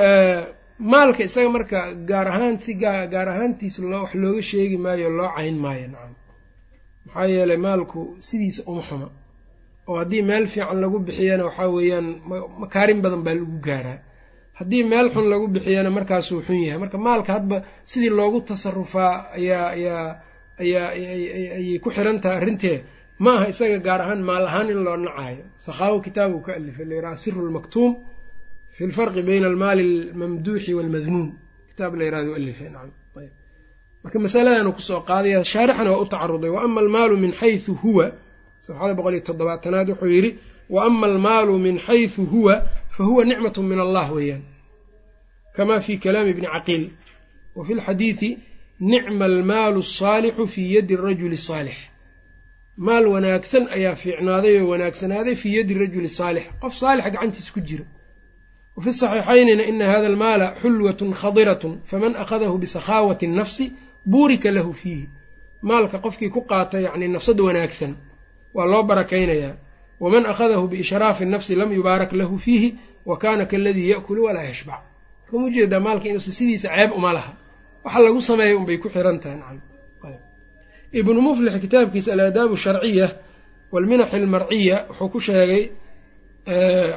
maalka 0.79 1.23
isaga 1.29 1.49
marka 1.57 1.79
gaar 2.09 2.27
ahaan 2.33 2.57
si 2.65 2.73
gaar 2.83 3.29
ahaantiisa 3.33 3.81
loo 3.91 4.03
wax 4.05 4.13
looga 4.23 4.43
sheegi 4.51 4.77
maayo 4.85 5.09
loo 5.19 5.29
cayn 5.37 5.57
maayo 5.65 5.87
nacam 5.93 6.13
maxaa 7.07 7.27
yeelay 7.33 7.57
maalku 7.67 8.01
sidiisa 8.27 8.61
uma 8.71 8.83
xuma. 8.89 9.09
Oo 9.89 9.97
haddii 10.01 10.23
meel 10.29 10.47
fiican 10.53 10.79
lagu 10.83 10.99
bixiyana 11.07 11.45
waxaa 11.49 11.69
weeyaan 11.77 12.07
makaarin 12.61 13.01
badan 13.05 13.23
baa 13.27 13.35
lagu 13.39 13.57
gaaraa 13.67 13.99
haddii 14.59 14.83
meel 14.91 15.09
xun 15.15 15.27
lagu 15.33 15.47
bixiyana 15.55 15.91
markaasuu 15.97 16.41
xun 16.47 16.59
yahay. 16.67 16.79
Marka 16.83 16.99
maalka 17.07 17.31
hadba 17.37 17.57
sidii 17.91 18.11
loogu 18.19 18.39
tasarufaa 18.49 19.13
ayaa 19.39 19.67
ayaa 19.77 20.07
ayaa 20.63 20.89
ayay 21.59 21.79
ku 21.85 21.89
xiran 21.97 22.17
tahay 22.23 22.37
arrintee 22.41 22.77
ma 23.25 23.31
aha 23.37 23.47
isaga 23.53 23.79
gaar 23.87 24.01
ahaan 24.05 24.21
maal 24.29 24.45
ahaan 24.51 24.69
in 24.73 24.81
loo 24.87 24.97
nacayo. 25.07 25.45
Sakhaawo 25.65 25.97
kitaabu 26.07 26.37
ka 26.47 26.51
alifay 26.59 26.87
layidhaha 26.91 27.17
siru 27.23 27.41
lmaktuum 27.49 27.93
fi 28.77 28.83
lfarqi 28.91 29.21
bayna 29.29 29.47
almaali 29.53 29.83
almamduuxi 30.13 30.71
waalmadmuum 30.79 31.29
kitaab 31.71 31.93
la 31.99 32.03
yiraahdo 32.07 32.33
alifay 32.41 32.69
nacam. 32.75 32.93
Marka 34.05 34.19
masaladan 34.25 34.69
ku 34.77 34.81
soo 34.89 35.01
qaadaya 35.09 35.39
shaarixana 35.53 35.91
waa 35.95 36.01
u 36.05 36.07
tacaruday. 36.13 36.51
Wa 36.57 36.61
ama 36.67 36.79
almaalu 36.85 37.15
min 37.25 37.33
xaysu 37.41 37.73
huwa 37.83 38.07
safxada 38.65 38.95
boqol 38.99 39.15
iyo 39.17 39.23
toddobaatanaad 39.29 39.89
wuxuu 39.93 40.11
yidhi 40.17 40.31
wa 40.75 40.81
almaalu 40.89 41.53
min 41.67 41.77
xaysu 41.87 42.23
huwa 42.33 42.55
fa 42.97 43.03
huwa 43.09 43.23
nicmat 43.25 43.57
min 43.71 43.81
allah 43.87 44.07
weeyaan 44.17 44.43
kama 45.57 45.81
fi 45.85 45.93
kalaami 46.05 46.33
bni 46.39 46.47
caqiil 46.55 46.85
wa 47.57 47.63
fi 47.67 47.73
lxadiidi 47.79 48.31
nicma 48.81 49.25
almaalu 49.31 49.81
asaalixu 49.87 50.45
fii 50.55 50.69
yadi 50.77 50.95
arajuli 51.01 51.35
asaalix 51.43 51.77
maal 52.87 53.05
wanaagsan 53.15 53.65
ayaa 53.77 53.95
fiicnaaday 54.03 54.55
oo 54.63 54.69
wanaagsanaaday 54.73 55.35
fii 55.43 55.53
yadi 55.59 55.75
rajuli 55.83 56.09
saalix 56.19 56.45
qof 56.63 56.73
saalixa 56.81 57.11
gacantiisa 57.15 57.53
ku 57.55 57.61
jira 57.69 57.85
wa 58.77 58.81
fi 58.85 58.91
saxiixaynina 59.01 59.63
ina 59.71 59.87
hada 59.93 60.07
almaala 60.13 60.47
xulwatun 60.63 61.11
khadiratun 61.21 61.73
faman 61.91 62.13
akhadahu 62.23 62.59
bisakhaawati 62.63 63.27
nafsi 63.39 63.65
buurika 64.13 64.51
lahu 64.57 64.73
fiihi 64.81 65.07
maalka 65.69 65.97
qofkii 66.05 66.31
ku 66.35 66.41
qaata 66.51 66.77
yacni 66.87 67.09
nafsad 67.09 67.39
wanaagsan 67.47 67.93
waa 68.57 68.67
loo 68.73 68.83
barakaynayaa 68.91 69.55
waman 70.01 70.27
akhadahu 70.27 70.69
biishraafi 70.69 71.25
nafsi 71.25 71.55
lam 71.55 71.73
yubaarak 71.73 72.13
lahu 72.13 72.39
fiihi 72.39 72.69
wa 73.07 73.17
kaana 73.19 73.47
kaladii 73.47 73.89
ya'kulu 73.91 74.21
walaa 74.25 74.43
yashbac 74.51 74.81
waxum 75.25 75.45
u 75.45 75.51
jeedaa 75.51 75.81
maalka 75.81 76.09
inuusa 76.09 76.33
sidiisa 76.39 76.69
ceeb 76.77 76.91
uma 76.99 77.13
laha 77.13 77.33
waxa 77.85 78.01
lagu 78.01 78.21
sameeya 78.29 78.57
unbay 78.57 78.79
ku 78.79 78.89
xiran 78.95 79.19
tahay 79.23 79.37
nacam 79.41 79.61
ibnu 80.93 81.21
muflix 81.27 81.55
kitaabkiisa 81.65 82.13
alaadaab 82.13 82.53
asharciya 82.53 83.07
walminax 83.73 84.11
almarciya 84.15 84.77
wuxuu 84.89 85.09
ku 85.09 85.21
sheegay 85.21 85.63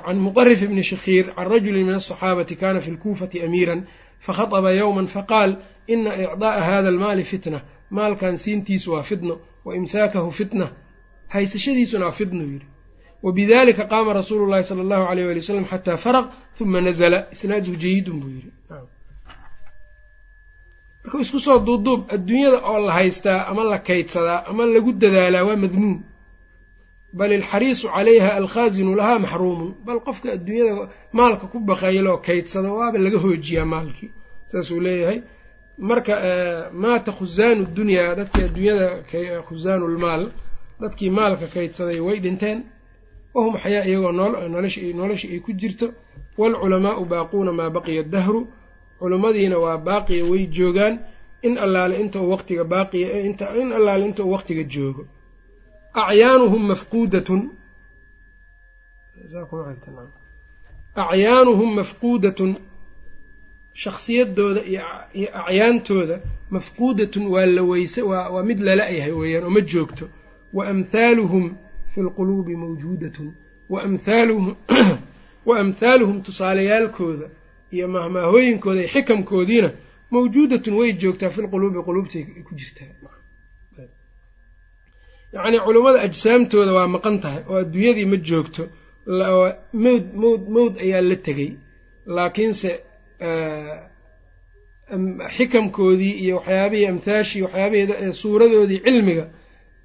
can 0.05 0.17
muqarif 0.25 0.61
ibni 0.61 0.83
shakhiir 0.83 1.25
can 1.35 1.45
rajuli 1.51 1.83
min 1.83 1.95
asaxaabati 1.95 2.55
kana 2.61 2.79
fi 2.81 2.91
lkuufati 2.91 3.37
amiiran 3.45 3.79
fakhaطba 4.25 4.71
yowma 4.81 5.07
faqaal 5.15 5.51
ina 5.93 6.11
icdaa'a 6.25 6.61
hada 6.69 6.87
almaali 6.93 7.23
fitna 7.23 7.59
maalkan 7.97 8.37
siintiisu 8.43 8.87
waa 8.93 9.03
fitno 9.09 9.35
wa 9.65 9.71
imsaakahu 9.79 10.31
fitna 10.39 10.65
haysashadiisuna 11.33 12.05
waa 12.05 12.11
fitnu 12.19 12.43
yidhi 12.51 12.67
wabidalika 13.25 13.83
qaama 13.91 14.11
rasuulu 14.19 14.45
llahi 14.51 14.63
sala 14.69 14.81
allahu 14.85 15.03
alayh 15.11 15.25
wali 15.29 15.39
wasalam 15.43 15.65
xataa 15.71 15.97
faraq 16.05 16.25
huma 16.59 16.79
nazla 16.87 17.17
isnaaduhu 17.33 17.75
jayidun 17.83 18.15
buu 18.21 18.29
yidhi 18.35 18.51
markuu 21.03 21.19
isku 21.25 21.39
soo 21.45 21.59
duuduub 21.67 22.01
adduunyada 22.15 22.57
oo 22.71 22.79
la 22.87 22.93
haystaa 22.99 23.39
ama 23.51 23.63
la 23.71 23.77
kaydsadaa 23.87 24.39
ama 24.49 24.63
lagu 24.73 24.91
dadaalaa 25.01 25.43
waa 25.49 25.55
madmuum 25.63 25.97
bal 27.17 27.31
ilxariisu 27.37 27.85
calayha 27.95 28.29
alkhaasinu 28.39 28.91
lahaa 28.99 29.19
maxruumun 29.25 29.69
bal 29.85 29.99
qofka 30.07 30.27
adduunyada 30.35 30.73
maalka 31.17 31.45
ku 31.51 31.57
baqayloo 31.69 32.17
kaydsado 32.27 32.69
waaba 32.79 32.97
laga 33.05 33.17
hoojiyaa 33.25 33.65
maalkii 33.73 34.09
saasuu 34.51 34.79
leeyahay 34.85 35.19
marka 35.89 36.13
maata 36.83 37.11
khusaanu 37.17 37.63
dunyaa 37.77 38.15
dadkii 38.19 38.43
adduunyada 38.49 38.87
khusaanu 39.47 39.85
lmaal 39.95 40.23
dadkii 40.81 41.09
maalka 41.19 41.45
kaydsaday 41.55 41.99
way 42.07 42.17
dhinteen 42.25 42.57
wahum 43.35 43.53
axyaa 43.55 43.85
iyagoo 43.89 44.11
noloshii 44.99 45.31
ay 45.35 45.39
ku 45.45 45.51
jirto 45.61 45.87
waalculamaau 46.39 47.03
baaquuna 47.11 47.51
maa 47.59 47.69
baqiya 47.75 48.03
dahru 48.13 48.41
culimmadiina 48.99 49.57
waa 49.63 49.77
baaqiya 49.87 50.23
way 50.31 50.43
joogaan 50.57 50.95
in 51.47 51.53
allaale 51.65 51.95
inta 52.03 52.17
uu 52.21 52.29
waqtiga 52.33 52.63
baaqiya 52.73 53.07
in 53.61 53.69
allaale 53.77 54.03
inta 54.09 54.21
uu 54.25 54.31
waqtiga 54.35 54.63
joogo 54.73 55.03
acyaanuhum 56.01 56.61
mafquudatun 56.71 57.41
acyaanuhum 60.95 61.69
mafquudatun 61.79 62.51
shaksiyadooda 63.83 64.61
iyo 64.71 64.81
acyaantooda 65.41 66.15
mafquudatun 66.55 67.23
waa 67.33 67.45
la 67.55 67.61
weyse 67.71 68.01
waa 68.01 68.43
mid 68.49 68.59
lala-yahay 68.67 69.11
weeyaan 69.21 69.43
oo 69.47 69.49
ma 69.57 69.61
joogto 69.71 70.05
wa 70.55 70.63
amhaaluhum 70.73 71.45
fi 71.93 71.99
lquluubi 72.07 72.53
mawjuudatun 72.63 73.27
wa 75.45 75.55
amhaaluhum 75.63 76.17
tusaaleyaalkooda 76.27 77.27
iyo 77.75 77.85
mahmaahooyinkooda 77.95 78.79
iyo 78.81 78.89
xikamkoodiina 78.95 79.69
mawjuudatun 80.13 80.73
way 80.79 80.89
joogtaa 81.01 81.29
fi 81.35 81.39
lquluubi 81.45 81.79
quluubtay 81.87 82.23
ku 82.47 82.51
jirtaa 82.59 82.87
yacnii 85.33 85.59
culummada 85.65 85.99
ajsaamtooda 86.07 86.71
waa 86.77 86.87
maqan 86.95 87.15
tahay 87.23 87.41
oo 87.51 87.57
adduunyadii 87.63 88.05
ma 88.11 88.17
joogto 88.29 88.63
mowd 89.83 90.05
mowd 90.21 90.41
mowd 90.55 90.73
ayaa 90.85 91.01
la 91.09 91.15
tegey 91.25 91.49
laakiinse 92.15 92.69
xikamkoodii 95.37 96.13
iyo 96.23 96.35
waxyaabihii 96.37 96.87
amhaashii 96.93 97.41
waxyaabihii 97.45 98.13
suuradoodii 98.21 98.79
cilmiga 98.85 99.25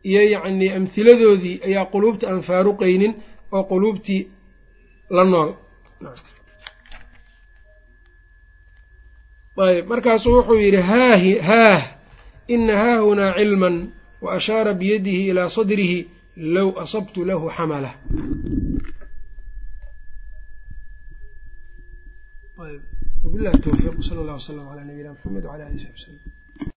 iyo 0.08 0.20
yacnii 0.34 0.70
amhiladoodii 0.78 1.56
ayaa 1.66 1.84
quluubta 1.92 2.24
aan 2.30 2.40
faaruqaynin 2.48 3.12
oo 3.56 3.62
quluubtii 3.70 4.22
la 5.16 5.24
nool. 5.32 5.50
Ayb 9.66 9.86
markaasuu 9.92 10.34
wuxuu 10.38 10.58
yidhi 10.64 10.80
haahi 10.90 11.32
haah 11.48 11.82
ina 12.54 12.74
haahunaa 12.82 13.32
cilman 13.38 13.76
wa 14.24 14.28
ashaara 14.38 14.72
biyadihi 14.80 15.22
ilaa 15.30 15.48
sadrihi 15.56 15.98
low 16.54 16.68
asabtu 16.84 17.18
lahu 17.28 17.46
xamala. 17.56 17.90
Wabilahi 23.24 23.58
towfiiq 23.64 23.96
sala 24.08 24.20
allah 24.22 24.36
wslam 24.40 24.66
calaa 24.68 24.84
nabiyina 24.88 25.10
mxamed 25.16 25.44
wcala 25.44 25.64
ali 25.68 25.78
saxbi 25.84 26.00
wslm 26.00 26.43